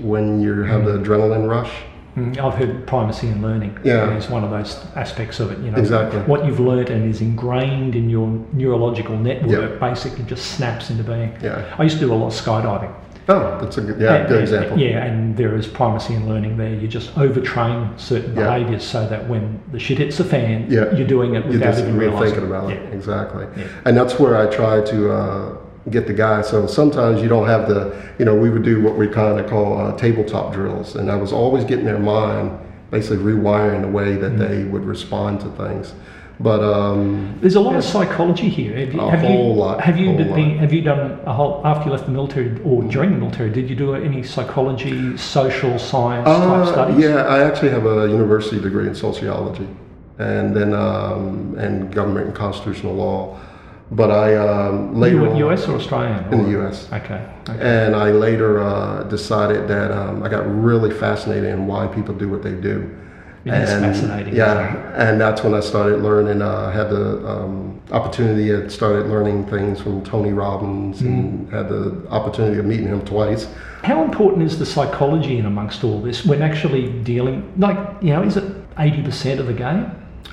when 0.00 0.40
you 0.40 0.62
have 0.62 0.84
the 0.84 0.92
adrenaline 0.98 1.48
rush. 1.48 1.72
Mm, 2.16 2.36
I've 2.38 2.54
heard 2.54 2.86
primacy 2.86 3.28
and 3.28 3.40
learning 3.40 3.78
Yeah. 3.82 4.14
is 4.14 4.28
one 4.28 4.44
of 4.44 4.50
those 4.50 4.78
aspects 4.96 5.40
of 5.40 5.50
it. 5.50 5.58
You 5.60 5.70
know, 5.70 5.78
Exactly. 5.78 6.20
what 6.20 6.44
you've 6.44 6.60
learnt 6.60 6.90
and 6.90 7.08
is 7.08 7.22
ingrained 7.22 7.94
in 7.94 8.10
your 8.10 8.28
neurological 8.52 9.16
network 9.16 9.50
Yeah. 9.80 9.88
basically 9.88 10.24
just 10.24 10.44
snaps 10.52 10.90
into 10.90 11.02
being. 11.02 11.32
Yeah. 11.42 11.62
I 11.78 11.82
used 11.82 11.98
to 11.98 12.04
do 12.04 12.12
a 12.12 12.14
lot 12.14 12.26
of 12.26 12.34
skydiving. 12.34 12.90
Oh, 13.28 13.58
that's 13.60 13.78
a 13.78 13.80
good, 13.82 14.00
yeah, 14.00 14.14
And- 14.14 14.28
good 14.28 14.40
example. 14.42 14.78
Yeah, 14.78 15.04
and 15.04 15.36
there 15.36 15.54
is 15.54 15.66
primacy 15.66 16.14
and 16.14 16.28
learning 16.28 16.56
there. 16.56 16.70
You 16.74 16.88
just 16.88 17.14
overtrain 17.14 17.88
certain 17.98 18.34
Yeah. 18.36 18.44
behaviours 18.44 18.82
so 18.82 19.06
that 19.06 19.28
when 19.28 19.60
the 19.72 19.78
shit 19.78 19.98
hits 19.98 20.18
the 20.18 20.24
fan, 20.24 20.66
Yeah. 20.68 20.92
you're 20.94 21.06
doing 21.06 21.34
it 21.34 21.46
without 21.46 21.78
even 21.78 21.98
thinking 22.00 22.44
about 22.44 22.70
it. 22.72 22.80
Yeah. 22.88 22.94
Exactly. 22.96 23.46
And 23.84 23.96
that's 23.96 24.18
where 24.18 24.36
I 24.36 24.46
try 24.46 24.80
to 24.80 25.12
uh, 25.12 25.42
get 25.90 26.06
the 26.06 26.12
guy. 26.12 26.42
So 26.42 26.66
sometimes 26.66 27.22
you 27.22 27.28
don't 27.28 27.46
have 27.46 27.68
the, 27.68 27.92
you 28.18 28.24
know, 28.24 28.34
we 28.34 28.50
would 28.50 28.62
do 28.64 28.80
what 28.82 28.96
we 28.96 29.06
kind 29.06 29.38
of 29.38 29.46
call 29.48 29.78
uh, 29.78 29.92
tabletop 29.96 30.52
drills. 30.52 30.96
And 30.96 31.10
I 31.10 31.16
was 31.16 31.32
always 31.32 31.64
getting 31.64 31.84
their 31.84 31.98
mind 32.00 32.50
basically 32.90 33.18
rewiring 33.18 33.82
the 33.82 33.88
way 33.88 34.16
that 34.16 34.32
Mm-hmm. 34.32 34.38
they 34.52 34.64
would 34.64 34.84
respond 34.84 35.40
to 35.40 35.46
things. 35.50 35.94
But 36.40 36.60
um, 36.62 37.38
There's 37.40 37.54
a 37.54 37.60
lot 37.60 37.76
of 37.76 37.84
psychology 37.84 38.48
here. 38.48 38.76
Have 38.76 38.92
you, 38.94 39.00
A 39.00 39.10
have 39.10 39.20
whole 39.20 39.54
you, 39.54 39.60
lot, 39.60 39.80
Have 39.80 39.96
you 39.98 40.06
whole 40.08 40.16
been, 40.16 40.30
lot. 40.30 40.38
Mm. 40.38 40.58
have 40.58 40.72
you 40.72 40.82
done 40.82 41.20
a 41.24 41.32
whole 41.32 41.60
after 41.64 41.84
you 41.86 41.92
left 41.92 42.06
the 42.06 42.10
military 42.12 42.60
or 42.62 42.82
during 42.84 43.12
the 43.12 43.18
military? 43.18 43.50
Did 43.50 43.68
you 43.70 43.76
do 43.76 43.94
any 43.94 44.22
psychology, 44.22 45.16
social 45.16 45.78
science 45.78 46.26
type 46.26 46.48
Uh, 46.48 46.66
studies? 46.72 46.98
Yeah, 47.04 47.24
I 47.24 47.44
actually 47.44 47.70
have 47.70 47.86
a 47.86 48.08
university 48.08 48.60
degree 48.60 48.88
in 48.88 48.94
sociology, 48.94 49.68
and 50.18 50.54
then 50.56 50.74
um, 50.74 51.54
and 51.58 51.92
government 51.92 52.26
and 52.28 52.34
constitutional 52.34 52.94
law. 52.94 53.38
But 53.92 54.10
I 54.10 54.34
um, 54.36 54.94
later 54.98 55.16
You 55.16 55.22
were 55.44 55.52
US 55.52 55.68
or 55.68 55.76
Australian? 55.76 56.24
in 56.32 56.40
or- 56.40 56.44
the 56.44 56.50
U.S. 56.52 56.88
Okay. 56.92 57.20
okay. 57.48 57.58
And 57.60 57.94
I 57.94 58.10
later 58.10 58.58
uh, 58.60 59.02
decided 59.04 59.68
that 59.68 59.90
um, 59.92 60.22
I 60.22 60.28
got 60.30 60.44
really 60.64 60.90
fascinated 60.90 61.50
in 61.50 61.66
why 61.66 61.86
people 61.88 62.14
do 62.14 62.28
what 62.30 62.42
they 62.42 62.54
do. 62.54 62.88
It 63.44 63.54
is 63.54 63.70
fascinating, 63.70 64.36
Yeah, 64.36 64.92
and 64.94 65.20
that's 65.20 65.42
when 65.42 65.52
I 65.54 65.60
started 65.60 66.00
learning. 66.02 66.40
Uh, 66.42 66.70
had 66.70 66.90
the 66.90 67.26
um, 67.28 67.80
opportunity. 67.90 68.54
I 68.54 68.68
started 68.68 69.06
learning 69.08 69.46
things 69.46 69.80
from 69.80 70.02
Tony 70.04 70.32
Robbins, 70.32 71.00
and 71.00 71.48
Mm. 71.48 71.52
had 71.52 71.68
the 71.68 71.92
opportunity 72.10 72.58
of 72.60 72.66
meeting 72.66 72.86
him 72.86 73.00
twice. 73.02 73.48
How 73.82 74.04
important 74.04 74.44
is 74.44 74.58
the 74.60 74.66
psychology 74.66 75.38
in 75.38 75.46
amongst 75.46 75.82
all 75.82 76.00
this 76.00 76.24
when 76.24 76.40
actually 76.40 76.92
dealing, 77.02 77.42
like, 77.58 77.78
you 78.00 78.12
know, 78.12 78.22
is 78.22 78.36
it 78.36 78.44
80% 78.78 79.40
of 79.40 79.46
the 79.48 79.52
game? 79.54 79.90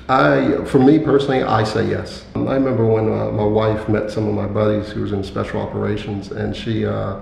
I, 0.08 0.64
for 0.64 0.78
me 0.78 0.98
personally, 1.00 1.42
I 1.42 1.64
say 1.64 1.88
yes. 1.88 2.24
I 2.36 2.54
remember 2.54 2.84
when 2.86 3.06
uh, 3.12 3.30
my 3.32 3.44
wife 3.44 3.88
met 3.88 4.10
some 4.10 4.26
of 4.28 4.34
my 4.34 4.46
buddies 4.46 4.90
who 4.90 5.02
was 5.02 5.12
in 5.12 5.22
special 5.24 5.60
operations, 5.60 6.30
and 6.30 6.54
she, 6.54 6.86
uh, 6.86 7.16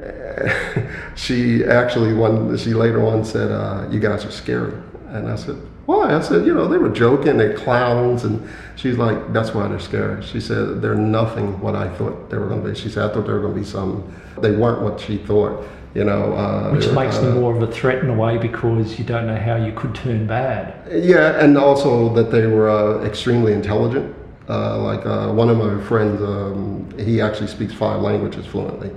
she 1.14 1.64
actually 1.64 2.12
one, 2.14 2.56
she 2.56 2.74
later 2.74 3.04
on 3.06 3.24
said, 3.24 3.50
uh, 3.50 3.86
"You 3.90 4.00
guys 4.00 4.24
are 4.24 4.30
scary," 4.30 4.72
and 5.10 5.28
I 5.28 5.36
said, 5.36 5.56
"Why?" 5.86 6.14
I 6.14 6.20
said, 6.20 6.46
"You 6.46 6.54
know, 6.54 6.66
they 6.68 6.78
were 6.78 6.88
joking, 6.90 7.36
they're 7.36 7.54
clowns," 7.56 8.24
and 8.24 8.48
she's 8.76 8.96
like, 8.98 9.32
"That's 9.32 9.54
why 9.54 9.68
they're 9.68 9.78
scary." 9.78 10.22
She 10.22 10.40
said, 10.40 10.80
"They're 10.82 10.94
nothing 10.94 11.60
what 11.60 11.74
I 11.74 11.88
thought 11.88 12.30
they 12.30 12.38
were 12.38 12.46
going 12.46 12.62
to 12.62 12.68
be." 12.70 12.74
She 12.74 12.88
said, 12.88 13.10
"I 13.10 13.12
thought 13.14 13.26
they 13.26 13.32
were 13.32 13.40
going 13.40 13.54
to 13.54 13.60
be 13.60 13.66
some. 13.66 14.04
They 14.40 14.52
weren't 14.52 14.82
what 14.82 15.00
she 15.00 15.16
thought." 15.18 15.64
You 15.92 16.04
know, 16.04 16.34
uh, 16.34 16.70
Which 16.70 16.88
makes 16.92 17.16
kinda- 17.18 17.32
them 17.32 17.40
more 17.40 17.56
of 17.56 17.60
a 17.62 17.66
threat 17.66 17.98
in 18.04 18.10
a 18.10 18.14
way 18.14 18.38
because 18.38 18.96
you 18.96 19.04
don't 19.04 19.26
know 19.26 19.34
how 19.36 19.56
you 19.56 19.72
could 19.72 19.92
turn 19.92 20.24
bad. 20.24 20.74
Yeah, 20.88 21.42
and 21.42 21.58
also 21.58 22.14
that 22.14 22.30
they 22.30 22.46
were 22.46 22.70
uh, 22.70 23.04
extremely 23.04 23.52
intelligent. 23.52 24.14
Uh, 24.48 24.78
like 24.78 25.04
uh, 25.04 25.32
one 25.32 25.48
of 25.48 25.58
my 25.58 25.80
friends, 25.82 26.20
um, 26.22 26.86
he 26.96 27.20
actually 27.20 27.48
speaks 27.48 27.72
five 27.72 28.00
languages 28.02 28.46
fluently. 28.46 28.90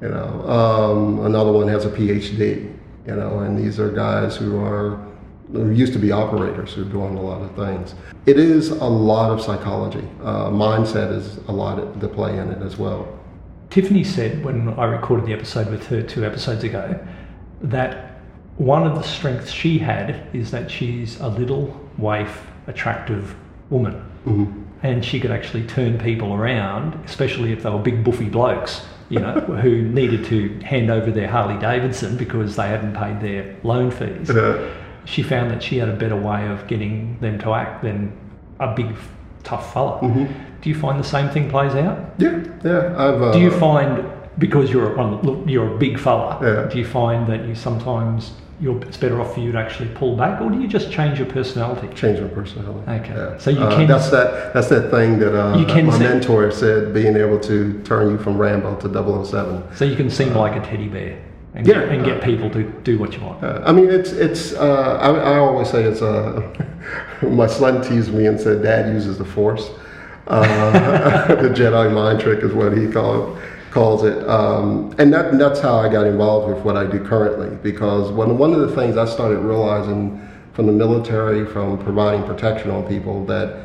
You 0.00 0.10
know, 0.10 0.48
um, 0.48 1.26
another 1.26 1.50
one 1.50 1.66
has 1.68 1.84
a 1.84 1.90
PhD. 1.90 2.70
You 3.06 3.16
know, 3.16 3.40
and 3.40 3.58
these 3.58 3.80
are 3.80 3.90
guys 3.90 4.36
who 4.36 4.62
are 4.62 4.98
who 5.52 5.70
used 5.70 5.92
to 5.94 5.98
be 5.98 6.12
operators 6.12 6.74
who 6.74 6.82
are 6.82 6.90
doing 6.90 7.16
a 7.16 7.22
lot 7.22 7.40
of 7.40 7.54
things. 7.54 7.94
It 8.26 8.38
is 8.38 8.70
a 8.70 8.84
lot 8.84 9.30
of 9.30 9.40
psychology. 9.40 10.06
Uh, 10.22 10.50
mindset 10.50 11.12
is 11.12 11.38
a 11.48 11.52
lot 11.52 12.00
to 12.00 12.08
play 12.08 12.38
in 12.38 12.50
it 12.50 12.62
as 12.62 12.76
well. 12.76 13.18
Tiffany 13.70 14.04
said 14.04 14.44
when 14.44 14.68
I 14.78 14.84
recorded 14.84 15.26
the 15.26 15.32
episode 15.32 15.70
with 15.70 15.86
her 15.88 16.02
two 16.02 16.24
episodes 16.24 16.64
ago 16.64 16.98
that 17.60 18.20
one 18.56 18.86
of 18.86 18.94
the 18.94 19.02
strengths 19.02 19.50
she 19.50 19.78
had 19.78 20.26
is 20.32 20.50
that 20.50 20.70
she's 20.70 21.20
a 21.20 21.28
little 21.28 21.78
waif, 21.96 22.46
attractive 22.66 23.36
woman. 23.70 23.94
And 24.82 25.04
she 25.04 25.20
could 25.20 25.30
actually 25.30 25.66
turn 25.66 25.98
people 25.98 26.34
around, 26.34 26.94
especially 27.04 27.52
if 27.52 27.62
they 27.62 27.70
were 27.70 27.78
big 27.78 28.04
buffy 28.04 28.28
blokes, 28.28 28.86
you 29.08 29.20
know, 29.20 29.32
who 29.62 29.82
needed 29.82 30.24
to 30.26 30.58
hand 30.60 30.90
over 30.90 31.10
their 31.10 31.28
Harley 31.28 31.58
Davidson 31.58 32.16
because 32.16 32.56
they 32.56 32.68
hadn't 32.68 32.94
paid 32.94 33.20
their 33.20 33.56
loan 33.62 33.90
fees. 33.90 34.30
Uh, 34.30 34.74
She 35.08 35.22
found 35.22 35.50
that 35.50 35.62
she 35.62 35.78
had 35.78 35.88
a 35.88 35.96
better 35.96 36.16
way 36.16 36.46
of 36.48 36.66
getting 36.66 37.18
them 37.20 37.38
to 37.38 37.54
act 37.54 37.82
than 37.82 38.12
a 38.60 38.74
big, 38.74 38.94
tough 39.42 39.72
fella. 39.72 40.00
Do 40.60 40.68
you 40.68 40.74
find 40.74 40.98
the 41.00 41.08
same 41.16 41.30
thing 41.30 41.48
plays 41.48 41.74
out? 41.74 41.96
yeah, 42.18 42.42
yeah. 42.64 42.94
I've. 43.04 43.22
Uh, 43.22 43.32
Do 43.32 43.40
you 43.40 43.50
find 43.50 44.04
because 44.38 44.70
you're 44.70 44.94
a, 44.96 45.06
look, 45.22 45.48
you're 45.48 45.74
a 45.74 45.78
big 45.78 45.98
fella? 45.98 46.38
Yeah. 46.42 46.68
Do 46.70 46.78
you 46.78 46.84
find 46.84 47.26
that 47.28 47.46
you 47.46 47.54
sometimes 47.54 48.32
you're, 48.60 48.78
it's 48.84 48.96
better 48.98 49.18
off 49.20 49.32
for 49.34 49.40
you 49.40 49.50
to 49.52 49.58
actually 49.58 49.88
pull 49.94 50.14
back, 50.16 50.42
or 50.42 50.50
do 50.50 50.60
you 50.60 50.68
just 50.68 50.90
change 50.92 51.18
your 51.18 51.28
personality? 51.28 51.88
change 51.94 52.20
my 52.20 52.28
personality. 52.28 52.90
Okay. 52.90 53.14
Yeah. 53.14 53.38
So 53.38 53.50
you 53.50 53.60
Uh, 53.60 53.74
can- 53.76 53.86
That's 53.86 54.10
that. 54.10 54.52
That's 54.52 54.68
that 54.68 54.90
thing 54.90 55.18
that 55.20 55.34
uh, 55.34 55.56
my 55.58 55.98
mentor 55.98 56.50
said. 56.50 56.92
Being 56.92 57.16
able 57.16 57.38
to 57.40 57.80
turn 57.84 58.10
you 58.10 58.18
from 58.18 58.36
Rambo 58.36 58.76
to 58.82 58.88
007. 59.24 59.62
So 59.74 59.84
you 59.86 59.96
can 59.96 60.10
seem 60.10 60.34
like 60.34 60.54
a 60.56 60.60
teddy 60.66 60.88
bear 60.88 61.16
and, 61.58 61.66
yeah, 61.66 61.74
get, 61.74 61.88
and 61.88 62.04
get 62.04 62.22
people 62.22 62.48
to 62.50 62.62
do 62.84 63.00
what 63.00 63.14
you 63.14 63.20
want. 63.20 63.42
Uh, 63.42 63.60
I 63.66 63.72
mean, 63.72 63.90
it's 63.90 64.12
it's. 64.12 64.52
Uh, 64.52 64.96
I, 65.02 65.32
I 65.32 65.38
always 65.38 65.68
say 65.68 65.82
it's. 65.82 66.00
Uh, 66.00 66.40
my 67.22 67.48
son 67.48 67.82
teased 67.82 68.14
me 68.14 68.26
and 68.26 68.40
said, 68.40 68.62
"Dad 68.62 68.94
uses 68.94 69.18
the 69.18 69.24
Force." 69.24 69.68
Uh, 70.28 71.34
the 71.42 71.48
Jedi 71.48 71.92
mind 71.92 72.20
trick 72.20 72.44
is 72.44 72.52
what 72.52 72.78
he 72.78 72.88
call, 72.88 73.36
calls 73.72 74.04
it, 74.04 74.26
um, 74.28 74.94
and 74.98 75.12
that 75.12 75.32
and 75.32 75.40
that's 75.40 75.58
how 75.58 75.78
I 75.78 75.92
got 75.92 76.06
involved 76.06 76.54
with 76.54 76.64
what 76.64 76.76
I 76.76 76.86
do 76.86 77.02
currently. 77.04 77.56
Because 77.56 78.12
when 78.12 78.38
one 78.38 78.52
of 78.52 78.60
the 78.60 78.74
things 78.76 78.96
I 78.96 79.04
started 79.04 79.38
realizing 79.38 80.24
from 80.52 80.66
the 80.66 80.72
military, 80.72 81.44
from 81.44 81.76
providing 81.78 82.22
protection 82.24 82.70
on 82.70 82.86
people, 82.86 83.24
that 83.26 83.64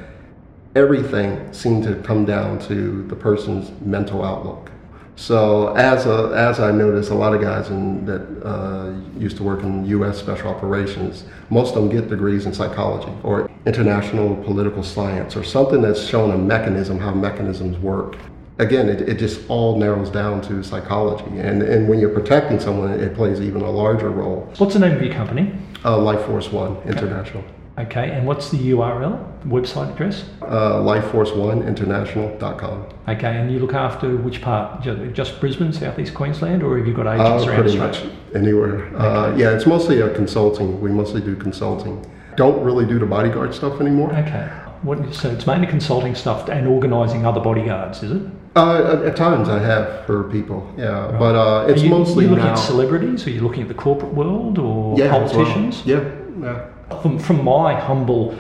everything 0.76 1.54
seemed 1.54 1.84
to 1.84 1.96
come 2.02 2.26
down 2.26 2.58
to 2.58 3.04
the 3.04 3.16
person's 3.16 3.70
mental 3.82 4.24
outlook. 4.24 4.72
So 5.16 5.76
as 5.76 6.06
a, 6.06 6.34
as 6.36 6.60
I 6.60 6.72
noticed, 6.72 7.12
a 7.12 7.14
lot 7.14 7.34
of 7.34 7.42
guys 7.42 7.70
in, 7.70 8.06
that 8.06 8.22
uh, 8.44 8.94
used 9.18 9.38
to 9.38 9.44
work 9.44 9.62
in 9.62 9.86
U.S. 9.86 10.18
special 10.18 10.50
operations, 10.50 11.26
most 11.50 11.76
of 11.76 11.84
them 11.84 11.90
get 11.90 12.10
degrees 12.10 12.46
in 12.46 12.54
psychology 12.54 13.12
or 13.24 13.50
international 13.66 14.36
political 14.44 14.84
science 14.84 15.36
or 15.36 15.44
something 15.44 15.82
that's 15.82 16.04
shown 16.04 16.32
a 16.32 16.38
mechanism, 16.38 17.00
how 17.00 17.14
mechanisms 17.14 17.78
work. 17.78 18.18
Again, 18.60 18.90
it, 18.90 19.02
it 19.02 19.18
just 19.18 19.42
all 19.50 19.78
narrows 19.78 20.10
down 20.10 20.42
to 20.44 20.64
psychology, 20.64 21.40
and 21.40 21.64
and 21.64 21.90
when 21.90 22.00
you're 22.00 22.14
protecting 22.14 22.60
someone, 22.60 22.92
it 22.92 23.16
plays 23.16 23.42
even 23.42 23.62
a 23.62 23.70
larger 23.70 24.12
role. 24.12 24.48
What's 24.58 24.74
the 24.74 24.80
name 24.80 24.96
of 24.96 25.02
your 25.02 25.14
company? 25.14 25.52
Uh, 25.84 25.98
Life 25.98 26.24
Force 26.28 26.52
One 26.52 26.78
International, 26.86 27.44
Okay, 27.44 27.63
and 27.78 28.28
what's 28.28 28.50
the 28.52 28.58
URL, 28.72 29.18
website 29.46 29.92
address? 29.94 30.26
uh, 30.44 30.80
LifeForceOneInternational.com. 30.82 32.86
Okay, 33.08 33.38
and 33.38 33.52
you 33.52 33.60
look 33.60 33.74
after 33.74 34.16
which 34.18 34.42
part? 34.42 34.82
Just 35.14 35.40
Brisbane, 35.40 35.72
southeast 35.74 36.14
Queensland, 36.14 36.62
or 36.64 36.78
have 36.78 36.88
you 36.88 36.94
got 36.94 37.08
Uh, 37.08 37.14
agents 37.14 37.46
around 37.46 37.62
pretty 37.64 37.80
Australia? 37.80 38.10
much 38.10 38.36
anywhere. 38.36 38.86
Uh, 38.98 39.34
yeah, 39.36 39.52
it's 39.52 39.66
mostly 39.66 40.02
a 40.02 40.10
consulting. 40.14 40.80
We 40.82 40.92
mostly 40.92 41.22
do 41.22 41.36
consulting. 41.36 42.06
Don't 42.36 42.64
really 42.64 42.86
do 42.86 43.00
the 43.00 43.06
bodyguard 43.06 43.54
stuff 43.54 43.80
anymore. 43.82 44.10
Okay. 44.12 44.50
What, 44.84 45.14
so 45.14 45.30
it's 45.30 45.48
mainly 45.48 45.68
consulting 45.68 46.14
stuff 46.16 46.50
and 46.50 46.68
organising 46.68 47.26
other 47.26 47.40
bodyguards, 47.40 48.04
is 48.04 48.12
it? 48.12 48.22
Uh, 48.56 48.98
at, 49.00 49.06
at 49.06 49.16
times 49.16 49.50
I 49.50 49.58
have 49.60 50.06
for 50.06 50.24
people, 50.26 50.68
yeah, 50.78 51.16
but 51.18 51.36
uh, 51.36 51.66
it's 51.68 51.82
Are 51.82 51.86
you, 51.86 51.90
mostly 51.90 52.26
you 52.26 52.32
looking 52.32 52.46
now. 52.46 52.52
at 52.52 52.56
celebrities? 52.60 53.26
Are 53.26 53.32
you 53.32 53.42
looking 53.42 53.64
at 53.64 53.68
the 53.68 53.74
corporate 53.74 54.14
world 54.14 54.60
or 54.60 54.96
yeah, 54.98 55.06
as 55.06 55.12
well. 55.12 55.30
politicians? 55.46 55.82
Yeah, 55.86 56.04
yeah. 56.42 56.68
From, 57.02 57.18
from 57.20 57.44
my 57.44 57.74
humble 57.80 58.36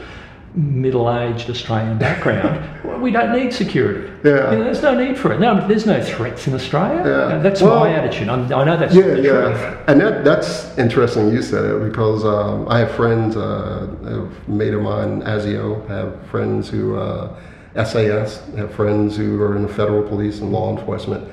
middle-aged 0.55 1.49
Australian 1.49 1.97
background, 1.97 2.61
we 3.01 3.09
don't 3.11 3.31
need 3.35 3.51
security. 3.53 4.11
Yeah. 4.23 4.51
You 4.51 4.57
know, 4.59 4.63
there's 4.65 4.81
no 4.83 4.93
need 4.95 5.17
for 5.17 5.33
it. 5.33 5.39
No, 5.39 5.67
there's 5.67 5.85
no 5.87 6.01
threats 6.01 6.45
in 6.47 6.53
Australia. 6.53 6.97
Yeah. 7.03 7.37
That's 7.39 7.61
Well- 7.61 7.79
my 7.79 7.91
attitude. 7.93 8.29
I'm, 8.29 8.53
I 8.53 8.63
know 8.63 8.77
that's 8.77 8.93
Yeah, 8.93 9.01
the 9.01 9.15
truth. 9.15 9.25
yeah, 9.25 9.83
and 9.87 9.99
that 9.99 10.23
that's 10.23 10.77
interesting. 10.77 11.31
You 11.31 11.41
said 11.41 11.65
it 11.65 11.83
because 11.83 12.23
um, 12.23 12.67
I 12.69 12.79
have 12.79 12.91
friends, 12.91 13.35
uh, 13.35 13.87
a 14.05 14.49
mate 14.51 14.73
of 14.73 14.81
mine, 14.83 15.21
ASIO, 15.23 15.87
have 15.87 16.23
friends 16.27 16.69
who 16.69 16.95
uh, 16.97 17.35
SAS, 17.83 18.47
have 18.55 18.71
friends 18.73 19.17
who 19.17 19.41
are 19.41 19.55
in 19.55 19.63
the 19.63 19.73
federal 19.73 20.03
police 20.07 20.39
and 20.39 20.51
law 20.51 20.77
enforcement. 20.77 21.27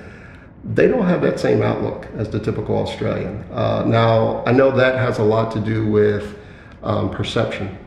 They 0.64 0.88
don't 0.88 1.06
have 1.06 1.20
that 1.22 1.38
same 1.40 1.62
outlook 1.62 2.06
as 2.16 2.28
the 2.30 2.38
typical 2.38 2.76
Australian. 2.78 3.44
Uh, 3.52 3.84
now, 3.86 4.42
I 4.46 4.52
know 4.52 4.70
that 4.76 4.96
has 4.98 5.18
a 5.18 5.22
lot 5.24 5.52
to 5.52 5.60
do 5.60 5.86
with 5.90 6.36
um, 6.82 7.10
perception. 7.10 7.78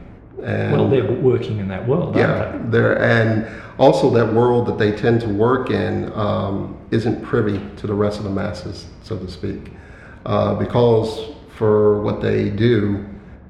And 0.43 0.73
Well, 0.73 0.89
they're 0.89 1.11
working 1.11 1.59
in 1.59 1.67
that 1.69 1.87
world, 1.87 2.15
yeah, 2.15 2.45
aren't 2.45 2.71
there 2.71 3.01
and 3.01 3.47
also 3.79 4.09
that 4.11 4.33
world 4.33 4.67
that 4.67 4.77
they 4.77 4.91
tend 4.91 5.21
to 5.21 5.29
work 5.29 5.69
in 5.69 6.11
um, 6.13 6.77
isn't 6.91 7.23
privy 7.23 7.59
to 7.77 7.87
the 7.87 7.93
rest 7.93 8.17
of 8.17 8.23
the 8.23 8.29
masses, 8.29 8.85
so 9.01 9.17
to 9.17 9.29
speak, 9.29 9.71
uh, 10.25 10.55
because 10.55 11.31
for 11.55 12.01
what 12.01 12.21
they 12.21 12.49
do 12.49 13.05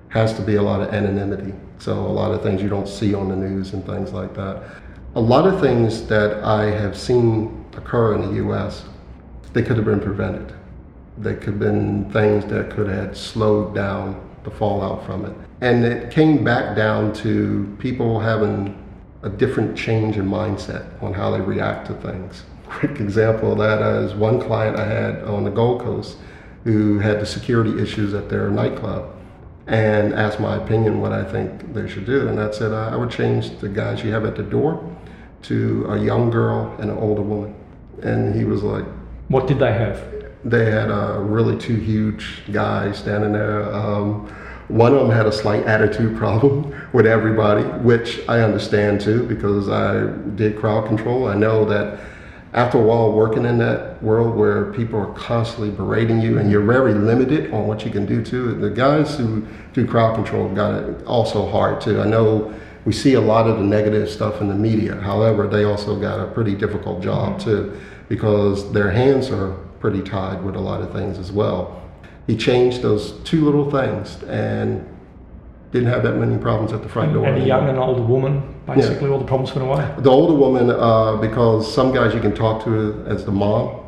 has 0.10 0.34
to 0.36 0.42
be 0.42 0.56
a 0.56 0.62
lot 0.62 0.82
of 0.82 0.94
anonymity. 0.94 1.54
So 1.80 1.94
a 1.94 2.08
lot 2.08 2.32
of 2.32 2.42
things 2.42 2.62
you 2.62 2.70
don't 2.70 2.88
see 2.88 3.14
on 3.14 3.28
the 3.28 3.36
news 3.36 3.74
and 3.74 3.86
things 3.86 4.14
like 4.14 4.34
that. 4.36 4.64
A 5.16 5.22
lot 5.22 5.48
of 5.48 5.60
things 5.60 6.08
that 6.08 6.44
I 6.44 6.66
have 6.66 6.98
seen 6.98 7.66
occur 7.76 8.16
in 8.16 8.22
the 8.22 8.36
U.S. 8.36 8.86
they 9.54 9.62
could 9.62 9.76
have 9.76 9.86
been 9.86 10.00
prevented. 10.00 10.54
They 11.18 11.36
could 11.36 11.46
have 11.46 11.60
been 11.60 12.10
things 12.12 12.46
that 12.46 12.72
could 12.72 12.88
have 12.88 13.18
slowed 13.18 13.76
down 13.76 14.30
the 14.44 14.52
fallout 14.52 15.06
from 15.06 15.26
it. 15.26 15.36
And 15.62 15.86
it 15.86 16.12
came 16.12 16.44
back 16.44 16.76
down 16.76 17.14
to 17.16 17.76
people 17.80 18.20
having 18.20 18.80
a 19.22 19.30
different 19.30 19.78
change 19.78 20.18
in 20.18 20.28
mindset 20.28 21.02
on 21.02 21.14
how 21.14 21.32
they 21.32 21.42
react 21.42 21.88
to 21.88 21.94
things. 21.94 22.44
Quick 22.66 23.00
example 23.00 23.54
of 23.54 23.58
that 23.60 23.82
is 24.04 24.14
one 24.14 24.42
client 24.42 24.78
I 24.78 24.86
had 24.86 25.24
on 25.24 25.44
the 25.44 25.52
Gold 25.52 25.82
Coast 25.82 26.18
who 26.64 27.00
had 27.00 27.20
the 27.20 27.26
security 27.26 27.82
issues 27.82 28.14
at 28.14 28.30
their 28.30 28.50
nightclub 28.50 29.14
and 29.68 30.14
asked 30.14 30.40
my 30.40 30.58
opinion 30.58 31.00
what 31.00 31.12
I 31.12 31.24
think 31.24 31.74
they 31.74 31.88
should 31.88 32.06
do. 32.06 32.28
And 32.28 32.40
I 32.40 32.52
said 32.52 32.74
I 32.74 32.96
would 32.96 33.12
change 33.12 33.58
the 33.60 33.70
guys 33.70 34.04
you 34.04 34.12
have 34.12 34.26
at 34.26 34.36
the 34.36 34.44
door 34.44 34.90
to 35.44 35.86
a 35.90 35.98
young 35.98 36.30
girl 36.30 36.76
and 36.80 36.90
an 36.90 36.98
older 36.98 37.22
woman. 37.22 37.56
And 38.02 38.36
he 38.36 38.44
was 38.44 38.64
like, 38.64 38.86
What 39.28 39.48
did 39.48 39.60
they 39.60 39.72
have? 39.72 40.23
They 40.46 40.70
had 40.70 40.92
uh, 40.92 41.20
really 41.20 41.58
two 41.58 41.76
huge 41.76 42.44
guys 42.52 42.98
standing 42.98 43.34
there. 43.34 43.74
Um, 43.74 44.28
one 44.68 44.94
of 44.94 45.02
them 45.02 45.12
had 45.12 45.26
a 45.26 45.32
slight 45.32 45.64
attitude 45.64 46.18
problem 46.18 46.74
with 46.94 47.06
everybody, 47.06 47.64
which 47.84 48.28
I 48.28 48.42
understand 48.42 49.02
too 49.02 49.26
because 49.26 49.70
I 49.70 50.08
did 50.36 50.58
crowd 50.58 50.88
control. 50.88 51.28
I 51.28 51.36
know 51.36 51.66
that 51.66 52.00
after 52.54 52.78
a 52.78 52.82
while 52.82 53.12
working 53.12 53.46
in 53.46 53.58
that 53.58 54.02
world 54.04 54.36
where 54.36 54.72
people 54.74 55.00
are 55.00 55.12
constantly 55.14 55.72
berating 55.72 56.22
you 56.22 56.38
and 56.38 56.52
you're 56.52 56.64
very 56.64 56.94
limited 56.94 57.52
on 57.52 57.68
what 57.68 57.84
you 57.84 57.90
can 57.90 58.06
do 58.06 58.24
too, 58.24 58.54
the 58.54 58.70
guys 58.70 59.18
who 59.18 59.46
do 59.74 59.88
crowd 59.88 60.16
control 60.16 60.54
got 60.54 60.76
it 60.76 61.04
also 61.06 61.50
hard 61.50 61.82
too. 61.82 62.00
I 62.00 62.06
know 62.06 62.54
we 62.86 62.92
see 62.94 63.14
a 63.14 63.22
lot 63.22 63.48
of 63.48 63.58
the 63.58 63.64
negative 63.64 64.10
stuff 64.10 64.40
in 64.40 64.50
the 64.50 64.56
media. 64.56 64.96
However, 64.96 65.48
they 65.48 65.64
also 65.64 66.00
got 66.00 66.20
a 66.20 66.28
pretty 66.32 66.54
difficult 66.54 67.02
job 67.02 67.40
too 67.40 67.80
because 68.08 68.72
their 68.72 68.92
hands 68.92 69.32
are 69.32 69.58
pretty 69.84 70.02
tied 70.02 70.42
with 70.46 70.56
a 70.56 70.60
lot 70.62 70.80
of 70.82 70.94
things 70.94 71.18
as 71.18 71.30
well. 71.30 71.84
He 72.26 72.38
changed 72.38 72.82
those 72.82 73.12
two 73.26 73.44
little 73.44 73.70
things 73.70 74.24
and 74.24 74.88
didn't 75.74 75.90
have 75.90 76.04
that 76.04 76.16
many 76.16 76.38
problems 76.38 76.72
at 76.72 76.82
the 76.84 76.88
front 76.88 77.12
door. 77.12 77.26
And 77.26 77.44
a 77.44 77.46
young 77.46 77.68
and 77.68 77.78
older 77.78 78.02
woman, 78.02 78.56
basically 78.66 79.10
all 79.10 79.20
the 79.20 79.26
problems 79.26 79.54
went 79.54 79.68
away. 79.68 79.94
The 79.98 80.10
older 80.10 80.36
woman, 80.36 80.70
uh, 80.70 81.18
because 81.18 81.62
some 81.76 81.94
guys 81.94 82.14
you 82.14 82.22
can 82.22 82.34
talk 82.34 82.64
to 82.64 83.04
as 83.08 83.26
the 83.26 83.34
mom, 83.34 83.82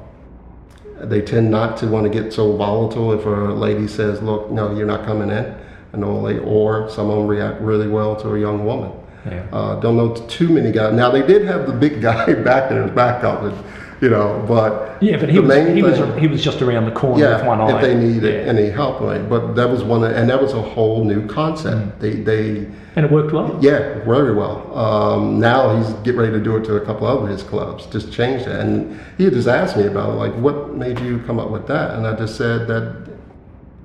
they 0.99 1.21
tend 1.21 1.49
not 1.49 1.77
to 1.77 1.88
want 1.88 2.03
to 2.03 2.10
get 2.10 2.34
so 2.34 2.58
volatile 2.58 3.13
if 3.13 3.25
a 3.25 3.29
lady 3.29 3.88
says, 3.88 4.21
"Look, 4.21 4.51
no, 4.51 4.75
you're 4.75 4.86
not 4.86 5.05
coming 5.05 5.29
in," 5.29 5.45
and 5.93 6.23
lady, 6.23 6.39
or 6.39 6.89
some 6.89 7.10
of 7.10 7.19
them 7.19 7.27
react 7.27 7.62
really 7.62 7.88
well 7.88 8.17
to 8.17 8.36
a 8.36 8.38
young 8.38 8.65
woman. 8.65 8.91
Yeah. 9.25 9.45
Uh, 9.53 9.79
don't 9.79 9.95
know 9.95 10.13
too 10.27 10.49
many 10.49 10.73
guys. 10.73 10.93
Now 10.93 11.10
they 11.10 11.25
did 11.25 11.45
have 11.45 11.67
the 11.67 11.73
big 11.73 12.01
guy 12.01 12.25
back 12.49 12.69
there, 12.69 12.84
his 12.84 12.91
backup, 12.91 13.43
and, 13.43 13.55
you 14.01 14.10
know, 14.10 14.43
but 14.47 14.97
Yeah, 15.01 15.17
but 15.17 15.29
he 15.29 15.39
was 15.39 15.53
he 15.67 15.81
was 15.81 15.97
he 16.19 16.27
was 16.27 16.43
just 16.43 16.62
around 16.62 16.86
the 16.86 16.91
corner 16.91 17.23
yeah, 17.23 17.38
with 17.38 17.45
one 17.47 17.62
eye. 17.62 17.75
if 17.75 17.81
they 17.81 17.95
needed 17.95 18.45
Yeah. 18.45 18.51
any 18.51 18.69
help, 18.69 18.99
right? 19.01 19.27
But 19.27 19.55
that 19.55 19.69
was 19.69 19.84
one, 19.84 20.03
and 20.03 20.29
that 20.29 20.41
was 20.41 20.53
a 20.53 20.62
whole 20.62 21.03
new 21.05 21.25
concept. 21.27 21.75
Mm. 21.77 21.99
They 21.99 22.13
they 22.29 22.67
and 22.97 23.05
it 23.05 23.12
worked 23.12 23.34
well. 23.34 23.58
yeah, 23.62 23.99
very 24.05 24.34
well. 24.34 24.58
Um, 24.77 25.39
now 25.39 25.75
he's 25.77 25.89
getting 26.03 26.19
ready 26.21 26.31
to 26.34 26.39
do 26.43 26.55
it 26.58 26.63
to 26.65 26.75
a 26.75 26.81
couple 26.86 27.08
of 27.08 27.27
his 27.27 27.43
clubs, 27.43 27.86
just 27.88 28.12
change 28.12 28.43
it, 28.43 28.47
And 28.62 28.99
he 29.17 29.29
just 29.29 29.47
asked 29.49 29.75
me 29.75 29.86
about 29.86 30.12
it, 30.12 30.15
like, 30.15 30.34
what 30.36 30.75
made 30.75 30.99
you 31.01 31.19
come 31.27 31.38
up 31.38 31.49
with 31.51 31.67
that? 31.67 31.91
And 31.95 32.08
I 32.08 32.15
just 32.15 32.38
said 32.38 32.67
that 32.67 32.95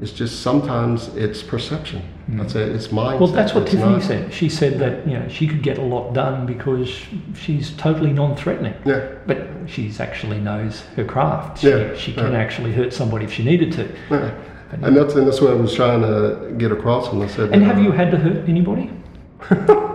it's 0.00 0.12
just 0.12 0.40
sometimes 0.42 1.08
it's 1.08 1.42
perception. 1.42 2.02
I 2.40 2.46
said 2.46 2.68
it's 2.70 2.88
mindset. 2.88 3.16
Mm. 3.16 3.20
Well, 3.20 3.28
that's 3.28 3.54
what 3.54 3.62
It's 3.64 3.72
Tiffany 3.72 3.92
not- 3.92 4.02
said. 4.02 4.32
She 4.32 4.48
said 4.48 4.78
that 4.78 5.06
you 5.06 5.18
know 5.18 5.28
she 5.28 5.46
could 5.46 5.62
get 5.62 5.78
a 5.78 5.82
lot 5.82 6.12
done 6.14 6.46
because 6.46 6.88
she's 7.34 7.70
totally 7.76 8.12
non-threatening. 8.12 8.74
Yeah. 8.84 9.08
But 9.26 9.48
she's 9.66 10.00
actually 10.00 10.38
knows 10.38 10.80
her 10.96 11.04
craft. 11.04 11.58
She, 11.58 11.68
Yeah, 11.68 11.94
she 11.96 12.12
can 12.12 12.32
yeah. 12.32 12.38
actually 12.38 12.72
hurt 12.72 12.92
somebody 12.92 13.24
if 13.24 13.32
she 13.32 13.42
needed 13.44 13.72
to. 13.72 13.88
Yeah. 14.10 14.30
And 14.82 14.96
that's 14.96 15.14
and 15.14 15.26
that's 15.26 15.40
what 15.40 15.50
I 15.50 15.54
was 15.54 15.74
trying 15.74 16.02
to 16.02 16.54
get 16.56 16.70
across 16.70 17.12
when 17.12 17.22
I 17.22 17.26
said. 17.26 17.52
And 17.52 17.62
that, 17.62 17.66
have 17.66 17.78
uh, 17.78 17.80
you 17.80 17.90
had 17.92 18.10
to 18.12 18.16
hurt 18.16 18.48
anybody? 18.48 18.90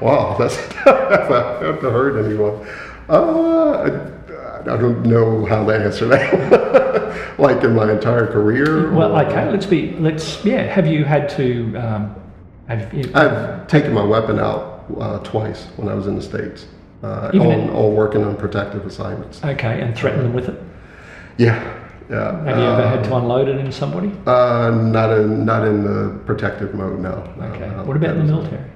Wow, 0.00 0.34
that's 0.36 0.56
if 0.68 0.86
I 0.86 1.64
haven't 1.64 1.80
hurt 1.92 2.24
anyone. 2.26 2.66
Uh, 3.08 4.10
I, 4.68 4.76
don't 4.76 5.02
know 5.04 5.44
how 5.46 5.64
to 5.64 5.72
answer 5.72 6.06
that. 6.08 7.34
like 7.38 7.62
in 7.64 7.74
my 7.74 7.90
entire 7.90 8.26
career. 8.26 8.92
Well, 8.92 9.16
or- 9.16 9.24
okay. 9.24 9.50
Let's 9.50 9.66
be. 9.66 9.92
Let's 9.98 10.44
yeah. 10.44 10.62
Have 10.62 10.86
you 10.86 11.04
had 11.04 11.28
to? 11.30 11.76
Um, 11.76 12.14
have 12.68 12.94
you, 12.94 13.10
I've 13.14 13.66
taken 13.66 13.92
my 13.92 14.04
weapon 14.04 14.38
out 14.38 14.84
uh, 14.98 15.18
twice 15.20 15.66
when 15.76 15.88
I 15.88 15.94
was 15.94 16.06
in 16.06 16.14
the 16.16 16.22
states, 16.22 16.66
uh, 17.02 17.30
on, 17.34 17.40
in- 17.40 17.70
on 17.70 17.94
working 17.94 18.24
on 18.24 18.36
protective 18.36 18.86
assignments. 18.86 19.44
okay, 19.44 19.80
and 19.80 19.96
threaten 19.96 20.22
them 20.22 20.32
with 20.32 20.48
it. 20.48 20.62
Yeah, 21.38 21.54
yeah. 22.08 22.44
Have 22.44 22.58
you 22.58 22.64
ever 22.64 22.88
had 22.88 23.04
to 23.04 23.16
unload 23.16 23.48
it 23.48 23.56
into 23.56 23.72
somebody? 23.72 24.12
Uh, 24.26 24.70
not 24.70 25.10
in 25.18 25.44
not 25.44 25.66
in 25.66 25.82
the 25.82 26.18
protective 26.24 26.74
mode. 26.74 27.00
No. 27.00 27.10
Okay. 27.38 27.68
no. 27.68 27.84
What 27.84 27.96
about 27.96 28.16
in 28.16 28.26
the 28.26 28.32
military? 28.32 28.70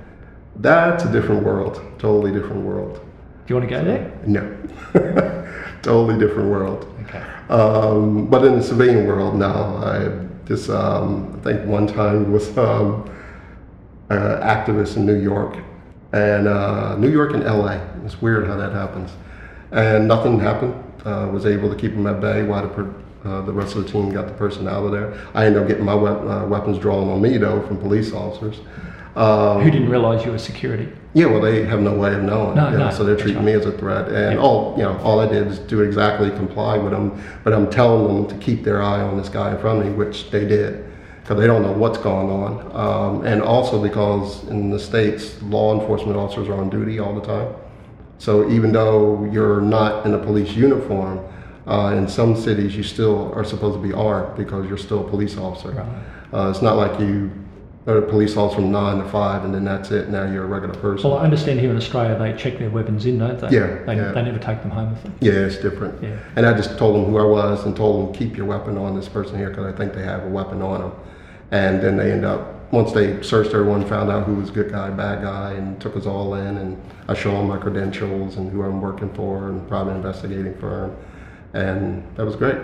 That's 0.56 1.04
a 1.04 1.12
different 1.12 1.44
world. 1.44 1.80
Totally 1.98 2.32
different 2.32 2.64
world. 2.64 3.05
Do 3.46 3.54
you 3.54 3.60
want 3.60 3.70
to 3.70 3.76
go 3.76 3.84
there? 3.84 4.12
No. 4.26 4.56
totally 5.82 6.18
different 6.18 6.50
world. 6.50 6.92
Okay. 7.04 7.22
Um, 7.48 8.26
but 8.26 8.44
in 8.44 8.56
the 8.56 8.62
civilian 8.62 9.06
world 9.06 9.36
now, 9.36 9.76
I 9.76 10.26
just 10.46 10.68
um, 10.68 11.32
I 11.38 11.44
think 11.44 11.64
one 11.64 11.86
time 11.86 12.32
was 12.32 12.56
um, 12.58 13.08
an 14.10 14.18
activist 14.42 14.96
in 14.96 15.06
New 15.06 15.20
York, 15.20 15.58
and 16.12 16.48
uh, 16.48 16.96
New 16.96 17.10
York 17.10 17.34
and 17.34 17.44
LA. 17.44 17.78
It's 18.04 18.20
weird 18.20 18.48
how 18.48 18.56
that 18.56 18.72
happens, 18.72 19.12
and 19.70 20.08
nothing 20.08 20.40
happened. 20.40 20.82
Uh, 21.04 21.28
was 21.32 21.46
able 21.46 21.70
to 21.70 21.76
keep 21.76 21.92
them 21.92 22.08
at 22.08 22.20
bay 22.20 22.42
while 22.42 22.62
the, 22.62 22.68
per- 22.68 22.94
uh, 23.24 23.40
the 23.42 23.52
rest 23.52 23.76
of 23.76 23.84
the 23.84 23.92
team 23.92 24.10
got 24.10 24.26
the 24.26 24.32
person 24.34 24.66
out 24.66 24.84
of 24.84 24.90
there. 24.90 25.16
I 25.34 25.46
ended 25.46 25.62
up 25.62 25.68
getting 25.68 25.84
my 25.84 25.92
uh, 25.92 26.44
weapons 26.46 26.78
drawn 26.80 27.08
on 27.08 27.22
me 27.22 27.38
though 27.38 27.64
from 27.64 27.78
police 27.78 28.12
officers. 28.12 28.58
Um, 29.16 29.62
Who 29.62 29.70
didn't 29.70 29.88
realise 29.88 30.24
you 30.26 30.32
were 30.32 30.38
security? 30.38 30.88
yeah, 31.14 31.24
well, 31.26 31.40
they 31.40 31.64
have 31.64 31.80
no 31.80 31.94
way 31.94 32.12
of 32.12 32.22
knowing. 32.22 32.54
No, 32.56 32.68
know, 32.68 32.76
no, 32.76 32.90
so 32.90 33.02
they're 33.02 33.16
treating 33.16 33.36
right. 33.36 33.46
me 33.46 33.52
as 33.52 33.64
a 33.64 33.72
threat, 33.72 34.08
and 34.08 34.34
Yeah. 34.34 34.38
all 34.40 34.74
you 34.76 34.82
know, 34.82 34.98
all 35.02 35.18
I 35.20 35.26
did 35.26 35.46
is 35.46 35.58
do 35.60 35.80
exactly 35.80 36.28
comply 36.30 36.76
with 36.76 36.92
them. 36.92 37.18
But 37.42 37.54
I'm 37.54 37.70
telling 37.70 38.06
them 38.06 38.26
to 38.26 38.34
keep 38.44 38.62
their 38.62 38.82
eye 38.82 39.00
on 39.00 39.16
this 39.16 39.30
guy 39.30 39.52
in 39.52 39.58
front 39.58 39.80
of 39.80 39.86
me, 39.86 39.92
which 39.92 40.30
they 40.30 40.44
did, 40.46 40.84
because 41.22 41.38
they 41.38 41.46
don't 41.46 41.62
know 41.62 41.72
what's 41.72 41.96
going 41.96 42.28
on, 42.30 42.70
um, 42.74 43.24
and 43.24 43.40
also 43.40 43.82
because 43.82 44.46
in 44.48 44.70
the 44.70 44.78
states, 44.78 45.40
law 45.44 45.80
enforcement 45.80 46.18
officers 46.18 46.48
are 46.48 46.54
on 46.60 46.68
duty 46.68 46.98
all 46.98 47.14
the 47.14 47.26
time. 47.26 47.48
So 48.18 48.50
even 48.50 48.70
though 48.72 49.24
you're 49.32 49.62
not 49.62 50.04
in 50.04 50.12
a 50.12 50.18
police 50.18 50.52
uniform, 50.54 51.20
uh, 51.66 51.94
in 51.96 52.06
some 52.06 52.36
cities 52.36 52.76
you 52.76 52.82
still 52.82 53.32
are 53.34 53.44
supposed 53.44 53.76
to 53.80 53.82
be 53.82 53.92
armed 53.94 54.36
because 54.36 54.68
you're 54.68 54.78
still 54.78 55.00
a 55.06 55.08
police 55.08 55.36
officer. 55.38 55.84
Uh, 56.32 56.50
it's 56.50 56.62
not 56.62 56.76
like 56.76 57.00
you 57.00 57.30
a 57.86 58.02
police 58.02 58.36
officer 58.36 58.60
from 58.60 58.72
nine 58.72 58.98
to 58.98 59.08
five 59.08 59.44
and 59.44 59.54
then 59.54 59.64
that's 59.64 59.92
it. 59.92 60.08
Now 60.08 60.30
you're 60.30 60.44
a 60.44 60.46
regular 60.46 60.74
person. 60.74 61.08
Well, 61.08 61.18
I 61.18 61.24
understand 61.24 61.60
here 61.60 61.70
in 61.70 61.76
Australia 61.76 62.18
they 62.18 62.36
check 62.36 62.58
their 62.58 62.70
weapons 62.70 63.06
in, 63.06 63.18
don't 63.18 63.38
they? 63.38 63.50
Yeah, 63.50 63.84
They, 63.84 63.96
yeah. 63.96 64.10
they 64.10 64.22
never 64.22 64.38
take 64.38 64.60
them 64.62 64.72
home 64.72 64.90
with 64.90 65.02
them. 65.04 65.14
Yeah, 65.20 65.32
it's 65.32 65.58
different. 65.58 66.02
Yeah. 66.02 66.18
And 66.34 66.44
I 66.46 66.52
just 66.54 66.76
told 66.78 66.96
them 66.96 67.04
who 67.04 67.18
I 67.18 67.24
was 67.24 67.64
and 67.64 67.76
told 67.76 68.08
them 68.08 68.14
keep 68.14 68.36
your 68.36 68.46
weapon 68.46 68.76
on 68.76 68.96
this 68.96 69.08
person 69.08 69.38
here 69.38 69.50
because 69.50 69.72
I 69.72 69.76
think 69.76 69.94
they 69.94 70.02
have 70.02 70.24
a 70.24 70.28
weapon 70.28 70.62
on 70.62 70.80
them. 70.80 70.92
And 71.52 71.80
then 71.80 71.96
they 71.96 72.10
end 72.10 72.24
up 72.24 72.56
once 72.72 72.92
they 72.92 73.22
searched 73.22 73.54
everyone, 73.54 73.86
found 73.86 74.10
out 74.10 74.26
who 74.26 74.34
was 74.34 74.50
good 74.50 74.72
guy, 74.72 74.90
bad 74.90 75.22
guy, 75.22 75.52
and 75.52 75.80
took 75.80 75.96
us 75.96 76.06
all 76.06 76.34
in. 76.34 76.56
And 76.56 76.82
I 77.08 77.14
show 77.14 77.30
them 77.30 77.46
my 77.46 77.58
credentials 77.58 78.36
and 78.36 78.50
who 78.50 78.62
I'm 78.64 78.80
working 78.80 79.12
for 79.14 79.48
and 79.48 79.66
private 79.68 79.92
investigating 79.92 80.58
firm, 80.58 80.96
and 81.54 82.04
that 82.16 82.26
was 82.26 82.34
great. 82.34 82.56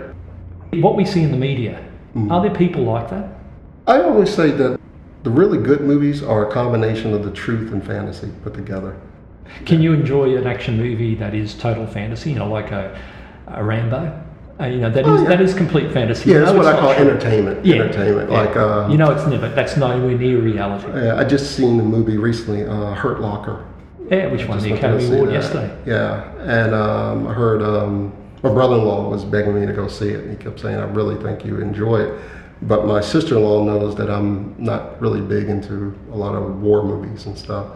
What 0.73 0.97
we 0.97 1.05
see 1.05 1.23
in 1.23 1.31
the 1.31 1.37
media, 1.37 1.79
mm-hmm. 2.15 2.31
are 2.31 2.41
there 2.41 2.53
people 2.53 2.83
like 2.83 3.09
that? 3.09 3.29
I 3.87 4.01
always 4.01 4.33
say 4.33 4.51
that 4.51 4.79
the 5.23 5.29
really 5.29 5.57
good 5.57 5.81
movies 5.81 6.21
are 6.21 6.47
a 6.49 6.51
combination 6.51 7.13
of 7.13 7.23
the 7.23 7.31
truth 7.31 7.71
and 7.71 7.85
fantasy 7.85 8.29
put 8.43 8.53
together. 8.53 8.99
Can 9.65 9.81
you 9.81 9.93
enjoy 9.93 10.35
an 10.37 10.47
action 10.47 10.77
movie 10.77 11.15
that 11.15 11.33
is 11.33 11.53
total 11.53 11.85
fantasy, 11.87 12.31
you 12.31 12.39
know, 12.39 12.49
like 12.49 12.71
a, 12.71 12.99
a 13.47 13.63
Rambo? 13.63 14.19
Uh, 14.59 14.65
you 14.65 14.77
know, 14.77 14.89
that 14.89 15.01
is 15.01 15.07
Oh, 15.07 15.23
yeah. 15.23 15.29
that 15.29 15.41
is 15.41 15.53
complete 15.53 15.91
fantasy. 15.91 16.29
Yeah, 16.31 16.39
that's 16.39 16.53
what 16.53 16.65
I 16.65 16.79
call 16.79 16.93
true. 16.93 17.09
entertainment. 17.09 17.65
Yeah, 17.65 17.75
Entertainment, 17.75 18.29
yeah. 18.31 18.41
like 18.41 18.55
uh, 18.55 18.87
you 18.89 18.97
know, 18.97 19.11
it's 19.11 19.25
never 19.25 19.49
that's 19.49 19.77
nowhere 19.77 20.15
near 20.17 20.39
reality. 20.39 20.87
yeah, 20.93 21.15
I 21.15 21.23
just 21.23 21.55
seen 21.55 21.77
the 21.77 21.83
movie 21.83 22.17
recently, 22.17 22.63
uh, 22.65 22.93
Hurt 22.93 23.19
Locker. 23.19 23.65
Yeah, 24.11 24.27
which 24.27 24.45
won 24.47 24.57
Just 24.59 24.65
the 24.65 24.71
went 24.71 24.81
to 24.81 24.87
go 24.89 24.95
Academy 24.97 25.15
Award 25.15 25.29
that. 25.29 25.33
yesterday. 25.33 25.77
Yeah, 25.87 26.31
and 26.41 26.73
um, 26.75 27.27
I 27.27 27.33
heard 27.33 27.63
um, 27.63 28.13
my 28.43 28.51
brother-in-law 28.53 29.09
was 29.09 29.23
begging 29.25 29.59
me 29.59 29.65
to 29.65 29.73
go 29.73 29.87
see 29.87 30.09
it. 30.09 30.29
He 30.29 30.35
kept 30.35 30.59
saying, 30.59 30.77
"I 30.77 30.83
really 30.83 31.15
think 31.23 31.43
you 31.45 31.59
enjoy 31.59 32.01
it," 32.01 32.21
but 32.67 32.85
my 32.85 33.01
sister-in-law 33.01 33.63
knows 33.63 33.95
that 33.95 34.09
I'm 34.09 34.55
not 34.57 35.01
really 35.01 35.21
big 35.21 35.49
into 35.49 35.97
a 36.11 36.15
lot 36.15 36.35
of 36.35 36.61
war 36.61 36.83
movies 36.83 37.25
and 37.25 37.37
stuff. 37.37 37.67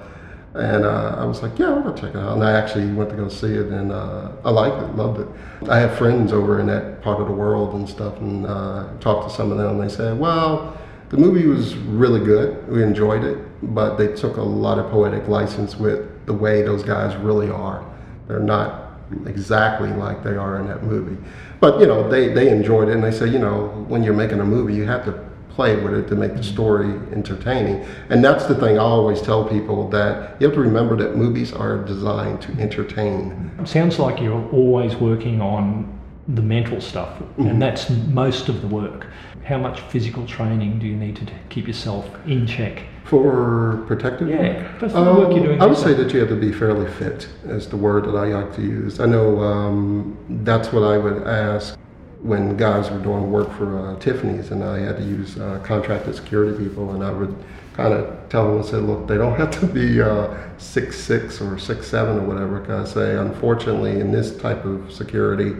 And 0.53 0.85
uh, 0.85 1.15
I 1.19 1.25
was 1.25 1.43
like, 1.43 1.59
"Yeah, 1.59 1.67
I'll 1.67 1.83
go 1.83 1.93
check 1.93 2.15
it 2.15 2.15
out." 2.15 2.33
And 2.33 2.43
I 2.43 2.53
actually 2.53 2.91
went 2.91 3.09
to 3.11 3.15
go 3.15 3.27
see 3.29 3.53
it, 3.53 3.67
and 3.67 3.91
uh, 3.91 4.31
I 4.43 4.49
liked 4.49 4.81
it, 4.81 4.95
loved 4.95 5.19
it. 5.19 5.27
I 5.69 5.77
have 5.79 5.95
friends 5.97 6.33
over 6.33 6.59
in 6.59 6.65
that 6.67 7.01
part 7.03 7.21
of 7.21 7.27
the 7.27 7.33
world 7.33 7.75
and 7.75 7.87
stuff, 7.87 8.17
and 8.17 8.45
uh, 8.47 8.87
talked 8.99 9.29
to 9.29 9.35
some 9.35 9.51
of 9.51 9.57
them. 9.57 9.79
and 9.79 9.89
They 9.89 9.93
said, 9.93 10.19
"Well." 10.19 10.77
The 11.09 11.15
movie 11.15 11.47
was 11.47 11.73
really 11.77 12.19
good. 12.19 12.67
We 12.67 12.83
enjoyed 12.83 13.23
it, 13.23 13.37
but 13.73 13.95
they 13.95 14.07
took 14.07 14.35
a 14.35 14.41
lot 14.41 14.77
of 14.77 14.91
poetic 14.91 15.29
license 15.29 15.77
with 15.77 16.25
the 16.25 16.33
way 16.33 16.63
those 16.63 16.83
guys 16.83 17.15
really 17.15 17.49
are. 17.49 17.85
They're 18.27 18.41
not 18.41 18.91
exactly 19.25 19.89
like 19.89 20.21
they 20.21 20.35
are 20.35 20.59
in 20.59 20.67
that 20.67 20.83
movie. 20.83 21.15
But, 21.59 21.79
you 21.79 21.87
know, 21.87 22.07
they, 22.09 22.29
they 22.29 22.49
enjoyed 22.49 22.89
it 22.89 22.93
and 22.93 23.03
they 23.03 23.11
say, 23.11 23.27
you 23.27 23.39
know, 23.39 23.85
when 23.87 24.03
you're 24.03 24.13
making 24.13 24.39
a 24.39 24.45
movie, 24.45 24.75
you 24.75 24.85
have 24.85 25.03
to 25.05 25.25
play 25.49 25.75
with 25.75 25.93
it 25.95 26.07
to 26.07 26.15
make 26.15 26.35
the 26.35 26.43
story 26.43 26.89
entertaining. 27.11 27.83
And 28.09 28.23
that's 28.23 28.45
the 28.45 28.53
thing 28.53 28.77
I 28.77 28.83
always 28.83 29.21
tell 29.23 29.43
people 29.43 29.89
that 29.89 30.39
you 30.39 30.45
have 30.47 30.53
to 30.53 30.61
remember 30.61 30.95
that 30.97 31.15
movies 31.15 31.51
are 31.51 31.79
designed 31.83 32.41
to 32.43 32.51
entertain. 32.61 33.51
Sounds 33.65 33.97
like 33.97 34.21
you're 34.21 34.47
always 34.51 34.95
working 34.97 35.41
on 35.41 35.97
the 36.27 36.41
mental 36.43 36.79
stuff, 36.79 37.17
Mm-hmm. 37.19 37.47
and 37.47 37.61
that's 37.61 37.89
most 37.89 38.49
of 38.49 38.61
the 38.61 38.67
work. 38.67 39.07
How 39.45 39.57
much 39.57 39.79
physical 39.81 40.25
training 40.27 40.77
do 40.77 40.85
you 40.85 40.95
need 40.95 41.15
to 41.15 41.25
keep 41.49 41.65
yourself 41.67 42.07
in 42.27 42.45
check? 42.45 42.83
For 43.07 43.83
protective? 43.87 44.27
Yeah, 44.27 44.77
for 44.79 44.89
the 44.89 45.13
work 45.13 45.33
you're 45.33 45.45
doing. 45.45 45.61
Um, 45.61 45.61
I 45.61 45.65
would 45.65 45.77
say 45.77 45.93
that 45.93 46.13
you 46.13 46.19
have 46.19 46.29
to 46.29 46.35
be 46.35 46.51
fairly 46.51 46.91
fit, 46.91 47.29
is 47.45 47.67
the 47.67 47.77
word 47.77 48.03
that 48.05 48.15
I 48.15 48.25
like 48.27 48.53
to 48.55 48.61
use. 48.61 48.99
I 48.99 49.05
know 49.05 49.41
um, 49.41 50.17
that's 50.43 50.73
what 50.73 50.83
I 50.83 50.97
would 50.97 51.25
ask 51.25 51.77
when 52.21 52.57
guys 52.57 52.89
were 52.89 52.99
doing 52.99 53.31
work 53.31 53.49
for 53.53 53.79
uh, 53.79 53.99
Tiffany's, 53.99 54.51
and 54.51 54.61
I 54.61 54.79
had 54.79 54.97
to 54.97 55.03
use 55.03 55.37
uh, 55.37 55.61
contracted 55.63 56.15
security 56.15 56.57
people, 56.61 56.95
and 56.95 57.03
I 57.03 57.11
would 57.11 57.33
kind 57.73 57.93
of 57.93 58.27
tell 58.27 58.47
them 58.47 58.57
and 58.57 58.65
say, 58.65 58.77
look, 58.77 59.07
they 59.07 59.15
don't 59.15 59.35
have 59.37 59.57
to 59.61 59.67
be 59.67 60.01
uh, 60.01 60.35
six 60.57 60.99
six 60.99 61.39
or 61.39 61.57
six 61.57 61.87
seven 61.87 62.17
or 62.17 62.27
whatever. 62.27 62.59
Because 62.59 62.91
I 62.91 62.93
say, 62.93 63.15
unfortunately, 63.15 64.01
in 64.01 64.11
this 64.11 64.35
type 64.37 64.65
of 64.65 64.91
security, 64.91 65.55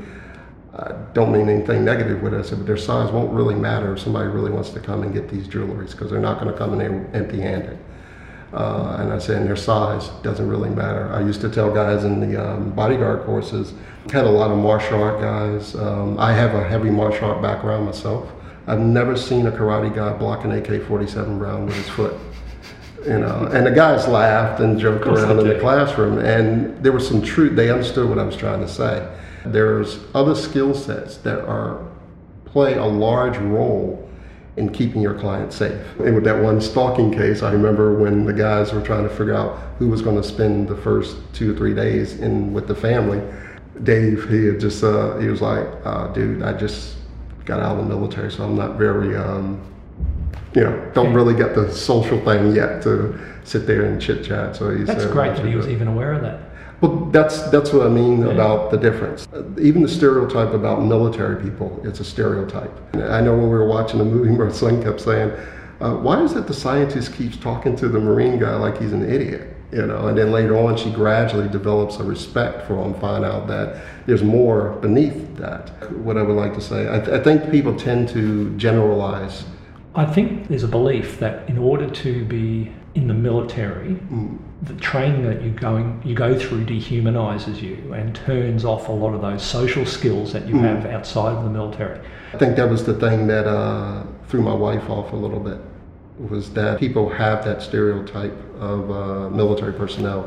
I 0.79 0.91
don't 1.13 1.31
mean 1.31 1.49
anything 1.49 1.83
negative 1.83 2.21
with 2.21 2.33
it. 2.33 2.39
I 2.39 2.41
said, 2.43 2.59
but 2.59 2.67
their 2.67 2.77
size 2.77 3.11
won't 3.11 3.33
really 3.33 3.55
matter 3.55 3.93
if 3.93 3.99
somebody 3.99 4.29
really 4.29 4.51
wants 4.51 4.69
to 4.71 4.79
come 4.79 5.01
and 5.01 5.11
get 5.11 5.27
these 5.27 5.47
jewelries 5.47 5.91
because 5.91 6.11
they're 6.11 6.19
not 6.19 6.39
going 6.39 6.51
to 6.51 6.57
come 6.57 6.79
in 6.79 7.15
empty-handed. 7.15 7.79
Uh, 8.53 8.97
and 8.99 9.11
I 9.11 9.17
said, 9.17 9.37
and 9.37 9.47
their 9.47 9.55
size 9.55 10.09
doesn't 10.21 10.47
really 10.47 10.69
matter. 10.69 11.11
I 11.11 11.21
used 11.21 11.41
to 11.41 11.49
tell 11.49 11.73
guys 11.73 12.05
in 12.05 12.19
the 12.19 12.51
um, 12.51 12.71
bodyguard 12.71 13.25
courses, 13.25 13.73
had 14.11 14.25
a 14.25 14.29
lot 14.29 14.51
of 14.51 14.57
martial 14.57 15.03
art 15.03 15.19
guys. 15.19 15.75
Um, 15.75 16.17
I 16.19 16.31
have 16.31 16.53
a 16.53 16.65
heavy 16.65 16.89
martial 16.89 17.29
art 17.31 17.41
background 17.41 17.85
myself. 17.85 18.31
I've 18.67 18.79
never 18.79 19.17
seen 19.17 19.47
a 19.47 19.51
karate 19.51 19.93
guy 19.93 20.13
block 20.13 20.45
an 20.45 20.51
AK-47 20.51 21.39
round 21.39 21.65
with 21.65 21.75
his 21.75 21.89
foot. 21.89 22.13
You 23.05 23.19
know, 23.19 23.49
and 23.53 23.65
the 23.65 23.71
guys 23.71 24.07
laughed 24.07 24.59
and 24.59 24.77
joked 24.77 25.05
around 25.07 25.39
in 25.39 25.47
the 25.47 25.59
classroom, 25.59 26.19
and 26.19 26.81
there 26.83 26.91
was 26.91 27.07
some 27.07 27.21
truth. 27.21 27.55
They 27.55 27.69
understood 27.69 28.09
what 28.09 28.19
I 28.19 28.23
was 28.23 28.35
trying 28.35 28.59
to 28.59 28.67
say. 28.67 29.07
There's 29.51 29.99
other 30.13 30.35
skill 30.35 30.73
sets 30.73 31.17
that 31.17 31.39
are 31.45 31.85
play 32.45 32.75
a 32.75 32.85
large 32.85 33.37
role 33.37 34.07
in 34.57 34.71
keeping 34.73 35.01
your 35.01 35.13
client 35.13 35.53
safe. 35.53 35.79
And 35.99 36.15
with 36.15 36.23
that 36.23 36.41
one 36.41 36.59
stalking 36.59 37.11
case, 37.11 37.43
I 37.43 37.51
remember 37.51 37.97
when 37.99 38.25
the 38.25 38.33
guys 38.33 38.73
were 38.73 38.81
trying 38.81 39.03
to 39.03 39.09
figure 39.09 39.35
out 39.35 39.59
who 39.77 39.87
was 39.87 40.01
going 40.01 40.15
to 40.15 40.23
spend 40.23 40.67
the 40.67 40.75
first 40.75 41.17
two 41.33 41.53
or 41.53 41.57
three 41.57 41.75
days 41.75 42.19
in 42.19 42.53
with 42.53 42.67
the 42.67 42.75
family. 42.75 43.21
Dave, 43.83 44.27
he 44.29 44.45
had 44.45 44.59
just 44.59 44.83
uh, 44.83 45.17
he 45.19 45.27
was 45.27 45.41
like, 45.41 45.67
uh, 45.85 46.07
"Dude, 46.07 46.41
I 46.41 46.53
just 46.53 46.95
got 47.45 47.59
out 47.59 47.77
of 47.77 47.87
the 47.87 47.95
military, 47.95 48.31
so 48.31 48.43
I'm 48.43 48.55
not 48.55 48.77
very." 48.77 49.15
Um, 49.15 49.61
you 50.55 50.63
know, 50.63 50.91
don't 50.95 51.13
really 51.13 51.35
get 51.35 51.53
the 51.53 51.71
social 51.71 52.19
thing 52.25 52.55
yet 52.55 52.81
to 52.81 53.19
sit 53.43 53.67
there 53.67 53.85
and 53.85 54.01
chit 54.01 54.25
chat. 54.25 54.55
So 54.55 54.75
he 54.75 54.83
That's 54.83 55.03
said, 55.03 55.11
great 55.11 55.35
that 55.35 55.45
he 55.45 55.55
was 55.55 55.67
even 55.67 55.87
aware 55.87 56.13
of 56.13 56.21
that. 56.23 56.46
Well, 56.81 57.05
that's 57.11 57.49
that's 57.49 57.73
what 57.73 57.87
I 57.87 57.89
mean 57.89 58.23
about 58.23 58.69
the 58.69 58.77
difference. 58.77 59.27
Even 59.59 59.81
the 59.81 59.87
stereotype 59.87 60.53
about 60.53 60.83
military 60.83 61.41
people, 61.41 61.81
it's 61.83 61.99
a 61.99 62.03
stereotype. 62.03 62.71
I 62.95 63.19
know 63.21 63.31
when 63.31 63.43
we 63.43 63.49
were 63.49 63.67
watching 63.67 63.97
the 63.97 64.05
movie, 64.05 64.29
my 64.43 64.51
son 64.51 64.83
kept 64.83 65.01
saying, 65.01 65.31
uh, 65.81 65.95
"Why 65.95 66.21
is 66.21 66.33
it 66.33 66.45
the 66.45 66.53
scientist 66.53 67.13
keeps 67.15 67.35
talking 67.37 67.75
to 67.77 67.87
the 67.87 67.99
Marine 67.99 68.37
guy 68.37 68.55
like 68.55 68.79
he's 68.79 68.93
an 68.93 69.09
idiot?" 69.09 69.55
You 69.71 69.85
know, 69.85 70.07
and 70.07 70.17
then 70.17 70.31
later 70.31 70.57
on, 70.57 70.77
she 70.77 70.91
gradually 70.91 71.49
develops 71.49 71.97
a 71.97 72.03
respect 72.03 72.67
for 72.67 72.81
him, 72.81 72.93
find 73.01 73.25
out 73.25 73.47
that 73.47 73.83
there's 74.05 74.23
more 74.23 74.69
beneath 74.79 75.35
that. 75.37 75.69
What 75.91 76.17
I 76.17 76.21
would 76.21 76.37
like 76.37 76.53
to 76.53 76.61
say, 76.61 76.87
I, 76.87 76.99
th- 76.99 77.09
I 77.09 77.21
think 77.21 77.51
people 77.51 77.75
tend 77.75 78.07
to 78.09 78.55
generalize. 78.55 79.43
I 79.93 80.05
think 80.05 80.47
there's 80.47 80.63
a 80.63 80.69
belief 80.69 81.19
that 81.19 81.49
in 81.49 81.57
order 81.57 81.89
to 81.89 82.23
be 82.25 82.71
in 82.97 83.07
the 83.07 83.13
military, 83.13 83.95
Mm. 84.11 84.37
the 84.63 84.73
training 84.73 85.23
that 85.29 85.39
you 85.43 85.51
going 85.51 85.87
you 86.03 86.15
go 86.15 86.31
through 86.41 86.63
dehumanizes 86.65 87.61
you 87.61 87.77
and 87.93 88.15
turns 88.15 88.65
off 88.65 88.89
a 88.89 88.91
lot 88.91 89.13
of 89.13 89.21
those 89.21 89.43
social 89.43 89.85
skills 89.85 90.33
that 90.33 90.47
you 90.47 90.55
Mm. 90.55 90.63
have 90.69 90.85
outside 90.95 91.33
of 91.37 91.43
the 91.43 91.49
military. 91.59 91.99
I 92.33 92.37
think 92.37 92.55
that 92.55 92.69
was 92.69 92.83
the 92.83 92.95
thing 93.05 93.27
that 93.27 93.45
uh, 93.45 94.01
threw 94.27 94.41
my 94.41 94.55
wife 94.67 94.89
off 94.89 95.13
a 95.13 95.15
little 95.15 95.39
bit 95.39 95.59
was 96.29 96.49
that 96.59 96.79
people 96.79 97.07
have 97.09 97.45
that 97.45 97.61
stereotype 97.61 98.35
of 98.59 98.79
uh, 98.89 99.29
military 99.29 99.73
personnel. 99.73 100.25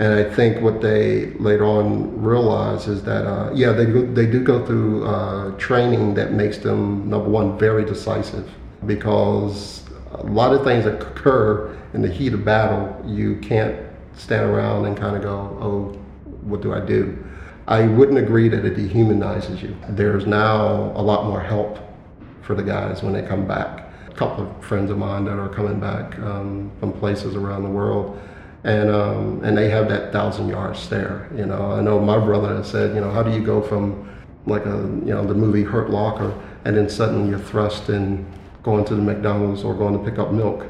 And 0.00 0.10
I 0.14 0.24
think 0.36 0.62
what 0.62 0.80
they 0.80 1.32
later 1.48 1.66
on 1.66 1.86
realize 2.32 2.86
is 2.88 3.02
that, 3.02 3.24
uh, 3.26 3.50
yeah, 3.52 3.72
they, 3.72 3.84
go, 3.84 4.00
they 4.18 4.26
do 4.26 4.40
go 4.52 4.64
through 4.64 5.04
uh, 5.04 5.50
training 5.58 6.14
that 6.14 6.32
makes 6.32 6.58
them, 6.58 7.10
number 7.10 7.28
one, 7.28 7.58
very 7.58 7.84
decisive 7.84 8.46
because 8.86 9.82
a 10.12 10.24
lot 10.24 10.52
of 10.52 10.64
things 10.64 10.84
that 10.84 11.00
occur 11.02 11.76
in 11.94 12.02
the 12.02 12.08
heat 12.08 12.32
of 12.34 12.44
battle, 12.44 13.02
you 13.06 13.36
can't 13.36 13.76
stand 14.14 14.44
around 14.50 14.86
and 14.86 14.96
kind 14.96 15.16
of 15.16 15.22
go, 15.22 15.58
oh, 15.60 15.98
what 16.42 16.60
do 16.60 16.72
I 16.72 16.80
do? 16.80 17.24
I 17.66 17.86
wouldn't 17.86 18.18
agree 18.18 18.48
that 18.48 18.64
it 18.64 18.76
dehumanizes 18.76 19.62
you. 19.62 19.76
There's 19.90 20.26
now 20.26 20.92
a 20.94 21.02
lot 21.02 21.26
more 21.26 21.40
help 21.40 21.78
for 22.42 22.54
the 22.54 22.62
guys 22.62 23.02
when 23.02 23.12
they 23.12 23.22
come 23.22 23.46
back. 23.46 23.92
A 24.08 24.14
couple 24.14 24.46
of 24.46 24.64
friends 24.64 24.90
of 24.90 24.98
mine 24.98 25.26
that 25.26 25.38
are 25.38 25.50
coming 25.50 25.78
back 25.78 26.18
um, 26.20 26.72
from 26.80 26.92
places 26.92 27.36
around 27.36 27.62
the 27.62 27.68
world, 27.68 28.18
and 28.64 28.90
um, 28.90 29.44
and 29.44 29.56
they 29.56 29.68
have 29.68 29.88
that 29.90 30.12
thousand 30.12 30.48
yard 30.48 30.76
stare. 30.76 31.28
You 31.36 31.46
know, 31.46 31.72
I 31.72 31.82
know 31.82 32.00
my 32.00 32.18
brother 32.18 32.64
said, 32.64 32.94
you 32.94 33.00
know, 33.02 33.10
how 33.10 33.22
do 33.22 33.30
you 33.30 33.44
go 33.44 33.60
from 33.60 34.08
like 34.46 34.64
a 34.64 34.76
you 35.04 35.12
know 35.12 35.24
the 35.26 35.34
movie 35.34 35.62
Hurt 35.62 35.90
Locker, 35.90 36.34
and 36.64 36.74
then 36.74 36.88
suddenly 36.88 37.28
you're 37.28 37.38
thrust 37.38 37.90
in 37.90 38.26
going 38.62 38.84
to 38.84 38.94
the 38.94 39.02
McDonald's 39.02 39.64
or 39.64 39.74
going 39.74 39.96
to 39.96 40.10
pick 40.10 40.18
up 40.18 40.32
milk, 40.32 40.66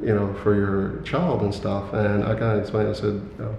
you 0.00 0.14
know, 0.14 0.34
for 0.42 0.54
your 0.54 1.02
child 1.02 1.42
and 1.42 1.54
stuff. 1.54 1.92
And 1.92 2.24
I 2.24 2.34
kind 2.34 2.56
of 2.56 2.60
explained. 2.60 2.88
I 2.88 2.92
said, 2.92 3.04
you 3.04 3.34
know, 3.38 3.56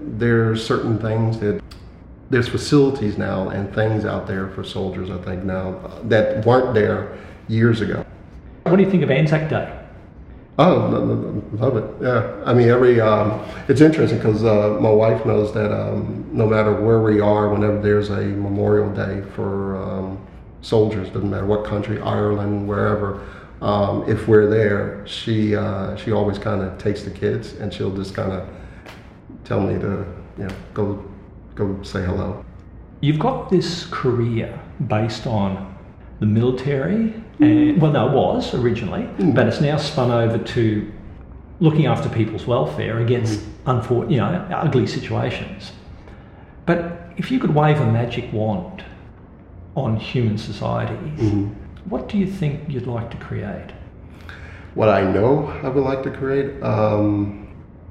there's 0.00 0.64
certain 0.64 0.98
things 0.98 1.38
that 1.40 1.62
there's 2.30 2.48
facilities 2.48 3.16
now 3.16 3.48
and 3.48 3.74
things 3.74 4.04
out 4.04 4.26
there 4.26 4.48
for 4.50 4.62
soldiers, 4.62 5.10
I 5.10 5.18
think 5.18 5.44
now 5.44 5.80
that 6.04 6.44
weren't 6.44 6.74
there 6.74 7.18
years 7.48 7.80
ago. 7.80 8.04
What 8.64 8.76
do 8.76 8.82
you 8.82 8.90
think 8.90 9.02
of 9.02 9.10
Anzac 9.10 9.48
Day? 9.48 9.74
Oh, 10.58 10.74
lo- 10.74 11.04
lo- 11.04 11.42
love 11.52 11.76
it. 11.76 12.02
Yeah, 12.02 12.42
I 12.44 12.52
mean, 12.52 12.68
every 12.68 13.00
um, 13.00 13.40
it's 13.68 13.80
interesting 13.80 14.18
because 14.18 14.44
uh, 14.44 14.76
my 14.80 14.90
wife 14.90 15.24
knows 15.24 15.54
that 15.54 15.72
um, 15.72 16.28
no 16.32 16.46
matter 16.46 16.72
where 16.72 17.00
we 17.00 17.20
are, 17.20 17.48
whenever 17.48 17.80
there's 17.80 18.10
a 18.10 18.20
Memorial 18.20 18.92
Day 18.92 19.22
for 19.34 19.76
um, 19.76 20.18
soldiers, 20.60 21.08
doesn't 21.08 21.30
matter 21.30 21.46
what 21.46 21.64
country, 21.64 22.00
Ireland, 22.00 22.68
wherever. 22.68 23.24
Um, 23.60 24.08
if 24.08 24.28
we're 24.28 24.48
there, 24.48 25.06
she 25.06 25.56
uh, 25.56 25.96
she 25.96 26.12
always 26.12 26.38
kind 26.38 26.62
of 26.62 26.78
takes 26.78 27.02
the 27.02 27.10
kids 27.10 27.54
and 27.54 27.72
she'll 27.72 27.94
just 27.94 28.14
kind 28.14 28.32
of 28.32 28.48
tell 29.44 29.60
me 29.60 29.78
to 29.80 30.06
you 30.38 30.44
know 30.44 30.54
go 30.74 31.04
go 31.54 31.82
say 31.82 32.04
hello. 32.04 32.44
You've 33.00 33.18
got 33.18 33.50
this 33.50 33.86
career 33.86 34.58
based 34.86 35.26
on 35.26 35.76
the 36.20 36.26
military, 36.26 37.14
and 37.40 37.80
well, 37.80 37.92
no, 37.92 38.08
it 38.08 38.12
was 38.12 38.54
originally, 38.54 39.08
but 39.32 39.46
it's 39.46 39.60
now 39.60 39.76
spun 39.76 40.10
over 40.10 40.38
to 40.38 40.92
looking 41.60 41.86
after 41.86 42.08
people's 42.08 42.46
welfare 42.46 42.98
against 43.00 43.40
unfor- 43.64 44.10
you 44.10 44.18
know, 44.18 44.46
ugly 44.52 44.86
situations. 44.86 45.72
But 46.66 47.12
if 47.16 47.30
you 47.30 47.40
could 47.40 47.54
wave 47.54 47.80
a 47.80 47.90
magic 47.90 48.32
wand 48.32 48.84
on 49.78 49.96
human 49.96 50.36
societies, 50.36 51.20
what 51.84 52.08
do 52.08 52.18
you 52.18 52.26
think 52.26 52.68
you'd 52.68 52.86
like 52.86 53.10
to 53.10 53.16
create? 53.16 53.70
What 54.74 54.88
I 54.88 55.02
know 55.02 55.46
I 55.62 55.68
would 55.68 55.84
like 55.84 56.02
to 56.02 56.10
create, 56.10 56.62
um, 56.62 57.48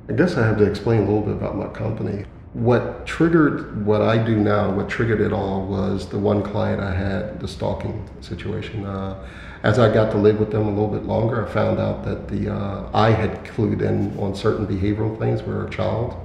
I 0.10 0.14
guess 0.14 0.38
I 0.38 0.46
have 0.46 0.58
to 0.58 0.64
explain 0.64 1.02
a 1.02 1.06
little 1.06 1.22
bit 1.22 1.34
about 1.34 1.56
my 1.56 1.68
company. 1.68 2.26
What 2.54 3.06
triggered 3.06 3.86
what 3.86 4.02
I 4.02 4.18
do 4.18 4.36
now, 4.36 4.72
what 4.72 4.90
triggered 4.90 5.22
it 5.22 5.34
all 5.34 5.66
was 5.66 6.08
the 6.10 6.18
one 6.18 6.44
client 6.44 6.82
I 6.82 6.94
had, 6.94 7.40
the 7.40 7.48
stalking 7.48 8.08
situation. 8.22 8.86
Uh, 8.86 9.26
as 9.64 9.80
I 9.80 9.94
got 9.94 10.12
to 10.12 10.18
live 10.18 10.40
with 10.40 10.52
them 10.52 10.68
a 10.68 10.70
little 10.70 10.88
bit 10.88 11.04
longer, 11.04 11.46
I 11.46 11.52
found 11.52 11.80
out 11.80 12.04
that 12.06 12.28
the 12.28 12.54
uh, 12.54 12.90
I 12.94 13.12
had 13.12 13.44
clued 13.44 13.82
in 13.82 14.18
on 14.20 14.36
certain 14.36 14.66
behavioral 14.66 15.18
things 15.20 15.42
with 15.44 15.68
a 15.68 15.70
child, 15.70 16.16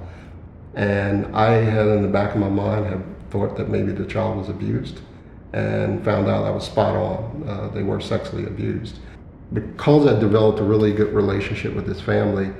and 0.75 1.25
I 1.35 1.51
had 1.53 1.87
in 1.87 2.03
the 2.03 2.07
back 2.07 2.33
of 2.35 2.39
my 2.39 2.49
mind 2.49 2.85
had 2.85 3.03
thought 3.29 3.57
that 3.57 3.69
maybe 3.69 3.91
the 3.91 4.05
child 4.05 4.37
was 4.37 4.49
abused, 4.49 5.01
and 5.53 6.03
found 6.03 6.27
out 6.27 6.45
I 6.45 6.49
was 6.49 6.65
spot 6.65 6.95
on. 6.95 7.43
Uh, 7.47 7.67
they 7.69 7.83
were 7.83 8.01
sexually 8.01 8.45
abused. 8.45 8.99
Because 9.53 10.07
I 10.07 10.19
developed 10.19 10.59
a 10.59 10.63
really 10.63 10.93
good 10.93 11.13
relationship 11.13 11.75
with 11.75 11.85
this 11.85 12.01
family, 12.01 12.51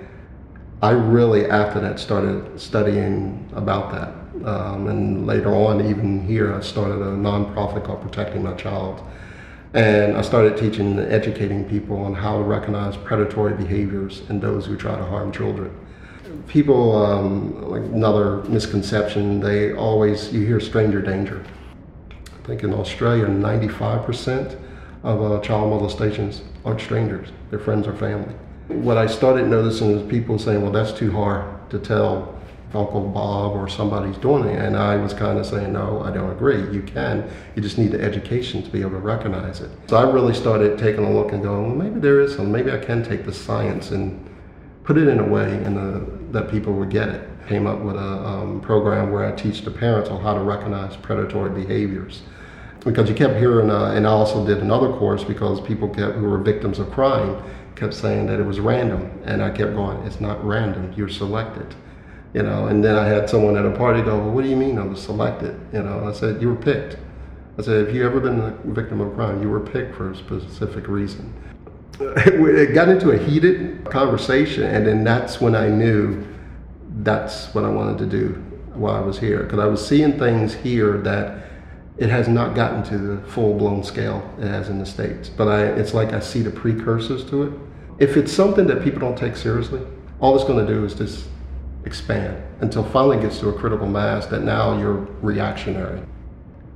I 0.81 0.91
really 0.91 1.45
after 1.45 1.79
that 1.79 1.99
started 1.99 2.59
studying 2.59 3.49
about 3.55 3.91
that. 3.91 4.47
Um, 4.47 4.87
and 4.87 5.25
later 5.25 5.53
on, 5.55 5.85
even 5.85 6.25
here, 6.25 6.53
I 6.53 6.59
started 6.59 7.01
a 7.01 7.11
nonprofit 7.15 7.85
called 7.85 8.01
Protecting 8.01 8.43
My 8.43 8.53
Child. 8.53 9.01
And 9.73 10.15
I 10.15 10.21
started 10.21 10.57
teaching 10.57 10.99
and 10.99 11.11
educating 11.11 11.67
people 11.67 11.97
on 11.97 12.13
how 12.13 12.37
to 12.37 12.43
recognize 12.43 12.95
predatory 12.95 13.55
behaviors 13.55 14.21
in 14.29 14.39
those 14.39 14.67
who 14.67 14.77
try 14.77 14.95
to 14.95 15.03
harm 15.03 15.31
children. 15.31 15.75
People, 16.47 17.03
um, 17.03 17.69
like 17.69 17.81
another 17.81 18.43
misconception, 18.43 19.39
they 19.39 19.73
always, 19.73 20.31
you 20.31 20.45
hear 20.45 20.59
stranger 20.59 21.01
danger. 21.01 21.43
I 22.43 22.45
think 22.45 22.63
in 22.63 22.73
Australia, 22.73 23.25
95% 23.25 24.59
of 25.03 25.21
uh, 25.21 25.39
child 25.39 25.69
molestations 25.69 26.41
aren't 26.65 26.81
strangers, 26.81 27.29
they're 27.49 27.59
friends 27.59 27.87
or 27.87 27.95
family. 27.95 28.33
What 28.67 28.97
I 28.97 29.07
started 29.07 29.47
noticing 29.47 29.91
is 29.91 30.09
people 30.09 30.37
saying, 30.37 30.61
well, 30.61 30.71
that's 30.71 30.91
too 30.91 31.11
hard 31.11 31.69
to 31.69 31.79
tell 31.79 32.37
if 32.67 32.75
Uncle 32.75 33.07
Bob 33.07 33.53
or 33.53 33.69
somebody's 33.69 34.17
doing 34.17 34.45
it. 34.45 34.59
And 34.59 34.75
I 34.75 34.97
was 34.97 35.13
kind 35.13 35.37
of 35.37 35.45
saying, 35.45 35.71
no, 35.71 36.01
I 36.01 36.11
don't 36.11 36.31
agree. 36.31 36.61
You 36.73 36.81
can. 36.81 37.29
You 37.55 37.61
just 37.61 37.77
need 37.77 37.91
the 37.91 38.01
education 38.01 38.61
to 38.63 38.69
be 38.69 38.81
able 38.81 38.91
to 38.91 38.97
recognize 38.97 39.61
it. 39.61 39.69
So 39.87 39.95
I 39.95 40.09
really 40.09 40.33
started 40.33 40.77
taking 40.77 41.05
a 41.05 41.11
look 41.11 41.31
and 41.31 41.43
going, 41.43 41.67
well, 41.67 41.75
maybe 41.75 41.99
there 41.99 42.19
is 42.19 42.35
some. 42.35 42.51
Maybe 42.51 42.71
I 42.71 42.77
can 42.77 43.03
take 43.03 43.25
the 43.25 43.33
science 43.33 43.91
and 43.91 44.29
put 44.83 44.97
it 44.97 45.07
in 45.07 45.19
a 45.19 45.27
way 45.27 45.63
in 45.63 45.75
the, 45.75 46.05
that 46.37 46.49
people 46.51 46.73
would 46.73 46.89
get 46.89 47.09
it. 47.09 47.29
Came 47.47 47.67
up 47.67 47.79
with 47.79 47.95
a 47.95 47.99
um, 47.99 48.61
program 48.61 49.11
where 49.11 49.25
I 49.25 49.31
teach 49.31 49.61
the 49.61 49.71
parents 49.71 50.09
on 50.09 50.21
how 50.21 50.33
to 50.33 50.39
recognize 50.39 50.95
predatory 50.95 51.49
behaviors. 51.49 52.21
Because 52.79 53.09
you 53.09 53.15
kept 53.15 53.37
hearing, 53.37 53.69
uh, 53.69 53.91
and 53.91 54.05
I 54.05 54.09
also 54.09 54.45
did 54.45 54.59
another 54.59 54.91
course 54.93 55.23
because 55.23 55.61
people 55.61 55.87
kept, 55.89 56.15
who 56.15 56.29
were 56.29 56.37
victims 56.37 56.79
of 56.79 56.91
crime 56.91 57.41
kept 57.75 57.93
saying 57.93 58.27
that 58.27 58.39
it 58.39 58.45
was 58.45 58.59
random. 58.59 59.11
And 59.25 59.41
I 59.41 59.49
kept 59.49 59.73
going, 59.73 59.97
it's 60.05 60.21
not 60.21 60.43
random, 60.45 60.93
you're 60.95 61.09
selected. 61.09 61.75
You 62.33 62.43
know, 62.43 62.67
and 62.67 62.83
then 62.83 62.95
I 62.95 63.05
had 63.05 63.29
someone 63.29 63.55
at 63.57 63.65
a 63.65 63.71
party 63.71 64.01
go, 64.01 64.17
well, 64.17 64.31
what 64.31 64.43
do 64.43 64.49
you 64.49 64.55
mean 64.55 64.77
I 64.77 64.83
was 64.83 65.01
selected? 65.01 65.59
You 65.71 65.83
know, 65.83 66.07
I 66.07 66.13
said, 66.13 66.41
you 66.41 66.49
were 66.49 66.55
picked. 66.55 66.97
I 67.57 67.61
said, 67.61 67.85
have 67.85 67.95
you 67.95 68.05
ever 68.05 68.19
been 68.19 68.39
a 68.39 68.57
victim 68.65 68.99
of 69.01 69.13
crime? 69.13 69.41
You 69.41 69.49
were 69.49 69.59
picked 69.59 69.95
for 69.95 70.11
a 70.11 70.15
specific 70.15 70.87
reason. 70.87 71.33
It 71.99 72.73
got 72.73 72.89
into 72.89 73.11
a 73.11 73.17
heated 73.17 73.85
conversation, 73.85 74.63
and 74.63 74.85
then 74.85 75.03
that's 75.03 75.39
when 75.39 75.55
I 75.55 75.67
knew 75.69 76.25
that's 77.03 77.53
what 77.53 77.63
I 77.63 77.69
wanted 77.69 77.97
to 77.99 78.05
do 78.05 78.29
while 78.73 78.95
I 78.95 79.01
was 79.01 79.19
here. 79.19 79.43
Because 79.43 79.59
I 79.59 79.65
was 79.65 79.85
seeing 79.85 80.17
things 80.17 80.53
here 80.53 80.97
that 80.99 81.45
it 81.97 82.09
has 82.09 82.27
not 82.27 82.55
gotten 82.55 82.83
to 82.83 82.97
the 82.97 83.27
full 83.29 83.53
blown 83.53 83.83
scale 83.83 84.27
it 84.39 84.47
has 84.47 84.69
in 84.69 84.79
the 84.79 84.85
States. 84.85 85.29
But 85.29 85.47
I, 85.47 85.63
it's 85.63 85.93
like 85.93 86.13
I 86.13 86.19
see 86.19 86.41
the 86.41 86.51
precursors 86.51 87.23
to 87.25 87.43
it. 87.43 87.53
If 87.99 88.17
it's 88.17 88.31
something 88.31 88.65
that 88.67 88.83
people 88.83 88.99
don't 88.99 89.17
take 89.17 89.35
seriously, 89.35 89.81
all 90.19 90.35
it's 90.35 90.43
going 90.43 90.65
to 90.65 90.73
do 90.73 90.83
is 90.85 90.95
just 90.95 91.25
expand 91.85 92.41
until 92.61 92.83
finally 92.83 93.19
gets 93.19 93.39
to 93.39 93.49
a 93.49 93.53
critical 93.53 93.87
mass 93.87 94.25
that 94.27 94.41
now 94.41 94.77
you're 94.79 95.07
reactionary. 95.21 96.01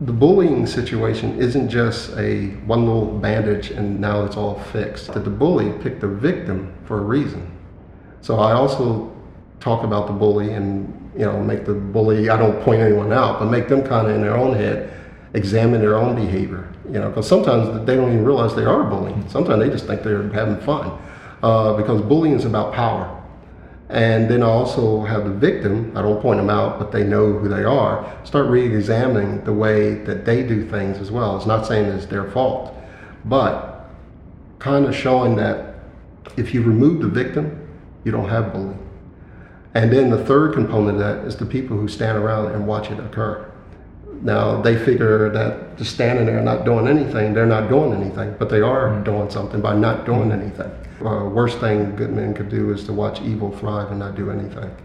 The 0.01 0.13
bullying 0.13 0.67
situation 0.67 1.39
isn't 1.39 1.69
just 1.69 2.15
a 2.17 2.49
one 2.67 2.85
little 2.85 3.05
bandage 3.05 3.71
and 3.71 3.99
now 3.99 4.25
it's 4.25 4.37
all 4.37 4.59
fixed. 4.59 5.11
That 5.13 5.23
the 5.23 5.31
bully 5.31 5.71
picked 5.81 6.01
the 6.01 6.07
victim 6.07 6.75
for 6.85 6.99
a 6.99 7.01
reason. 7.01 7.51
So 8.21 8.37
I 8.37 8.51
also 8.51 9.11
talk 9.59 9.83
about 9.83 10.07
the 10.07 10.13
bully 10.13 10.53
and 10.53 11.11
you 11.15 11.25
know 11.25 11.41
make 11.41 11.65
the 11.65 11.73
bully. 11.73 12.29
I 12.29 12.37
don't 12.37 12.61
point 12.63 12.81
anyone 12.81 13.11
out, 13.11 13.39
but 13.39 13.45
make 13.45 13.67
them 13.67 13.81
kind 13.83 14.07
of 14.07 14.15
in 14.15 14.21
their 14.21 14.37
own 14.37 14.55
head 14.55 14.93
examine 15.33 15.81
their 15.81 15.95
own 15.95 16.15
behavior. 16.15 16.71
You 16.85 16.99
know, 16.99 17.09
because 17.09 17.27
sometimes 17.27 17.85
they 17.85 17.95
don't 17.95 18.11
even 18.11 18.25
realize 18.25 18.55
they 18.55 18.65
are 18.65 18.83
bullying. 18.83 19.27
Sometimes 19.29 19.61
they 19.61 19.69
just 19.69 19.85
think 19.85 20.03
they're 20.03 20.29
having 20.29 20.57
fun 20.61 20.97
uh, 21.43 21.73
because 21.75 22.01
bullying 22.01 22.35
is 22.35 22.45
about 22.45 22.73
power. 22.73 23.13
And 23.89 24.29
then 24.29 24.43
I 24.43 24.47
also 24.47 25.03
have 25.05 25.23
the 25.23 25.31
victim, 25.31 25.93
I 25.95 26.01
don't 26.01 26.21
point 26.21 26.39
them 26.39 26.49
out, 26.49 26.77
but 26.77 26.91
they 26.91 27.05
know 27.05 27.31
who 27.31 27.47
they 27.47 27.63
are, 27.63 28.19
start 28.25 28.47
re 28.47 28.65
examining 28.65 29.43
the 29.45 29.53
way 29.53 29.93
that 30.03 30.25
they 30.25 30.43
do 30.43 30.67
things 30.69 30.97
as 30.97 31.09
well. 31.09 31.37
It's 31.37 31.45
not 31.45 31.65
saying 31.65 31.85
it's 31.85 32.05
their 32.05 32.29
fault, 32.31 32.75
but 33.23 33.89
kind 34.59 34.85
of 34.85 34.93
showing 34.93 35.37
that 35.37 35.75
if 36.35 36.53
you 36.53 36.63
remove 36.63 37.01
the 37.01 37.07
victim, 37.07 37.65
you 38.03 38.11
don't 38.11 38.27
have 38.27 38.51
bullying. 38.51 38.86
And 39.77 39.93
then 39.93 40.09
the 40.09 40.25
third 40.25 40.55
component 40.55 40.99
of 40.99 40.99
that 41.01 41.27
is 41.27 41.35
the 41.35 41.45
people 41.45 41.77
who 41.77 41.87
stand 41.87 42.17
around 42.17 42.51
and 42.51 42.65
watch 42.65 42.89
it 42.89 42.99
occur. 42.99 43.47
Now 44.23 44.59
they 44.59 44.75
figure 44.75 45.29
that 45.29 45.77
just 45.77 45.93
standing 45.93 46.25
there 46.25 46.41
not 46.41 46.65
doing 46.65 46.87
anything, 46.87 47.35
they're 47.35 47.45
not 47.45 47.69
doing 47.69 47.93
anything, 47.93 48.35
but 48.39 48.49
they 48.49 48.61
are 48.61 48.99
doing 49.01 49.29
something 49.29 49.61
by 49.61 49.75
not 49.75 50.03
doing 50.03 50.31
anything. 50.31 50.71
Uh, 50.99 51.29
worst 51.29 51.59
thing 51.59 51.95
good 51.95 52.11
men 52.11 52.33
could 52.33 52.49
do 52.49 52.73
is 52.73 52.85
to 52.85 52.93
watch 52.93 53.21
evil 53.21 53.51
thrive 53.51 53.91
and 53.91 53.99
not 53.99 54.15
do 54.15 54.31
anything. 54.31 54.75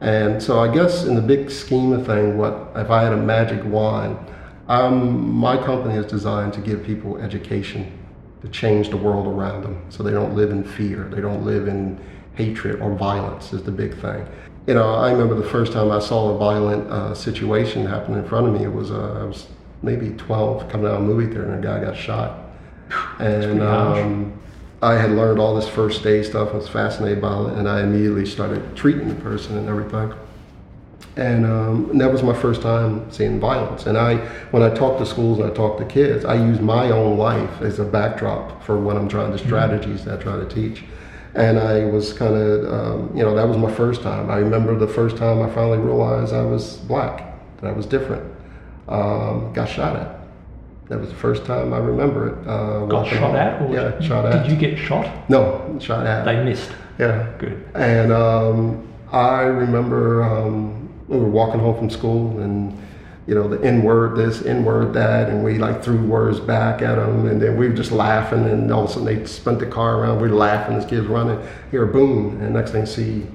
And 0.00 0.42
so 0.42 0.58
I 0.58 0.74
guess 0.74 1.04
in 1.04 1.14
the 1.14 1.22
big 1.22 1.48
scheme 1.48 1.92
of 1.92 2.04
thing, 2.04 2.36
what 2.36 2.72
if 2.74 2.90
I 2.90 3.04
had 3.04 3.12
a 3.12 3.16
magic 3.16 3.64
wand? 3.66 4.18
Um, 4.66 5.30
my 5.30 5.56
company 5.56 5.94
is 5.94 6.06
designed 6.06 6.54
to 6.54 6.60
give 6.60 6.82
people 6.82 7.18
education 7.18 7.96
to 8.42 8.48
change 8.48 8.90
the 8.90 8.96
world 8.96 9.28
around 9.28 9.62
them, 9.62 9.80
so 9.90 10.02
they 10.02 10.10
don't 10.10 10.34
live 10.34 10.50
in 10.50 10.64
fear, 10.64 11.04
they 11.04 11.20
don't 11.20 11.44
live 11.44 11.68
in 11.68 12.00
hatred 12.38 12.80
or 12.80 12.94
violence 12.94 13.52
is 13.52 13.62
the 13.64 13.72
big 13.72 13.94
thing. 14.00 14.26
You 14.66 14.74
know, 14.74 14.94
I 14.94 15.10
remember 15.10 15.34
the 15.34 15.48
first 15.48 15.72
time 15.72 15.90
I 15.90 15.98
saw 15.98 16.34
a 16.34 16.38
violent 16.38 16.88
uh, 16.90 17.14
situation 17.14 17.84
happen 17.84 18.14
in 18.14 18.24
front 18.26 18.46
of 18.46 18.54
me. 18.54 18.64
It 18.64 18.72
was 18.72 18.90
uh, 18.90 19.20
I 19.20 19.24
was 19.24 19.48
maybe 19.82 20.10
12, 20.10 20.68
coming 20.70 20.86
out 20.86 20.94
of 20.94 21.00
a 21.00 21.04
movie 21.04 21.26
theater, 21.26 21.50
and 21.50 21.64
a 21.64 21.66
guy 21.66 21.80
got 21.80 21.96
shot. 21.96 22.44
And 23.18 23.62
um, 23.62 24.40
I 24.82 24.94
had 24.94 25.10
learned 25.10 25.38
all 25.40 25.54
this 25.54 25.68
first 25.68 26.04
aid 26.06 26.24
stuff. 26.24 26.50
I 26.52 26.56
was 26.56 26.68
fascinated 26.68 27.20
by 27.20 27.34
it, 27.44 27.58
and 27.58 27.68
I 27.68 27.82
immediately 27.82 28.26
started 28.26 28.76
treating 28.76 29.08
the 29.08 29.14
person 29.16 29.58
and 29.58 29.68
everything. 29.68 30.12
And, 31.16 31.44
um, 31.44 31.90
and 31.90 32.00
that 32.00 32.12
was 32.12 32.22
my 32.22 32.32
first 32.32 32.62
time 32.62 33.10
seeing 33.10 33.40
violence. 33.40 33.86
And 33.86 33.98
I, 33.98 34.16
when 34.52 34.62
I 34.62 34.70
talk 34.70 34.98
to 34.98 35.06
schools 35.06 35.40
and 35.40 35.50
I 35.50 35.54
talk 35.54 35.78
to 35.78 35.84
kids, 35.84 36.24
I 36.24 36.34
use 36.34 36.60
my 36.60 36.90
own 36.90 37.18
life 37.18 37.60
as 37.60 37.80
a 37.80 37.84
backdrop 37.84 38.62
for 38.62 38.78
what 38.78 38.96
I'm 38.96 39.08
trying 39.08 39.32
the 39.32 39.38
strategies 39.38 40.04
that 40.04 40.20
I 40.20 40.22
try 40.22 40.36
to 40.36 40.46
teach. 40.46 40.84
And 41.34 41.58
I 41.58 41.84
was 41.84 42.12
kind 42.12 42.34
of, 42.34 42.72
um, 42.72 43.16
you 43.16 43.22
know, 43.22 43.34
that 43.34 43.46
was 43.46 43.56
my 43.56 43.70
first 43.72 44.02
time. 44.02 44.30
I 44.30 44.36
remember 44.38 44.76
the 44.76 44.88
first 44.88 45.16
time 45.16 45.40
I 45.42 45.48
finally 45.50 45.78
realized 45.78 46.32
I 46.32 46.42
was 46.42 46.76
black, 46.78 47.34
that 47.60 47.68
I 47.68 47.72
was 47.72 47.86
different. 47.86 48.24
Um, 48.88 49.52
got 49.52 49.68
shot 49.68 49.96
at. 49.96 50.14
That 50.88 50.98
was 51.00 51.10
the 51.10 51.14
first 51.16 51.44
time 51.44 51.74
I 51.74 51.78
remember 51.78 52.28
it. 52.28 52.48
Uh, 52.48 52.86
Got 52.86 53.06
shot 53.06 53.18
home. 53.18 53.36
at? 53.36 53.60
Or 53.60 53.74
Yeah, 53.74 54.00
shot 54.00 54.24
at. 54.24 54.42
Did 54.44 54.50
you 54.52 54.56
get 54.56 54.78
shot? 54.78 55.28
No, 55.28 55.76
shot 55.80 56.06
at. 56.06 56.24
They 56.24 56.42
missed. 56.42 56.70
yeah. 56.98 57.30
Good. 57.38 57.62
And 57.74 58.10
um, 58.10 58.88
I 59.12 59.42
remember 59.42 60.22
um, 60.24 60.88
we 61.08 61.18
were 61.18 61.28
walking 61.28 61.60
home 61.60 61.76
from 61.76 61.90
school, 61.90 62.38
and 62.40 62.72
you 63.28 63.34
know 63.34 63.46
the 63.46 63.62
N 63.62 63.82
word 63.82 64.16
this, 64.16 64.42
N 64.46 64.64
word 64.64 64.94
that, 64.94 65.28
and 65.28 65.44
we 65.44 65.58
like 65.58 65.84
threw 65.84 66.02
words 66.02 66.40
back 66.40 66.80
at 66.80 66.94
them, 66.94 67.26
and 67.26 67.40
then 67.42 67.58
we 67.58 67.68
were 67.68 67.74
just 67.74 67.92
laughing, 67.92 68.46
and 68.46 68.72
all 68.72 68.84
of 68.84 68.90
a 68.90 68.92
sudden 68.94 69.04
they 69.04 69.26
spun 69.26 69.58
the 69.58 69.66
car 69.66 70.00
around. 70.00 70.22
We 70.22 70.30
were 70.30 70.34
laughing, 70.34 70.76
this 70.76 70.88
kid's 70.88 71.06
running. 71.06 71.38
Hear 71.70 71.84
a 71.84 71.92
boom, 71.92 72.40
and 72.40 72.54
next 72.54 72.70
thing 72.70 72.80
you 72.80 72.86
see 72.86 73.26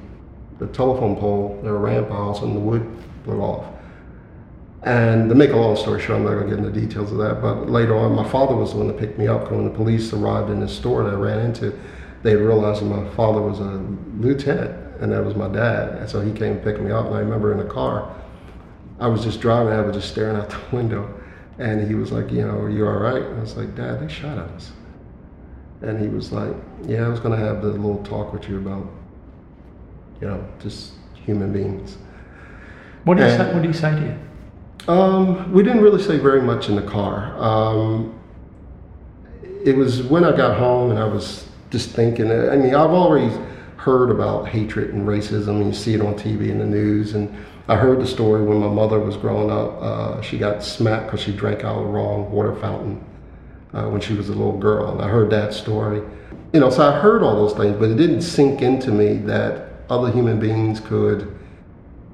the 0.57 0.65
telephone 0.65 1.15
pole, 1.15 1.59
their 1.61 1.75
ramp 1.75 2.09
house, 2.09 2.41
and 2.41 2.55
the 2.55 2.59
wood 2.59 2.83
blew 3.23 3.39
off. 3.39 3.67
And 4.81 5.29
to 5.29 5.35
make 5.35 5.51
a 5.51 5.55
long 5.55 5.75
story 5.75 6.01
short, 6.01 6.17
I'm 6.17 6.25
not 6.25 6.31
going 6.31 6.49
to 6.49 6.55
get 6.55 6.57
into 6.57 6.71
the 6.71 6.87
details 6.87 7.11
of 7.11 7.19
that, 7.19 7.39
but 7.39 7.69
later 7.69 7.95
on, 7.95 8.15
my 8.15 8.27
father 8.27 8.55
was 8.55 8.71
the 8.71 8.79
one 8.79 8.87
that 8.87 8.97
picked 8.97 9.19
me 9.19 9.27
up. 9.27 9.51
When 9.51 9.63
the 9.63 9.69
police 9.69 10.11
arrived 10.11 10.49
in 10.49 10.59
this 10.59 10.75
store 10.75 11.03
that 11.03 11.13
I 11.13 11.17
ran 11.17 11.37
into, 11.37 11.79
they 12.23 12.35
realized 12.35 12.81
my 12.81 13.07
father 13.09 13.43
was 13.43 13.59
a 13.59 13.85
lieutenant, 14.17 14.71
and 15.01 15.11
that 15.11 15.23
was 15.23 15.35
my 15.35 15.49
dad. 15.49 15.99
And 15.99 16.09
so 16.09 16.19
he 16.19 16.31
came 16.31 16.53
and 16.53 16.63
picked 16.63 16.81
me 16.81 16.89
up, 16.89 17.05
and 17.05 17.13
I 17.13 17.19
remember 17.19 17.51
in 17.51 17.59
the 17.59 17.71
car, 17.71 18.11
I 18.99 19.07
was 19.07 19.23
just 19.23 19.41
driving, 19.41 19.73
I 19.73 19.81
was 19.81 19.95
just 19.95 20.09
staring 20.09 20.35
out 20.35 20.49
the 20.49 20.59
window, 20.75 21.13
And 21.57 21.87
he 21.87 21.95
was 21.95 22.11
like, 22.11 22.31
you 22.31 22.41
know, 22.41 22.57
are 22.59 22.69
you 22.69 22.85
all 22.87 22.93
right? 22.93 23.21
And 23.21 23.37
I 23.37 23.41
was 23.41 23.55
like, 23.55 23.75
Dad, 23.75 24.01
they 24.01 24.11
shot 24.11 24.37
at 24.37 24.49
us. 24.49 24.71
And 25.81 25.99
he 25.99 26.07
was 26.07 26.31
like, 26.31 26.55
yeah, 26.83 27.05
I 27.05 27.09
was 27.09 27.19
going 27.19 27.37
to 27.37 27.45
have 27.45 27.61
the 27.61 27.69
little 27.69 28.03
talk 28.03 28.31
with 28.31 28.47
you 28.47 28.57
about, 28.57 28.89
you 30.21 30.27
know, 30.27 30.45
just 30.61 30.93
human 31.13 31.51
beings. 31.51 31.97
What 33.03 33.17
did, 33.17 33.29
he 33.29 33.37
say, 33.37 33.53
what 33.53 33.61
did 33.61 33.73
he 33.73 33.77
say 33.77 33.91
to 33.91 34.01
you? 34.01 34.93
Um, 34.93 35.51
we 35.51 35.63
didn't 35.63 35.81
really 35.81 36.01
say 36.01 36.17
very 36.17 36.41
much 36.41 36.69
in 36.69 36.75
the 36.75 36.81
car. 36.81 37.37
Um, 37.37 38.17
it 39.65 39.75
was 39.75 40.03
when 40.03 40.23
I 40.23 40.35
got 40.35 40.57
home 40.57 40.89
and 40.89 40.99
I 40.99 41.05
was 41.05 41.47
just 41.69 41.89
thinking. 41.89 42.31
I 42.31 42.55
mean, 42.55 42.75
I've 42.75 42.91
already 42.91 43.33
heard 43.77 44.11
about 44.11 44.47
hatred 44.47 44.93
and 44.93 45.07
racism, 45.07 45.59
and 45.59 45.67
you 45.67 45.73
see 45.73 45.93
it 45.93 46.01
on 46.01 46.15
TV 46.15 46.51
and 46.51 46.61
the 46.61 46.65
news. 46.65 47.13
And 47.15 47.33
I 47.67 47.77
heard 47.77 48.01
the 48.01 48.07
story 48.07 48.43
when 48.43 48.59
my 48.59 48.67
mother 48.67 48.99
was 48.99 49.15
growing 49.15 49.49
up. 49.49 49.81
Uh, 49.81 50.21
she 50.21 50.37
got 50.37 50.63
smacked 50.63 51.05
because 51.05 51.21
she 51.21 51.31
drank 51.31 51.63
out 51.63 51.77
of 51.77 51.83
the 51.83 51.89
wrong 51.89 52.29
water 52.29 52.55
fountain 52.55 53.03
uh, 53.73 53.87
when 53.89 54.01
she 54.01 54.13
was 54.13 54.27
a 54.27 54.33
little 54.33 54.57
girl. 54.57 54.91
And 54.91 55.01
I 55.01 55.07
heard 55.07 55.29
that 55.29 55.53
story. 55.53 56.01
You 56.51 56.59
know, 56.59 56.69
so 56.69 56.87
I 56.87 56.99
heard 56.99 57.23
all 57.23 57.35
those 57.35 57.57
things, 57.57 57.77
but 57.77 57.89
it 57.89 57.95
didn't 57.95 58.21
sink 58.21 58.61
into 58.61 58.91
me 58.91 59.17
that 59.25 59.69
other 59.89 60.11
human 60.11 60.39
beings 60.39 60.81
could 60.81 61.33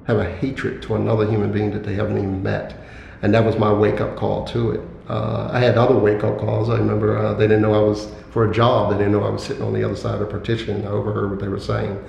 have 0.06 0.18
a 0.18 0.36
hatred 0.36 0.82
to 0.82 0.94
another 0.94 1.28
human 1.28 1.50
being 1.50 1.72
that 1.72 1.82
they 1.82 1.94
haven't 1.94 2.18
even 2.18 2.42
met. 2.42 2.76
And 3.22 3.34
that 3.34 3.44
was 3.44 3.56
my 3.58 3.72
wake 3.72 4.00
up 4.00 4.16
call 4.16 4.44
to 4.46 4.70
it. 4.72 4.80
Uh, 5.08 5.50
I 5.52 5.58
had 5.58 5.76
other 5.76 5.96
wake 5.96 6.22
up 6.22 6.38
calls. 6.38 6.70
I 6.70 6.78
remember 6.78 7.18
uh, 7.18 7.34
they 7.34 7.48
didn't 7.48 7.62
know 7.62 7.74
I 7.74 7.86
was 7.86 8.12
for 8.30 8.48
a 8.48 8.54
job. 8.54 8.92
They 8.92 8.98
didn't 8.98 9.12
know 9.12 9.24
I 9.24 9.30
was 9.30 9.42
sitting 9.42 9.62
on 9.62 9.72
the 9.72 9.82
other 9.82 9.96
side 9.96 10.14
of 10.14 10.20
the 10.20 10.26
partition. 10.26 10.86
I 10.86 10.90
overheard 10.90 11.30
what 11.30 11.40
they 11.40 11.48
were 11.48 11.58
saying. 11.58 12.02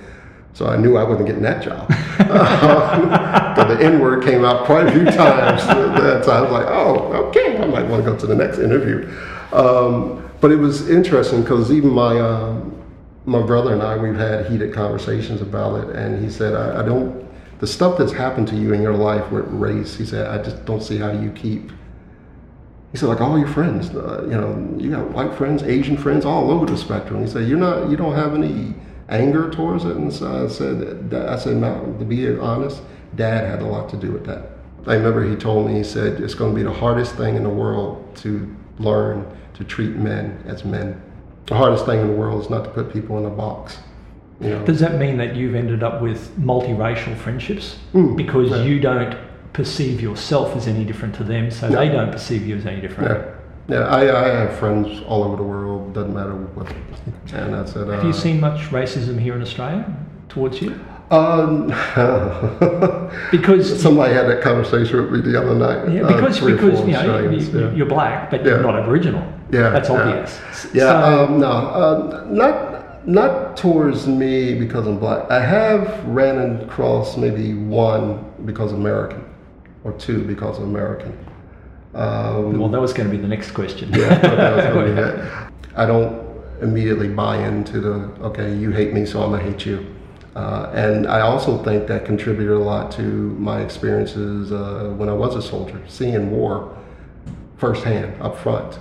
So 0.54 0.68
I 0.68 0.76
knew 0.76 0.98
I 0.98 1.04
wasn't 1.04 1.28
getting 1.28 1.44
that 1.44 1.64
job. 1.64 1.88
but 2.18 3.68
the 3.68 3.84
N 3.84 4.00
word 4.00 4.24
came 4.24 4.44
out 4.44 4.66
quite 4.66 4.88
a 4.88 4.92
few 4.92 5.06
times. 5.06 5.66
That 5.66 6.26
so 6.26 6.32
I 6.32 6.42
was 6.42 6.52
like, 6.52 6.68
oh, 6.68 7.14
okay, 7.28 7.58
I 7.58 7.66
might 7.66 7.88
want 7.88 8.04
to 8.04 8.12
go 8.12 8.18
to 8.18 8.28
the 8.28 8.36
next 8.36 8.60
interview. 8.60 9.10
Um, 9.54 10.30
but 10.42 10.52
it 10.52 10.58
was 10.58 10.90
interesting 10.90 11.42
because 11.42 11.72
even 11.72 11.90
my 11.90 12.20
um, 12.20 12.82
my 13.26 13.42
brother 13.42 13.74
and 13.74 13.84
I, 13.84 13.98
we've 13.98 14.16
had 14.16 14.48
heated 14.48 14.74
conversations 14.74 15.42
about 15.42 15.84
it, 15.84 15.96
and 15.96 16.24
he 16.24 16.30
said, 16.30 16.56
I, 16.56 16.82
I 16.82 16.86
don't, 16.86 17.28
the 17.60 17.68
stuff 17.68 17.98
that's 17.98 18.12
happened 18.12 18.48
to 18.50 18.56
you 18.56 18.74
in 18.74 18.82
your 18.82 18.96
life 18.96 19.32
with 19.32 19.46
race, 19.48 19.96
he 19.96 20.06
said, 20.06 20.28
I 20.28 20.42
just 20.42 20.66
don't 20.66 20.82
see 20.82 20.98
how 20.98 21.12
you 21.12 21.32
keep. 21.32 21.72
He 22.92 22.98
said, 22.98 23.08
like 23.08 23.22
all 23.22 23.38
your 23.38 23.48
friends, 23.48 23.90
uh, 23.92 24.24
you 24.24 24.32
know, 24.32 24.76
you 24.78 24.90
got 24.90 25.12
white 25.12 25.34
friends, 25.36 25.64
Asian 25.64 25.96
friends, 25.96 26.26
all 26.26 26.52
over 26.52 26.66
the 26.66 26.76
spectrum. 26.76 27.22
He 27.22 27.30
said, 27.30 27.48
you're 27.48 27.60
not, 27.60 27.90
you 27.90 27.96
don't 27.96 28.16
have 28.16 28.34
any 28.34 28.74
anger 29.12 29.50
towards 29.50 29.86
it. 29.86 29.96
And 29.98 30.12
so 30.12 30.46
I 30.46 30.48
said, 30.48 31.10
that- 31.10 31.30
I 31.30 31.38
said, 31.38 31.58
Malcolm, 31.58 32.00
to 32.00 32.06
be 32.06 32.28
honest, 32.38 32.82
Dad 33.16 33.46
had 33.50 33.62
a 33.62 33.66
lot 33.66 33.90
to 33.90 33.98
do 33.98 34.12
with 34.12 34.26
that. 34.26 34.50
I 34.88 34.96
remember 34.96 35.24
he 35.30 35.36
told 35.36 35.68
me, 35.68 35.76
he 35.76 35.84
said, 35.84 36.20
it's 36.22 36.34
going 36.34 36.52
to 36.54 36.56
be 36.56 36.64
the 36.64 36.74
hardest 36.74 37.16
thing 37.16 37.36
in 37.36 37.44
the 37.44 37.50
world 37.50 38.16
to 38.18 38.56
learn 38.80 39.26
to 39.54 39.64
treat 39.64 39.92
men 39.96 40.42
as 40.48 40.66
men. 40.66 41.00
The 41.46 41.56
hardest 41.56 41.86
thing 41.86 42.00
in 42.00 42.08
the 42.08 42.14
world 42.14 42.42
is 42.44 42.50
not 42.50 42.64
to 42.64 42.70
put 42.72 42.92
people 42.92 43.18
in 43.20 43.26
a 43.26 43.30
box. 43.30 43.78
You 44.40 44.50
know? 44.50 44.66
Does 44.66 44.80
that 44.80 44.98
mean 44.98 45.18
that 45.18 45.36
you've 45.36 45.54
ended 45.54 45.84
up 45.84 46.02
with 46.02 46.36
multiracial 46.40 47.16
friendships 47.16 47.78
Mm, 47.94 48.16
because 48.16 48.50
yeah. 48.50 48.64
you 48.64 48.80
don't 48.80 49.16
perceive 49.54 50.02
yourself 50.02 50.56
as 50.56 50.68
any 50.68 50.84
different 50.86 51.14
to 51.16 51.24
them, 51.24 51.52
so 51.52 51.68
they 51.70 51.90
don't 51.90 52.12
perceive 52.12 52.48
you 52.48 52.56
as 52.56 52.66
any 52.66 52.82
different? 52.82 53.28
Yeah. 53.68 53.80
I, 53.88 54.02
I 54.26 54.28
have 54.30 54.58
friends 54.58 55.02
all 55.08 55.24
over 55.24 55.36
the 55.36 55.44
world. 55.44 55.94
Doesn't 55.94 56.14
matter 56.14 56.34
what. 56.34 56.74
And 57.34 57.56
I 57.56 57.66
said, 57.66 57.90
uh, 57.90 57.94
Have 57.94 58.04
you 58.04 58.14
seen 58.14 58.40
much 58.40 58.70
racism 58.70 59.20
here 59.20 59.36
in 59.36 59.42
Australia 59.42 59.86
towards 60.30 60.62
you? 60.62 60.80
Um, 61.12 61.68
Because 63.32 63.82
somebody 63.82 64.14
had 64.14 64.28
that 64.28 64.42
conversation 64.42 65.02
with 65.12 65.26
me 65.26 65.32
the 65.32 65.40
other 65.42 65.56
night. 65.56 65.94
yeah, 65.94 66.04
uh, 66.04 66.16
because 66.16 66.42
or 66.42 66.52
because 66.52 66.80
you 66.82 66.94
know 66.94 67.20
you, 67.30 67.38
yeah. 67.40 67.72
you're 67.74 67.86
black, 67.86 68.30
but 68.32 68.42
Yeah. 68.42 68.52
you're 68.52 68.64
not 68.64 68.76
Aboriginal. 68.80 69.22
Yeah, 69.52 69.70
that's 69.70 69.90
obvious. 69.90 70.40
Yeah, 70.74 70.84
So- 70.84 71.26
um, 71.26 71.40
no, 71.40 71.48
uh, 71.52 72.26
not 72.30 73.08
not 73.08 73.58
towards 73.58 74.06
me 74.08 74.54
because 74.60 74.86
I'm 74.88 75.00
black. 75.00 75.30
I 75.32 75.44
have 75.44 76.06
ran 76.06 76.62
across 76.62 77.18
maybe 77.18 77.56
one 77.56 78.24
because 78.46 78.72
American, 78.74 79.24
or 79.84 79.92
two 79.94 80.24
because 80.24 80.58
of 80.60 80.64
American. 80.66 81.18
Um, 81.94 82.58
well, 82.58 82.70
that 82.70 82.80
was 82.80 82.94
going 82.94 83.10
to 83.10 83.16
be 83.16 83.22
the 83.22 83.28
next 83.28 83.52
question. 83.52 83.92
yeah, 83.94 84.20
I 84.24 84.36
that 84.36 84.76
was. 84.76 85.52
I 85.76 85.86
don't 85.86 86.22
immediately 86.62 87.10
buy 87.10 87.46
into 87.48 87.80
the 87.80 87.94
okay, 88.22 88.56
you 88.56 88.72
hate 88.72 88.94
me, 88.94 89.06
so 89.06 89.22
I'm 89.24 89.32
gonna 89.32 89.44
hate 89.44 89.66
you. 89.66 89.86
Uh, 90.36 90.72
and 90.74 91.08
I 91.08 91.22
also 91.22 91.62
think 91.64 91.88
that 91.88 92.06
contributed 92.06 92.56
a 92.56 92.60
lot 92.60 92.92
to 92.94 93.02
my 93.02 93.62
experiences 93.62 94.52
uh, 94.52 94.94
when 94.96 95.10
I 95.10 95.14
was 95.14 95.36
a 95.36 95.42
soldier, 95.42 95.82
seeing 95.88 96.32
war 96.32 96.78
firsthand, 97.58 98.22
up 98.22 98.38
front. 98.38 98.80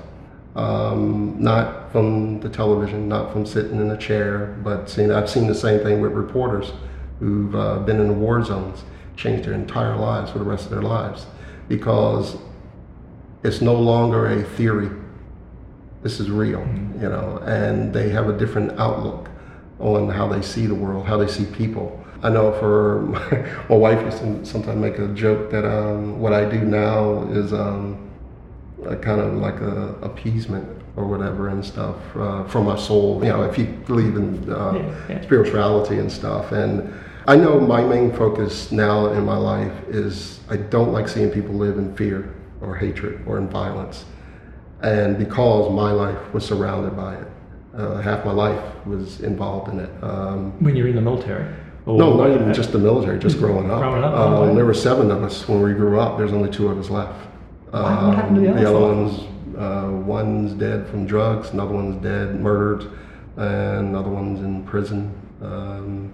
Um, 0.56 1.36
not 1.38 1.92
from 1.92 2.40
the 2.40 2.48
television, 2.48 3.08
not 3.08 3.32
from 3.32 3.46
sitting 3.46 3.80
in 3.80 3.90
a 3.90 3.96
chair, 3.96 4.58
but 4.64 4.90
seeing, 4.90 5.12
I've 5.12 5.30
seen 5.30 5.46
the 5.46 5.54
same 5.54 5.80
thing 5.80 6.00
with 6.00 6.12
reporters 6.12 6.72
who've 7.20 7.54
uh, 7.54 7.78
been 7.80 8.00
in 8.00 8.08
the 8.08 8.14
war 8.14 8.44
zones, 8.44 8.82
changed 9.16 9.44
their 9.46 9.54
entire 9.54 9.96
lives 9.96 10.30
for 10.30 10.38
the 10.38 10.44
rest 10.44 10.64
of 10.64 10.70
their 10.70 10.82
lives 10.82 11.26
because 11.68 12.36
it's 13.42 13.60
no 13.60 13.74
longer 13.74 14.26
a 14.26 14.42
theory. 14.42 14.90
This 16.02 16.20
is 16.20 16.30
real, 16.30 16.60
you 17.00 17.08
know, 17.08 17.38
and 17.46 17.92
they 17.92 18.08
have 18.10 18.28
a 18.28 18.36
different 18.36 18.78
outlook 18.78 19.28
on 19.78 20.08
how 20.08 20.28
they 20.28 20.42
see 20.42 20.66
the 20.66 20.74
world, 20.74 21.06
how 21.06 21.16
they 21.16 21.26
see 21.28 21.44
people. 21.46 21.96
I 22.22 22.28
know 22.28 22.52
for 22.52 23.00
my, 23.02 23.36
my 23.68 23.76
wife 23.76 24.02
used 24.04 24.18
to 24.18 24.44
sometimes 24.44 24.78
make 24.78 24.98
a 24.98 25.08
joke 25.08 25.50
that 25.50 25.64
um, 25.64 26.20
what 26.20 26.32
I 26.32 26.48
do 26.48 26.60
now 26.60 27.22
is 27.30 27.52
um, 27.52 28.10
a 28.86 28.96
kind 28.96 29.20
of 29.20 29.34
like 29.34 29.60
a 29.60 29.94
appeasement 30.02 30.68
or 30.96 31.06
whatever 31.06 31.48
and 31.48 31.64
stuff 31.64 31.96
uh, 32.16 32.44
for 32.44 32.62
my 32.62 32.76
soul. 32.76 33.22
You 33.22 33.30
know, 33.30 33.42
if 33.42 33.56
you 33.56 33.66
believe 33.86 34.16
in 34.16 34.50
uh, 34.50 34.72
Yeah, 34.72 34.94
yeah. 35.08 35.20
spirituality 35.22 35.98
and 35.98 36.10
stuff. 36.12 36.52
And 36.52 36.92
I 37.26 37.36
know 37.36 37.60
my 37.60 37.82
main 37.82 38.12
focus 38.12 38.72
now 38.72 39.12
in 39.12 39.24
my 39.24 39.36
life 39.36 39.72
is 39.88 40.40
I 40.50 40.56
don't 40.56 40.92
like 40.92 41.08
seeing 41.08 41.30
people 41.30 41.54
live 41.54 41.78
in 41.78 41.94
fear 41.96 42.34
or 42.60 42.76
hatred 42.76 43.22
or 43.26 43.38
in 43.38 43.48
violence. 43.48 44.04
And 44.82 45.18
because 45.18 45.70
my 45.72 45.92
life 45.92 46.32
was 46.32 46.44
surrounded 46.44 46.96
by 46.96 47.16
it, 47.16 47.28
uh, 47.76 48.00
half 48.00 48.24
my 48.24 48.32
life 48.32 48.86
was 48.86 49.20
involved 49.20 49.70
in 49.72 49.80
it. 49.80 49.90
Um, 50.02 50.52
when 50.62 50.76
you're 50.76 50.88
in 50.88 50.96
the 50.96 51.02
military. 51.02 51.46
Or 51.86 51.96
no, 51.96 52.16
not 52.16 52.30
even 52.30 52.52
just 52.52 52.72
the 52.72 52.78
military, 52.78 53.18
just 53.18 53.38
growing 53.38 53.70
up. 53.70 53.80
Growing 53.80 54.04
up, 54.04 54.14
Um, 54.14 54.54
there 54.54 54.66
were 54.66 54.74
seven 54.74 55.10
of 55.10 55.22
us 55.22 55.48
when 55.48 55.62
we 55.62 55.72
grew 55.72 55.98
up. 55.98 56.18
There's 56.18 56.32
only 56.32 56.50
two 56.50 56.68
of 56.68 56.78
us 56.78 56.90
left. 56.90 57.14
Wow, 57.72 58.08
what 58.08 58.16
happened 58.16 58.36
to 58.36 58.42
the 58.42 58.50
other 58.50 58.64
five? 58.64 58.96
ones, 58.96 59.20
uh, 59.56 59.90
one's 60.04 60.52
dead 60.54 60.86
from 60.88 61.06
drugs, 61.06 61.52
another 61.52 61.72
one's 61.72 62.02
dead, 62.02 62.40
murdered, 62.40 62.90
and 63.36 63.88
another 63.88 64.10
one's 64.10 64.40
in 64.40 64.62
prison. 64.64 65.12
Um, 65.42 66.10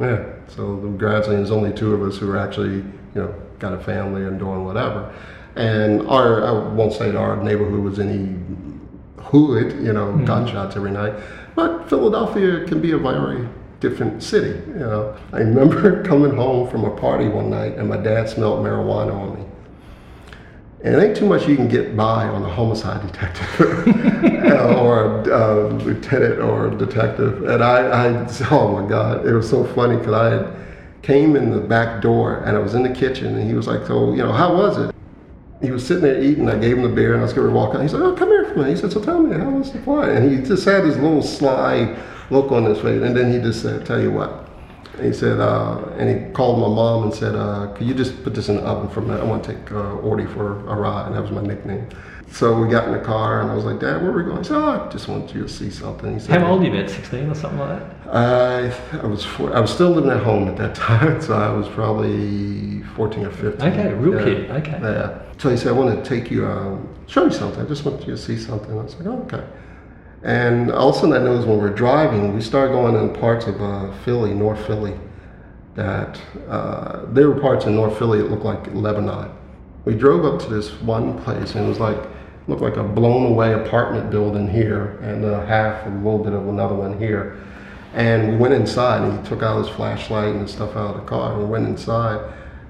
yeah, 0.00 0.24
so 0.48 0.76
the 0.80 0.88
gradually 0.88 1.36
there's 1.36 1.50
only 1.50 1.72
two 1.72 1.94
of 1.94 2.02
us 2.02 2.18
who 2.18 2.30
are 2.30 2.36
actually, 2.36 2.76
you 2.76 2.84
know, 3.14 3.34
got 3.58 3.72
a 3.72 3.78
family 3.78 4.24
and 4.24 4.38
doing 4.38 4.64
whatever. 4.64 5.12
And 5.58 6.06
our, 6.08 6.44
I 6.46 6.52
won't 6.52 6.92
say 6.92 7.10
that 7.10 7.18
our 7.18 7.36
neighborhood 7.42 7.80
was 7.80 7.98
any 7.98 8.34
hood, 9.18 9.72
you 9.84 9.92
know, 9.92 10.06
Mm-hmm. 10.06 10.24
gunshots 10.24 10.76
every 10.76 10.90
night. 10.92 11.14
But 11.54 11.88
Philadelphia 11.88 12.64
can 12.64 12.80
be 12.80 12.92
a 12.92 12.98
very 12.98 13.48
different 13.80 14.22
city, 14.22 14.60
you 14.68 14.78
know. 14.78 15.16
I 15.32 15.38
remember 15.38 16.02
coming 16.10 16.34
home 16.36 16.70
from 16.70 16.84
a 16.84 16.96
party 16.96 17.28
one 17.28 17.50
night 17.50 17.74
and 17.74 17.88
my 17.88 17.96
dad 17.96 18.28
smelled 18.28 18.64
marijuana 18.64 19.12
on 19.14 19.34
me. 19.38 19.44
And 20.84 20.94
it 20.94 21.02
ain't 21.02 21.16
too 21.16 21.26
much 21.26 21.48
you 21.48 21.56
can 21.56 21.66
get 21.68 21.96
by 21.96 22.28
on 22.28 22.44
a 22.44 22.48
homicide 22.48 23.04
detective 23.04 23.60
or 24.78 25.22
a 25.22 25.34
uh, 25.34 25.68
lieutenant 25.84 26.38
or 26.38 26.68
a 26.68 26.74
detective. 26.76 27.42
And 27.48 27.64
I, 27.64 27.80
I, 28.06 28.28
oh 28.52 28.80
my 28.80 28.88
God, 28.88 29.26
it 29.26 29.32
was 29.34 29.50
so 29.50 29.64
funny 29.74 29.96
because 29.96 30.14
I 30.14 30.30
had 30.30 30.54
came 31.02 31.34
in 31.34 31.50
the 31.50 31.60
back 31.60 32.00
door 32.00 32.44
and 32.46 32.56
I 32.56 32.60
was 32.60 32.74
in 32.74 32.84
the 32.84 32.90
kitchen 32.94 33.34
and 33.36 33.44
he 33.48 33.54
was 33.54 33.66
like, 33.66 33.86
so, 33.88 34.12
you 34.12 34.18
know, 34.22 34.32
how 34.32 34.54
was 34.56 34.78
it? 34.78 34.94
He 35.60 35.70
was 35.70 35.86
sitting 35.86 36.02
there 36.04 36.22
eating. 36.22 36.48
I 36.48 36.58
gave 36.58 36.76
him 36.76 36.82
the 36.82 36.88
beer, 36.88 37.12
and 37.12 37.20
I 37.20 37.24
was 37.24 37.32
going 37.32 37.48
to 37.48 37.52
walk 37.52 37.74
out. 37.74 37.82
He 37.82 37.88
said, 37.88 38.00
"Oh, 38.00 38.12
come 38.14 38.28
here 38.28 38.44
for 38.44 38.58
me." 38.62 38.70
He 38.70 38.76
said, 38.76 38.92
"So 38.92 39.00
tell 39.00 39.20
me, 39.20 39.36
how 39.36 39.50
was 39.50 39.72
the 39.72 39.80
flight?" 39.80 40.10
And 40.10 40.30
he 40.30 40.44
just 40.46 40.64
had 40.64 40.84
this 40.84 40.96
little 40.96 41.22
sly 41.22 41.96
look 42.30 42.52
on 42.52 42.64
his 42.64 42.78
face, 42.78 43.02
and 43.02 43.16
then 43.16 43.32
he 43.32 43.38
just 43.38 43.62
said, 43.62 43.84
"Tell 43.86 44.00
you 44.00 44.12
what." 44.12 44.44
And 44.96 45.06
he 45.06 45.12
said, 45.12 45.38
uh, 45.38 45.78
and 45.96 46.08
he 46.08 46.32
called 46.32 46.58
my 46.60 46.66
mom 46.68 47.04
and 47.04 47.14
said, 47.14 47.34
uh, 47.34 47.68
"Could 47.74 47.86
you 47.86 47.94
just 47.94 48.22
put 48.24 48.34
this 48.34 48.48
in 48.48 48.56
the 48.56 48.62
oven 48.62 48.88
for 48.88 49.00
a 49.00 49.02
minute? 49.04 49.20
I 49.20 49.24
want 49.24 49.44
to 49.44 49.52
take 49.54 49.70
uh, 49.70 49.96
Orty 50.02 50.32
for 50.32 50.58
a 50.68 50.74
ride." 50.74 51.06
And 51.06 51.14
that 51.16 51.22
was 51.22 51.30
my 51.30 51.42
nickname. 51.42 51.86
So 52.30 52.60
we 52.60 52.68
got 52.68 52.86
in 52.86 52.92
the 52.92 53.00
car, 53.00 53.40
and 53.40 53.50
I 53.50 53.54
was 53.54 53.64
like, 53.64 53.80
"Dad, 53.80 54.02
where 54.02 54.10
are 54.10 54.16
we 54.16 54.24
going?" 54.24 54.38
He 54.38 54.44
said, 54.44 54.56
"Oh, 54.58 54.86
I 54.86 54.92
just 54.92 55.08
want 55.08 55.34
you 55.34 55.42
to 55.44 55.48
see 55.48 55.70
something." 55.70 56.12
He 56.14 56.20
said, 56.20 56.40
How 56.40 56.50
old 56.52 56.62
are 56.62 56.66
you? 56.66 56.72
About 56.74 56.90
16 56.90 57.30
or 57.30 57.34
something 57.34 57.58
like 57.58 58.04
that? 58.04 58.14
I, 58.14 58.98
I 59.02 59.06
was 59.06 59.24
four, 59.24 59.54
I 59.56 59.60
was 59.60 59.70
still 59.72 59.90
living 59.90 60.10
at 60.10 60.22
home 60.22 60.46
at 60.48 60.56
that 60.58 60.74
time, 60.88 61.20
so 61.22 61.34
I 61.34 61.50
was 61.52 61.68
probably 61.68 62.82
14 62.96 63.24
or 63.26 63.30
15. 63.30 63.68
Okay, 63.72 63.92
real 63.94 64.14
Yeah. 64.18 64.24
kid, 64.24 64.50
okay. 64.50 64.78
Yeah. 64.82 65.18
So 65.38 65.48
he 65.48 65.56
said, 65.56 65.68
I 65.68 65.72
want 65.72 66.04
to 66.04 66.08
take 66.08 66.30
you, 66.30 66.46
um, 66.46 66.88
show 67.06 67.24
you 67.24 67.30
something. 67.30 67.64
I 67.64 67.68
just 67.68 67.84
want 67.84 68.00
you 68.00 68.14
to 68.14 68.18
see 68.18 68.36
something. 68.36 68.72
I 68.72 68.82
was 68.82 68.96
like, 68.96 69.06
oh, 69.06 69.22
okay. 69.22 69.46
And 70.24 70.72
all 70.72 70.90
of 70.90 70.96
a 70.96 70.98
sudden 70.98 71.14
I 71.14 71.18
noticed 71.18 71.46
when 71.46 71.58
we 71.58 71.64
are 71.64 71.72
driving, 71.72 72.34
we 72.34 72.40
started 72.40 72.72
going 72.72 72.96
in 72.96 73.14
parts 73.14 73.46
of 73.46 73.62
uh, 73.62 73.92
Philly, 74.04 74.34
North 74.34 74.66
Philly, 74.66 74.98
that 75.76 76.20
uh, 76.48 77.04
there 77.12 77.28
were 77.28 77.40
parts 77.40 77.66
in 77.66 77.76
North 77.76 77.96
Philly 77.98 78.18
that 78.18 78.30
looked 78.30 78.44
like 78.44 78.74
Lebanon. 78.74 79.30
We 79.84 79.94
drove 79.94 80.24
up 80.24 80.40
to 80.42 80.48
this 80.52 80.72
one 80.82 81.22
place, 81.22 81.54
and 81.54 81.64
it 81.64 81.68
was 81.68 81.78
like 81.78 81.98
looked 82.48 82.62
like 82.62 82.76
a 82.76 82.82
blown 82.82 83.30
away 83.30 83.52
apartment 83.52 84.10
building 84.10 84.48
here, 84.48 84.98
and 85.02 85.24
a 85.24 85.46
half 85.46 85.86
a 85.86 85.90
little 85.90 86.18
bit 86.18 86.32
of 86.32 86.48
another 86.48 86.74
one 86.74 86.98
here. 86.98 87.40
And 87.94 88.28
we 88.28 88.36
went 88.36 88.54
inside, 88.54 89.02
and 89.02 89.20
he 89.20 89.28
took 89.28 89.42
out 89.42 89.58
his 89.58 89.68
flashlight 89.68 90.34
and 90.34 90.50
stuff 90.50 90.74
out 90.74 90.96
of 90.96 91.00
the 91.00 91.06
car, 91.06 91.32
and 91.32 91.42
we 91.42 91.46
went 91.46 91.68
inside, 91.68 92.20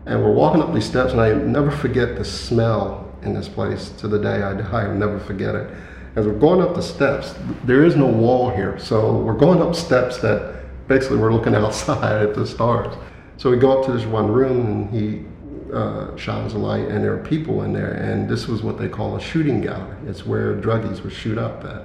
and 0.08 0.24
we're 0.24 0.32
walking 0.32 0.62
up 0.62 0.72
these 0.72 0.86
steps, 0.86 1.12
and 1.12 1.20
I 1.20 1.34
never 1.34 1.70
forget 1.70 2.16
the 2.16 2.24
smell 2.24 3.12
in 3.22 3.34
this 3.34 3.46
place 3.46 3.90
to 3.98 4.08
the 4.08 4.18
day 4.18 4.42
I 4.42 4.54
die. 4.54 4.84
I'll 4.84 4.94
never 4.94 5.20
forget 5.20 5.54
it. 5.54 5.70
As 6.16 6.26
we're 6.26 6.38
going 6.38 6.62
up 6.62 6.74
the 6.74 6.82
steps, 6.82 7.34
there 7.64 7.84
is 7.84 7.94
no 7.94 8.06
wall 8.06 8.50
here, 8.50 8.78
so 8.78 9.18
we're 9.18 9.36
going 9.36 9.60
up 9.60 9.74
steps 9.74 10.16
that 10.18 10.64
basically 10.88 11.18
we're 11.18 11.32
looking 11.32 11.54
outside 11.62 12.22
at 12.22 12.34
the 12.34 12.46
stars. 12.46 12.96
So 13.36 13.50
we 13.50 13.58
go 13.58 13.78
up 13.78 13.84
to 13.86 13.92
this 13.92 14.06
one 14.06 14.32
room, 14.32 14.66
and 14.66 14.90
he 14.90 15.26
uh, 15.74 16.16
shines 16.16 16.54
a 16.54 16.58
light, 16.58 16.88
and 16.88 17.04
there 17.04 17.12
are 17.12 17.22
people 17.22 17.62
in 17.62 17.74
there, 17.74 17.92
and 17.92 18.28
this 18.30 18.48
was 18.48 18.62
what 18.62 18.78
they 18.78 18.88
call 18.88 19.14
a 19.16 19.20
shooting 19.20 19.60
gallery. 19.60 19.96
It's 20.06 20.24
where 20.24 20.54
druggies 20.56 21.02
would 21.02 21.12
shoot 21.12 21.36
up 21.36 21.64
at. 21.64 21.84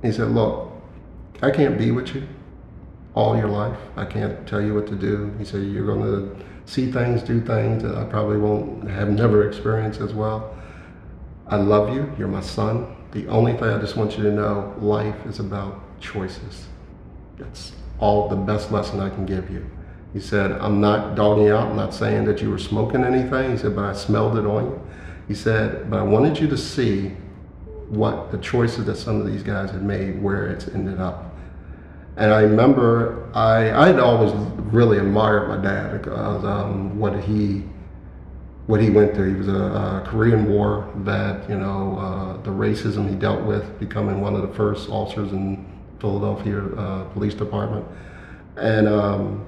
He 0.00 0.10
said, 0.10 0.28
"Look, 0.28 0.72
I 1.42 1.50
can't 1.50 1.76
be 1.76 1.90
with 1.90 2.14
you 2.14 2.26
all 3.14 3.36
your 3.36 3.48
life. 3.48 3.78
I 3.94 4.06
can't 4.06 4.48
tell 4.48 4.62
you 4.62 4.74
what 4.74 4.86
to 4.86 4.94
do." 4.94 5.34
He 5.38 5.44
said, 5.44 5.64
"You're 5.64 5.86
going 5.86 6.02
to 6.02 6.44
see 6.64 6.90
things, 6.90 7.22
do 7.22 7.40
things 7.40 7.82
that 7.82 7.94
I 7.94 8.04
probably 8.04 8.38
won't 8.38 8.88
have 8.88 9.10
never 9.10 9.46
experienced 9.46 10.00
as 10.00 10.12
well. 10.12 10.56
I 11.46 11.56
love 11.56 11.94
you. 11.94 12.12
You're 12.18 12.28
my 12.28 12.40
son. 12.40 12.96
The 13.12 13.26
only 13.28 13.52
thing 13.52 13.64
I 13.64 13.78
just 13.78 13.96
want 13.96 14.16
you 14.16 14.24
to 14.24 14.32
know, 14.32 14.74
life 14.78 15.26
is 15.26 15.38
about 15.38 15.80
choices. 16.00 16.66
That's 17.38 17.72
all 17.98 18.28
the 18.28 18.36
best 18.36 18.72
lesson 18.72 19.00
I 19.00 19.10
can 19.10 19.26
give 19.26 19.50
you." 19.50 19.66
He 20.12 20.20
said, 20.20 20.52
I'm 20.52 20.80
not 20.80 21.14
dogging 21.14 21.46
you 21.46 21.54
out. 21.54 21.70
I'm 21.70 21.76
not 21.76 21.94
saying 21.94 22.26
that 22.26 22.42
you 22.42 22.50
were 22.50 22.58
smoking 22.58 23.02
anything. 23.02 23.52
He 23.52 23.56
said, 23.56 23.74
but 23.74 23.84
I 23.84 23.92
smelled 23.94 24.36
it 24.36 24.44
on 24.44 24.64
you. 24.64 24.80
He 25.26 25.34
said, 25.34 25.88
but 25.90 25.98
I 25.98 26.02
wanted 26.02 26.38
you 26.38 26.48
to 26.48 26.56
see 26.56 27.12
what 27.88 28.30
the 28.30 28.38
choices 28.38 28.84
that 28.86 28.96
some 28.96 29.20
of 29.20 29.26
these 29.26 29.42
guys 29.42 29.70
had 29.70 29.82
made, 29.82 30.22
where 30.22 30.48
it's 30.48 30.68
ended 30.68 31.00
up. 31.00 31.31
And 32.16 32.32
I 32.32 32.42
remember 32.42 33.30
I 33.34 33.70
I 33.70 33.86
had 33.86 33.98
always 33.98 34.32
really 34.72 34.98
admired 34.98 35.48
my 35.48 35.56
dad 35.62 35.92
because 35.92 36.44
um, 36.44 36.98
what 36.98 37.18
he 37.24 37.64
what 38.66 38.80
he 38.80 38.90
went 38.90 39.14
through. 39.14 39.32
He 39.32 39.38
was 39.38 39.48
a, 39.48 39.52
a 39.52 40.04
Korean 40.06 40.48
War 40.48 40.88
vet. 40.96 41.48
You 41.48 41.56
know 41.56 41.98
uh, 41.98 42.42
the 42.42 42.50
racism 42.50 43.08
he 43.08 43.14
dealt 43.14 43.42
with, 43.42 43.78
becoming 43.78 44.20
one 44.20 44.34
of 44.34 44.42
the 44.42 44.54
first 44.54 44.88
officers 44.90 45.32
in 45.32 45.64
Philadelphia 46.00 46.64
uh, 46.76 47.04
Police 47.10 47.34
Department, 47.34 47.86
and 48.56 48.88
um, 48.88 49.44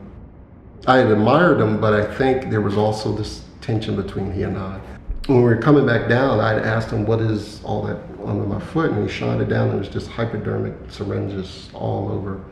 I 0.86 0.98
had 0.98 1.10
admired 1.10 1.60
him, 1.60 1.80
but 1.80 1.94
I 1.94 2.14
think 2.14 2.50
there 2.50 2.60
was 2.60 2.76
also 2.76 3.12
this 3.12 3.44
tension 3.60 3.96
between 3.96 4.32
he 4.32 4.42
and 4.42 4.56
I. 4.58 4.78
When 5.26 5.38
we 5.38 5.44
were 5.44 5.56
coming 5.56 5.86
back 5.86 6.08
down, 6.08 6.40
I'd 6.40 6.58
asked 6.58 6.90
him, 6.90 7.06
What 7.06 7.20
is 7.20 7.64
all 7.64 7.82
that 7.84 7.96
under 8.24 8.44
my 8.44 8.60
foot? 8.60 8.90
And 8.90 9.08
he 9.08 9.12
shined 9.12 9.40
it 9.40 9.48
down, 9.48 9.68
and 9.70 9.76
it 9.76 9.78
was 9.78 9.88
just 9.88 10.08
hypodermic 10.08 10.74
syringes 10.90 11.70
all 11.72 12.12
over 12.12 12.44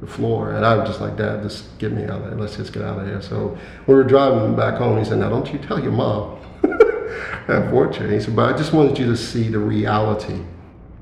the 0.00 0.06
floor. 0.06 0.52
And 0.52 0.64
I 0.64 0.76
was 0.76 0.88
just 0.88 1.00
like, 1.00 1.16
Dad, 1.16 1.42
just 1.42 1.78
get 1.78 1.92
me 1.92 2.04
out 2.04 2.22
of 2.22 2.30
there. 2.30 2.38
Let's 2.38 2.56
just 2.56 2.72
get 2.72 2.82
out 2.82 2.98
of 2.98 3.06
here. 3.06 3.22
So 3.22 3.56
we 3.86 3.94
were 3.94 4.04
driving 4.04 4.54
back 4.54 4.78
home. 4.78 4.98
He 4.98 5.04
said, 5.04 5.18
Now, 5.18 5.30
don't 5.30 5.50
you 5.52 5.58
tell 5.58 5.82
your 5.82 5.92
mom. 5.92 6.38
Unfortunately, 7.48 8.16
he 8.16 8.22
said, 8.22 8.36
But 8.36 8.54
I 8.54 8.58
just 8.58 8.72
wanted 8.72 8.98
you 8.98 9.06
to 9.06 9.16
see 9.16 9.48
the 9.48 9.58
reality 9.58 10.40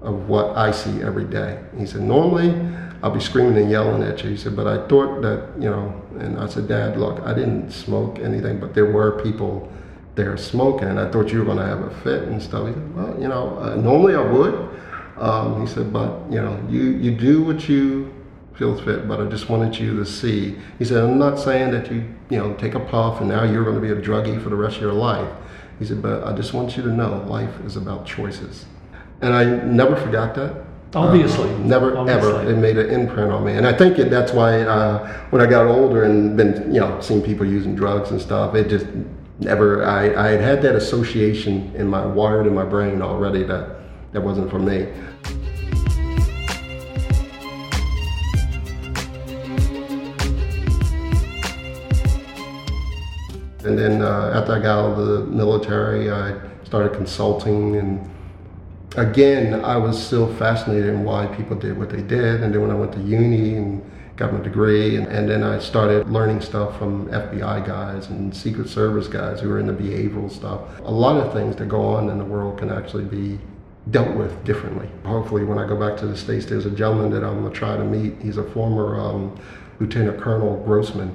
of 0.03 0.29
what 0.29 0.57
I 0.57 0.71
see 0.71 1.03
every 1.03 1.25
day. 1.25 1.63
He 1.79 1.87
said, 1.87 2.03
Normally, 2.03 2.51
I'll 3.05 3.11
be 3.11 3.21
screaming 3.21 3.59
and 3.59 3.71
yelling 3.71 4.03
at 4.03 4.25
you. 4.25 4.31
He 4.31 4.37
said, 4.39 4.57
but 4.57 4.67
I 4.67 4.89
thought 4.89 5.21
that, 5.21 5.51
you 5.61 5.69
know, 5.69 6.03
and 6.19 6.39
I 6.39 6.47
said, 6.47 6.69
Dad, 6.69 6.97
look, 6.97 7.21
I 7.21 7.35
didn't 7.35 7.71
smoke 7.71 8.19
anything, 8.19 8.59
but 8.59 8.73
there 8.73 8.91
were 8.91 9.23
people 9.23 9.71
there 10.15 10.39
smoking, 10.39 10.89
and 10.89 10.99
I 10.99 11.11
thought 11.11 11.31
you 11.31 11.41
were 11.41 11.45
going 11.45 11.59
to 11.59 11.67
have 11.67 11.83
a 11.83 11.91
fit 12.01 12.23
and 12.23 12.43
stuff. 12.43 12.67
He 12.67 12.73
said, 12.73 12.97
well, 12.97 13.15
you 13.21 13.29
know, 13.29 13.59
uh, 13.59 13.75
normally 13.75 14.15
I 14.15 14.23
would. 14.23 14.71
Um, 15.19 15.61
he 15.61 15.67
said, 15.67 15.93
but, 15.93 16.19
you 16.31 16.41
know, 16.41 16.59
you, 16.71 16.81
you 16.93 17.15
do 17.15 17.45
what 17.45 17.69
you 17.69 18.11
feel 18.55 18.77
fit, 18.83 19.09
but 19.09 19.21
I 19.21 19.27
just 19.27 19.49
wanted 19.49 19.77
you 19.79 19.97
to 19.97 20.07
see. 20.07 20.57
He 20.79 20.85
said, 20.85 21.03
I'm 21.03 21.19
not 21.19 21.39
saying 21.39 21.73
that 21.73 21.91
you, 21.91 22.05
you 22.31 22.39
know, 22.39 22.55
take 22.55 22.75
a 22.75 22.81
puff 22.81 23.21
and 23.21 23.29
now 23.29 23.45
you're 23.45 23.65
going 23.65 23.75
to 23.75 23.81
be 23.81 23.91
a 23.91 23.97
druggie 23.97 24.43
for 24.43 24.49
the 24.49 24.57
rest 24.57 24.77
of 24.77 24.83
your 24.83 24.93
life. 24.93 25.31
He 25.79 25.85
said, 25.85 26.01
but 26.01 26.25
I 26.25 26.33
just 26.35 26.55
want 26.55 26.77
you 26.77 26.83
to 26.85 26.89
know 26.89 27.25
life 27.27 27.53
is 27.65 27.77
about 27.77 28.07
choices. 28.07 28.67
And 29.21 29.35
I 29.35 29.45
never 29.45 29.97
forgot 29.97 30.35
that. 30.37 30.65
Obviously, 30.95 31.51
uh, 31.51 31.59
never 31.59 31.97
Obviously. 31.97 32.31
ever. 32.31 32.51
It 32.51 32.57
made 32.57 32.79
an 32.79 32.89
imprint 32.91 33.33
on 33.33 33.45
me, 33.45 33.55
and 33.55 33.67
I 33.67 33.73
think 33.73 33.99
it, 33.99 34.11
that's 34.11 34.33
why 34.33 34.63
uh, 34.63 35.13
when 35.31 35.43
I 35.43 35.47
got 35.47 35.67
older 35.67 36.05
and 36.05 36.37
been 36.37 36.73
you 36.73 36.81
know 36.81 37.01
seeing 37.01 37.21
people 37.21 37.45
using 37.45 37.75
drugs 37.75 38.13
and 38.13 38.21
stuff, 38.21 38.55
it 38.55 38.69
just 38.69 38.87
never. 39.41 39.85
I, 39.85 40.15
I 40.15 40.31
had 40.31 40.41
had 40.41 40.63
that 40.63 40.77
association 40.77 41.75
in 41.75 41.89
my 41.89 42.07
wired 42.07 42.47
in 42.47 42.55
my 42.55 42.65
brain 42.65 43.03
already 43.03 43.43
that 43.43 43.77
that 44.13 44.21
wasn't 44.21 44.51
for 44.51 44.61
me. 44.61 44.87
And 53.65 53.79
then 53.79 54.03
uh, 54.03 54.33
after 54.35 54.53
I 54.53 54.59
got 54.61 54.79
out 54.79 54.99
of 54.99 55.07
the 55.07 55.21
military, 55.27 56.11
I 56.11 56.39
started 56.65 56.93
consulting 56.93 57.77
and 57.77 58.11
again, 58.97 59.65
I 59.65 59.77
was 59.77 60.01
still 60.01 60.33
fascinated 60.37 60.91
in 60.91 61.05
why 61.05 61.27
people 61.27 61.57
did 61.57 61.77
what 61.79 61.91
they 61.91 62.03
did. 62.03 62.43
And 62.43 62.55
then 62.55 62.61
when 62.61 62.71
I 62.71 62.75
went 62.75 62.93
to 62.93 63.01
uni 63.01 63.55
and 63.57 63.91
got 64.17 64.33
my 64.33 64.41
degree, 64.41 64.97
and, 64.97 65.07
and 65.09 65.29
then 65.29 65.43
I 65.43 65.59
started 65.59 66.09
learning 66.09 66.41
stuff 66.41 66.79
from 66.79 67.09
FBI 67.09 67.67
guys 67.67 68.09
and 68.09 68.35
Secret 68.35 68.69
Service 68.69 69.09
guys 69.09 69.41
who 69.41 69.49
were 69.49 69.59
in 69.59 69.67
the 69.67 69.73
behavioral 69.73 70.31
stuff. 70.31 70.61
A 70.85 70.91
lot 70.91 71.17
of 71.17 71.33
things 71.33 71.57
that 71.57 71.69
go 71.69 71.83
on 71.83 72.09
in 72.09 72.19
the 72.19 72.25
world 72.25 72.59
can 72.59 72.71
actually 72.71 73.05
be 73.05 73.41
dealt 73.91 74.17
with 74.17 74.45
differently. 74.45 74.89
Hopefully, 75.05 75.45
when 75.45 75.59
I 75.59 75.67
go 75.67 75.77
back 75.77 75.99
to 75.99 76.07
the 76.07 76.17
States, 76.17 76.47
there's 76.47 76.67
a 76.67 76.71
gentleman 76.71 77.11
that 77.11 77.25
I'm 77.25 77.43
gonna 77.43 77.55
try 77.55 77.77
to 77.77 77.85
meet. 77.85 78.15
He's 78.23 78.37
a 78.37 78.45
former 78.51 78.99
um, 79.01 79.39
Lieutenant 79.81 80.21
Colonel 80.21 80.63
Grossman, 80.65 81.15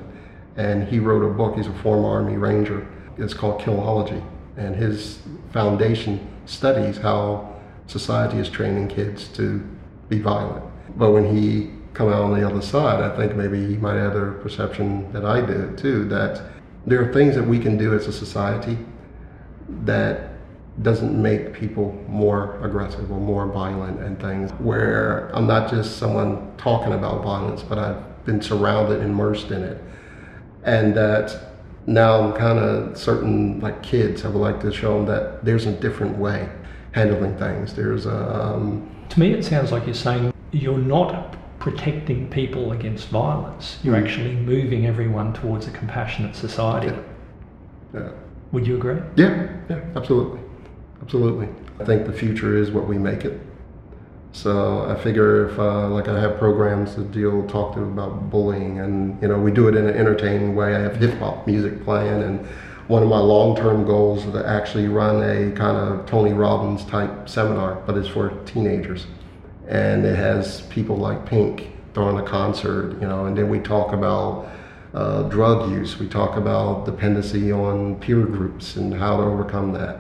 and 0.60 0.86
he 0.89 0.99
wrote 0.99 1.24
a 1.24 1.34
book. 1.34 1.55
He's 1.55 1.68
a 1.68 1.74
former 1.76 2.10
Army 2.10 2.36
Ranger. 2.36 2.86
It's 3.18 3.34
called 3.34 3.62
Killology, 3.62 4.22
and 4.57 4.76
his 4.76 5.20
foundation 5.53 6.20
studies 6.45 6.97
how 6.97 7.55
society 7.88 8.39
is 8.39 8.49
training 8.49 8.89
kids 8.89 9.30
to 9.30 9.66
be 10.10 10.20
violent. 10.20 10.66
But 10.97 11.12
when 11.12 11.34
he 11.36 11.72
come 11.93 12.10
out 12.10 12.22
on 12.22 12.38
the 12.38 12.45
other 12.45 12.62
side, 12.62 13.01
I 13.01 13.16
think 13.16 13.36
maybe 13.36 13.66
he 13.68 13.78
might 13.78 13.95
have 13.95 14.14
the 14.14 14.38
perception 14.43 15.12
that 15.14 15.24
I 15.24 15.39
did 15.41 15.78
too, 15.78 16.03
that 16.10 16.41
there 16.86 17.01
are 17.01 17.14
things 17.14 17.36
that 17.36 17.43
we 17.43 17.57
can 17.57 17.78
do 17.78 17.93
as 17.93 18.07
a 18.07 18.12
society 18.12 18.78
that 19.86 20.30
doesn't 20.82 21.22
make 21.22 21.53
people 21.53 21.93
more 22.07 22.60
aggressive 22.66 23.10
or 23.12 23.20
more 23.20 23.47
violent 23.47 23.99
and 24.01 24.20
things 24.20 24.51
where 24.60 25.30
I'm 25.34 25.47
not 25.47 25.70
just 25.70 25.97
someone 25.97 26.51
talking 26.57 26.93
about 26.93 27.24
violence, 27.24 27.64
but 27.64 27.78
I've 27.78 28.26
been 28.26 28.41
surrounded, 28.41 29.01
immersed 29.01 29.51
in 29.51 29.64
it. 29.64 29.82
And 30.64 30.93
that 30.95 31.36
now 31.88 32.22
I'm 32.22 32.34
kind 32.34 32.60
of 32.60 32.97
certain 32.97 33.60
like 33.60 33.82
kids, 33.82 34.26
I 34.26 34.30
would 34.30 34.39
like 34.39 34.60
to 34.62 34.72
show 34.72 34.97
them 34.97 35.05
that 35.07 35.43
there's 35.43 35.66
a 35.66 35.72
different 35.72 36.18
way 36.18 36.49
handling 36.91 37.38
things. 37.38 37.74
There's 37.74 38.05
a. 38.05 38.41
Um, 38.41 38.89
to 39.10 39.20
me, 39.20 39.34
it 39.34 39.43
sounds 39.43 39.72
like 39.72 39.86
you're 39.86 39.95
saying 39.95 40.34
you're 40.51 40.78
not 40.78 41.36
protecting 41.60 42.30
people 42.30 42.72
against 42.72 43.10
violence. 43.10 43.80
You're 43.84 43.95
mm. 43.95 44.03
actually 44.03 44.36
moving 44.36 44.86
everyone 44.86 45.34
towards 45.34 45.68
a 45.68 45.72
compassionate 45.72 46.36
society. 46.36 46.88
Yeah. 46.88 48.01
yeah. 48.01 48.12
Would 48.51 48.66
you 48.66 48.76
agree? 48.78 49.01
Yeah. 49.16 49.51
Yeah. 49.70 49.82
Absolutely. 49.95 50.39
Absolutely. 51.01 51.49
I 51.80 51.86
think 51.86 52.05
the 52.05 52.14
future 52.14 52.57
is 52.57 52.72
what 52.72 52.88
we 52.88 52.97
make 52.97 53.26
it. 53.26 53.39
So 54.32 54.86
I 54.90 54.96
figure 55.02 55.50
if 55.50 55.60
uh, 55.60 55.90
like 55.90 56.08
I 56.08 56.20
have 56.20 56.38
programs 56.38 56.96
that 56.96 57.12
deal 57.12 57.46
talk 57.48 57.74
to 57.76 57.82
about 57.82 58.30
bullying, 58.30 58.80
and 58.80 59.22
you 59.22 59.28
know 59.28 59.40
we 59.40 59.52
do 59.52 59.68
it 59.68 59.76
in 59.76 59.88
an 59.88 59.96
entertaining 59.96 60.56
way. 60.56 60.76
I 60.76 60.80
have 60.80 60.98
hip 60.98 61.18
hop 61.20 61.48
music 61.48 61.84
playing 61.84 62.24
and 62.24 62.48
one 62.90 63.04
of 63.04 63.10
my 63.10 63.20
long-term 63.20 63.86
goals 63.86 64.26
is 64.26 64.34
to 64.34 64.44
actually 64.48 64.88
run 64.88 65.22
a 65.22 65.52
kind 65.52 65.78
of 65.78 66.08
Tony 66.08 66.34
Robbins 66.34 66.84
type 66.86 67.30
seminar, 67.30 67.76
but 67.86 67.96
it's 67.96 68.08
for 68.08 68.32
teenagers. 68.46 69.06
And 69.68 70.04
it 70.04 70.16
has 70.16 70.62
people 70.62 70.96
like 70.98 71.24
Pink 71.24 71.68
throwing 71.94 72.18
a 72.18 72.28
concert, 72.28 73.00
you 73.00 73.08
know, 73.08 73.28
and 73.28 73.38
then 73.38 73.48
we 73.48 73.60
talk 73.60 73.94
about 73.94 74.50
uh, 74.96 75.22
drug 75.30 75.70
use. 75.70 76.00
We 76.00 76.08
talk 76.08 76.36
about 76.36 76.86
dependency 76.86 77.52
on 77.52 78.00
peer 78.00 78.26
groups 78.26 78.76
and 78.76 78.92
how 78.92 79.18
to 79.18 79.24
overcome 79.24 79.72
that. 79.74 80.00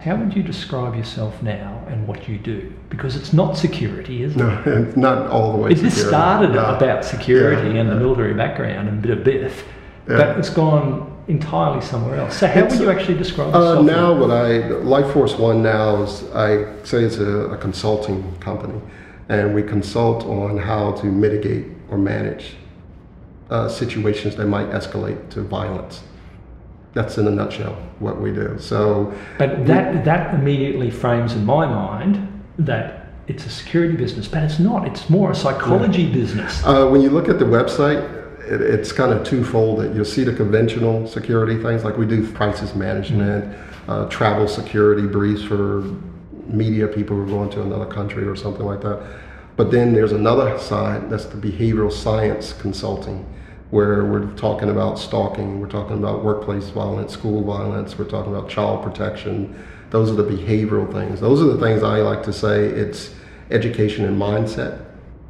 How 0.00 0.16
would 0.16 0.34
you 0.34 0.42
describe 0.42 0.96
yourself 0.96 1.42
now 1.42 1.84
and 1.86 2.08
what 2.08 2.26
you 2.26 2.38
do? 2.38 2.72
Because 2.88 3.16
it's 3.16 3.34
not 3.34 3.58
security, 3.58 4.22
is 4.22 4.34
it? 4.34 4.38
No, 4.38 4.62
it's 4.66 4.96
not 4.96 5.26
all 5.26 5.52
the 5.52 5.58
way. 5.58 5.72
It 5.72 5.76
just 5.76 6.08
started 6.08 6.52
no. 6.52 6.74
about 6.74 7.04
security 7.04 7.74
yeah, 7.74 7.80
and 7.80 7.88
yeah. 7.88 7.94
the 7.94 8.00
military 8.00 8.32
background 8.32 8.88
and 8.88 8.98
a 8.98 9.02
bit 9.02 9.18
of 9.18 9.24
Biff, 9.24 9.62
yeah. 10.08 10.16
but 10.16 10.38
it's 10.38 10.48
gone 10.48 11.06
entirely 11.28 11.82
somewhere 11.82 12.16
else. 12.16 12.38
So 12.38 12.46
how 12.46 12.64
it's, 12.64 12.74
would 12.74 12.82
you 12.82 12.90
actually 12.90 13.18
describe 13.18 13.48
yourself? 13.48 13.80
Uh, 13.80 13.82
now, 13.82 14.18
what 14.18 14.30
I 14.30 14.68
Life 14.68 15.12
Force 15.12 15.34
One 15.34 15.62
now 15.62 16.02
is 16.02 16.24
I 16.30 16.64
say 16.82 17.04
it's 17.04 17.18
a, 17.18 17.50
a, 17.50 17.58
consulting 17.58 18.34
company, 18.38 18.80
and 19.28 19.54
we 19.54 19.62
consult 19.62 20.24
on 20.24 20.56
how 20.56 20.92
to 20.92 21.06
mitigate 21.06 21.66
or 21.90 21.98
manage 21.98 22.54
uh, 23.50 23.68
situations 23.68 24.34
that 24.36 24.46
might 24.46 24.70
escalate 24.70 25.28
to 25.30 25.42
violence. 25.42 26.02
That's 26.92 27.18
in 27.18 27.26
a 27.26 27.30
nutshell 27.30 27.74
what 27.98 28.20
we 28.20 28.32
do. 28.32 28.56
So, 28.58 29.14
But 29.38 29.66
that 29.66 30.04
that 30.04 30.34
immediately 30.34 30.90
frames 30.90 31.34
in 31.34 31.44
my 31.44 31.66
mind 31.66 32.26
that 32.58 33.06
it's 33.28 33.46
a 33.46 33.50
security 33.50 33.96
business, 33.96 34.26
but 34.26 34.42
it's 34.42 34.58
not. 34.58 34.86
It's 34.86 35.08
more 35.08 35.30
a 35.30 35.34
psychology 35.34 36.10
business. 36.10 36.62
uh, 36.64 36.88
when 36.88 37.00
you 37.00 37.10
look 37.10 37.28
at 37.28 37.38
the 37.38 37.44
website, 37.44 38.02
it, 38.40 38.60
it's 38.60 38.90
kind 38.90 39.12
of 39.12 39.24
twofold. 39.24 39.80
That 39.80 39.94
you'll 39.94 40.04
see 40.04 40.24
the 40.24 40.32
conventional 40.32 41.06
security 41.06 41.62
things 41.62 41.84
like 41.84 41.96
we 41.96 42.06
do 42.06 42.30
crisis 42.32 42.74
management, 42.74 43.56
uh, 43.88 44.08
travel 44.08 44.48
security 44.48 45.06
briefs 45.06 45.42
for 45.42 45.82
media 46.46 46.88
people 46.88 47.16
who 47.16 47.22
are 47.22 47.26
going 47.26 47.50
to 47.50 47.62
another 47.62 47.86
country 47.86 48.26
or 48.26 48.34
something 48.34 48.66
like 48.66 48.80
that. 48.80 49.00
But 49.56 49.70
then 49.70 49.92
there's 49.92 50.12
another 50.12 50.58
side 50.58 51.10
that's 51.10 51.26
the 51.26 51.36
behavioral 51.36 51.92
science 51.92 52.52
consulting, 52.54 53.24
where 53.70 54.04
we're 54.04 54.26
talking 54.32 54.68
about 54.68 54.98
stalking, 54.98 55.60
we're 55.60 55.68
talking 55.68 55.96
about 55.96 56.24
workplace 56.24 56.68
violence, 56.70 57.12
school 57.12 57.42
violence, 57.44 57.96
we're 57.98 58.04
talking 58.04 58.34
about 58.34 58.48
child 58.48 58.82
protection. 58.82 59.54
Those 59.90 60.10
are 60.10 60.14
the 60.14 60.24
behavioral 60.24 60.90
things. 60.92 61.20
Those 61.20 61.40
are 61.40 61.46
the 61.46 61.58
things 61.58 61.82
I 61.82 61.98
like 61.98 62.22
to 62.24 62.32
say 62.32 62.64
it's 62.64 63.14
education 63.50 64.04
and 64.04 64.20
mindset 64.20 64.84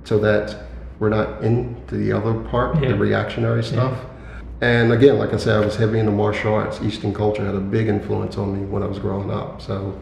so 0.05 0.19
that 0.19 0.57
we're 0.99 1.09
not 1.11 1.43
into 1.43 1.97
the 1.97 2.13
other 2.13 2.35
part, 2.35 2.81
Yeah. 2.83 2.91
the 2.91 2.95
reactionary 2.97 3.63
stuff. 3.63 3.99
And 4.63 4.93
again, 4.93 5.19
like 5.19 5.33
I 5.33 5.39
said, 5.39 5.57
I 5.63 5.65
was 5.65 5.77
heavy 5.77 5.99
into 5.99 6.13
martial 6.13 6.55
arts. 6.55 6.81
Eastern 6.83 7.15
culture 7.15 7.45
had 7.45 7.55
a 7.55 7.61
big 7.61 7.89
influence 7.89 8.37
on 8.37 8.53
me 8.53 8.67
when 8.67 8.83
I 8.83 8.87
was 8.87 8.99
growing 8.99 9.31
up. 9.31 9.63
So 9.63 9.99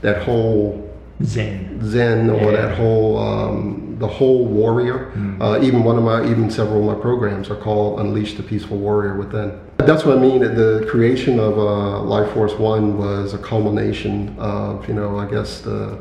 that 0.00 0.22
whole 0.22 0.88
Zen. 1.22 1.78
Zen 1.84 2.30
or 2.30 2.50
Yeah. 2.50 2.62
that 2.62 2.76
whole 2.76 3.16
um, 3.18 3.81
the 4.02 4.08
whole 4.08 4.44
warrior. 4.44 5.12
Uh, 5.40 5.62
even 5.62 5.84
one 5.84 5.96
of 5.96 6.02
my 6.02 6.28
even 6.28 6.50
several 6.50 6.80
of 6.80 6.96
my 6.96 7.00
programs 7.00 7.48
are 7.48 7.56
called 7.56 8.00
Unleash 8.00 8.34
the 8.34 8.42
Peaceful 8.42 8.76
Warrior 8.76 9.16
Within. 9.16 9.58
That's 9.78 10.04
what 10.04 10.18
I 10.18 10.20
mean. 10.20 10.40
The 10.40 10.84
creation 10.90 11.38
of 11.38 11.56
uh, 11.56 12.02
Life 12.02 12.32
Force 12.34 12.54
One 12.54 12.98
was 12.98 13.32
a 13.32 13.38
culmination 13.38 14.36
of 14.38 14.86
you 14.88 14.94
know 14.94 15.18
I 15.18 15.30
guess 15.30 15.60
the 15.60 15.98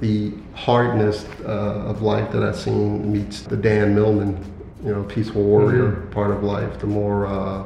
the 0.00 0.32
hardness 0.54 1.26
uh, 1.44 1.90
of 1.90 2.00
life 2.00 2.32
that 2.32 2.42
I've 2.42 2.56
seen 2.56 3.12
meets 3.12 3.42
the 3.42 3.58
Dan 3.58 3.94
Millman 3.94 4.42
you 4.82 4.92
know 4.92 5.02
peaceful 5.04 5.42
warrior 5.42 6.08
part 6.12 6.30
of 6.30 6.42
life. 6.42 6.80
The 6.80 6.86
more 6.86 7.26
uh, 7.26 7.64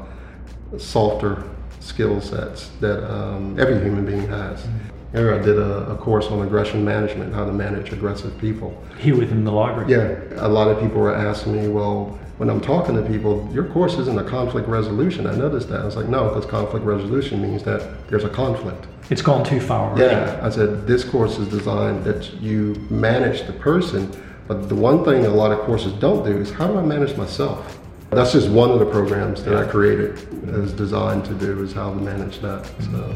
softer 0.76 1.45
skill 1.79 2.20
sets 2.20 2.70
that 2.81 3.09
um, 3.09 3.59
every 3.61 3.81
human 3.81 4.05
being 4.05 4.26
has. 4.26 4.66
Here 5.13 5.35
I 5.35 5.39
did 5.39 5.59
a, 5.59 5.91
a 5.91 5.97
course 5.97 6.27
on 6.27 6.41
aggression 6.47 6.85
management, 6.85 7.33
how 7.33 7.47
to 7.47 7.53
manage 7.53 7.93
aggressive 7.93 8.37
people. 8.39 8.77
Here 8.99 9.17
within 9.17 9.45
the 9.45 9.53
library. 9.53 9.91
Yeah, 9.91 10.47
a 10.47 10.49
lot 10.49 10.69
of 10.69 10.79
people 10.81 11.01
were 11.01 11.15
asking 11.15 11.57
me, 11.57 11.69
well, 11.69 12.19
when 12.37 12.51
I'm 12.51 12.61
talking 12.61 12.95
to 12.95 13.03
people, 13.03 13.49
your 13.53 13.65
course 13.65 13.95
isn't 13.95 14.19
a 14.19 14.23
conflict 14.23 14.69
resolution. 14.69 15.27
I 15.27 15.35
noticed 15.35 15.69
that. 15.71 15.81
I 15.81 15.85
was 15.85 15.97
like, 15.97 16.09
no, 16.09 16.29
because 16.29 16.47
conflict 16.47 16.85
resolution 16.85 17.43
means 17.43 17.63
that 17.65 18.09
there's 18.09 18.25
a 18.25 18.29
conflict. 18.29 18.87
It's 19.11 19.23
gone 19.23 19.45
too 19.45 19.61
far 19.61 19.91
already. 19.91 20.15
Yeah, 20.15 20.41
I 20.43 20.51
said 20.51 20.87
this 20.87 21.05
course 21.05 21.39
is 21.39 21.49
designed 21.49 22.05
that 22.05 22.35
you 22.35 22.75
manage 22.91 23.47
the 23.47 23.55
person, 23.55 24.13
but 24.47 24.69
the 24.69 24.75
one 24.75 25.05
thing 25.05 25.25
a 25.25 25.31
lot 25.31 25.51
of 25.51 25.59
courses 25.61 25.93
don't 25.95 26.25
do 26.25 26.39
is 26.39 26.51
how 26.51 26.69
do 26.69 26.79
I 26.79 26.83
manage 26.83 27.17
myself? 27.17 27.81
That's 28.11 28.33
just 28.33 28.49
one 28.49 28.71
of 28.71 28.79
the 28.79 28.87
programs 28.87 29.43
that 29.45 29.55
I 29.55 29.67
created 29.67 30.19
is 30.49 30.73
designed 30.73 31.25
to 31.27 31.35
do 31.35 31.63
is 31.63 31.73
how 31.73 31.91
to 31.91 31.97
manage 31.97 32.41
that. 32.41 32.67
So 32.81 33.15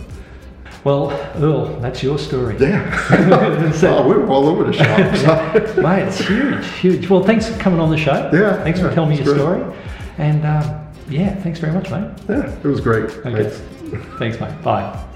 Well, 0.85 1.11
Earl, 1.37 1.78
that's 1.80 2.03
your 2.03 2.18
story. 2.18 2.57
yeah, 2.59 3.70
So- 3.72 3.99
oh, 3.99 4.09
we 4.09 4.14
were 4.14 4.26
all 4.28 4.47
over 4.49 4.64
the 4.64 4.72
shop. 4.72 5.16
So. 5.16 5.80
Mate, 5.83 6.03
it's 6.09 6.18
huge, 6.18 6.66
huge. 6.80 7.09
Well, 7.09 7.22
thanks 7.22 7.49
for 7.49 7.57
coming 7.61 7.78
on 7.80 7.91
the 7.91 7.97
show. 7.97 8.30
Yeah, 8.33 8.62
Thanks 8.64 8.80
for 8.80 8.93
telling 8.93 9.11
me 9.11 9.16
your 9.16 9.24
great. 9.24 9.37
story. 9.39 9.76
And 10.18 10.45
um, 10.45 10.87
yeah, 11.09 11.35
thanks 11.37 11.59
very 11.61 11.72
much, 11.72 11.91
mate. 11.91 12.11
yeah, 12.28 12.51
it 12.53 12.64
was 12.64 12.80
great. 12.80 13.05
Okay. 13.24 13.49
Thanks. 13.49 14.09
Thanks, 14.18 14.41
mate. 14.41 14.62
Bye. 14.62 15.09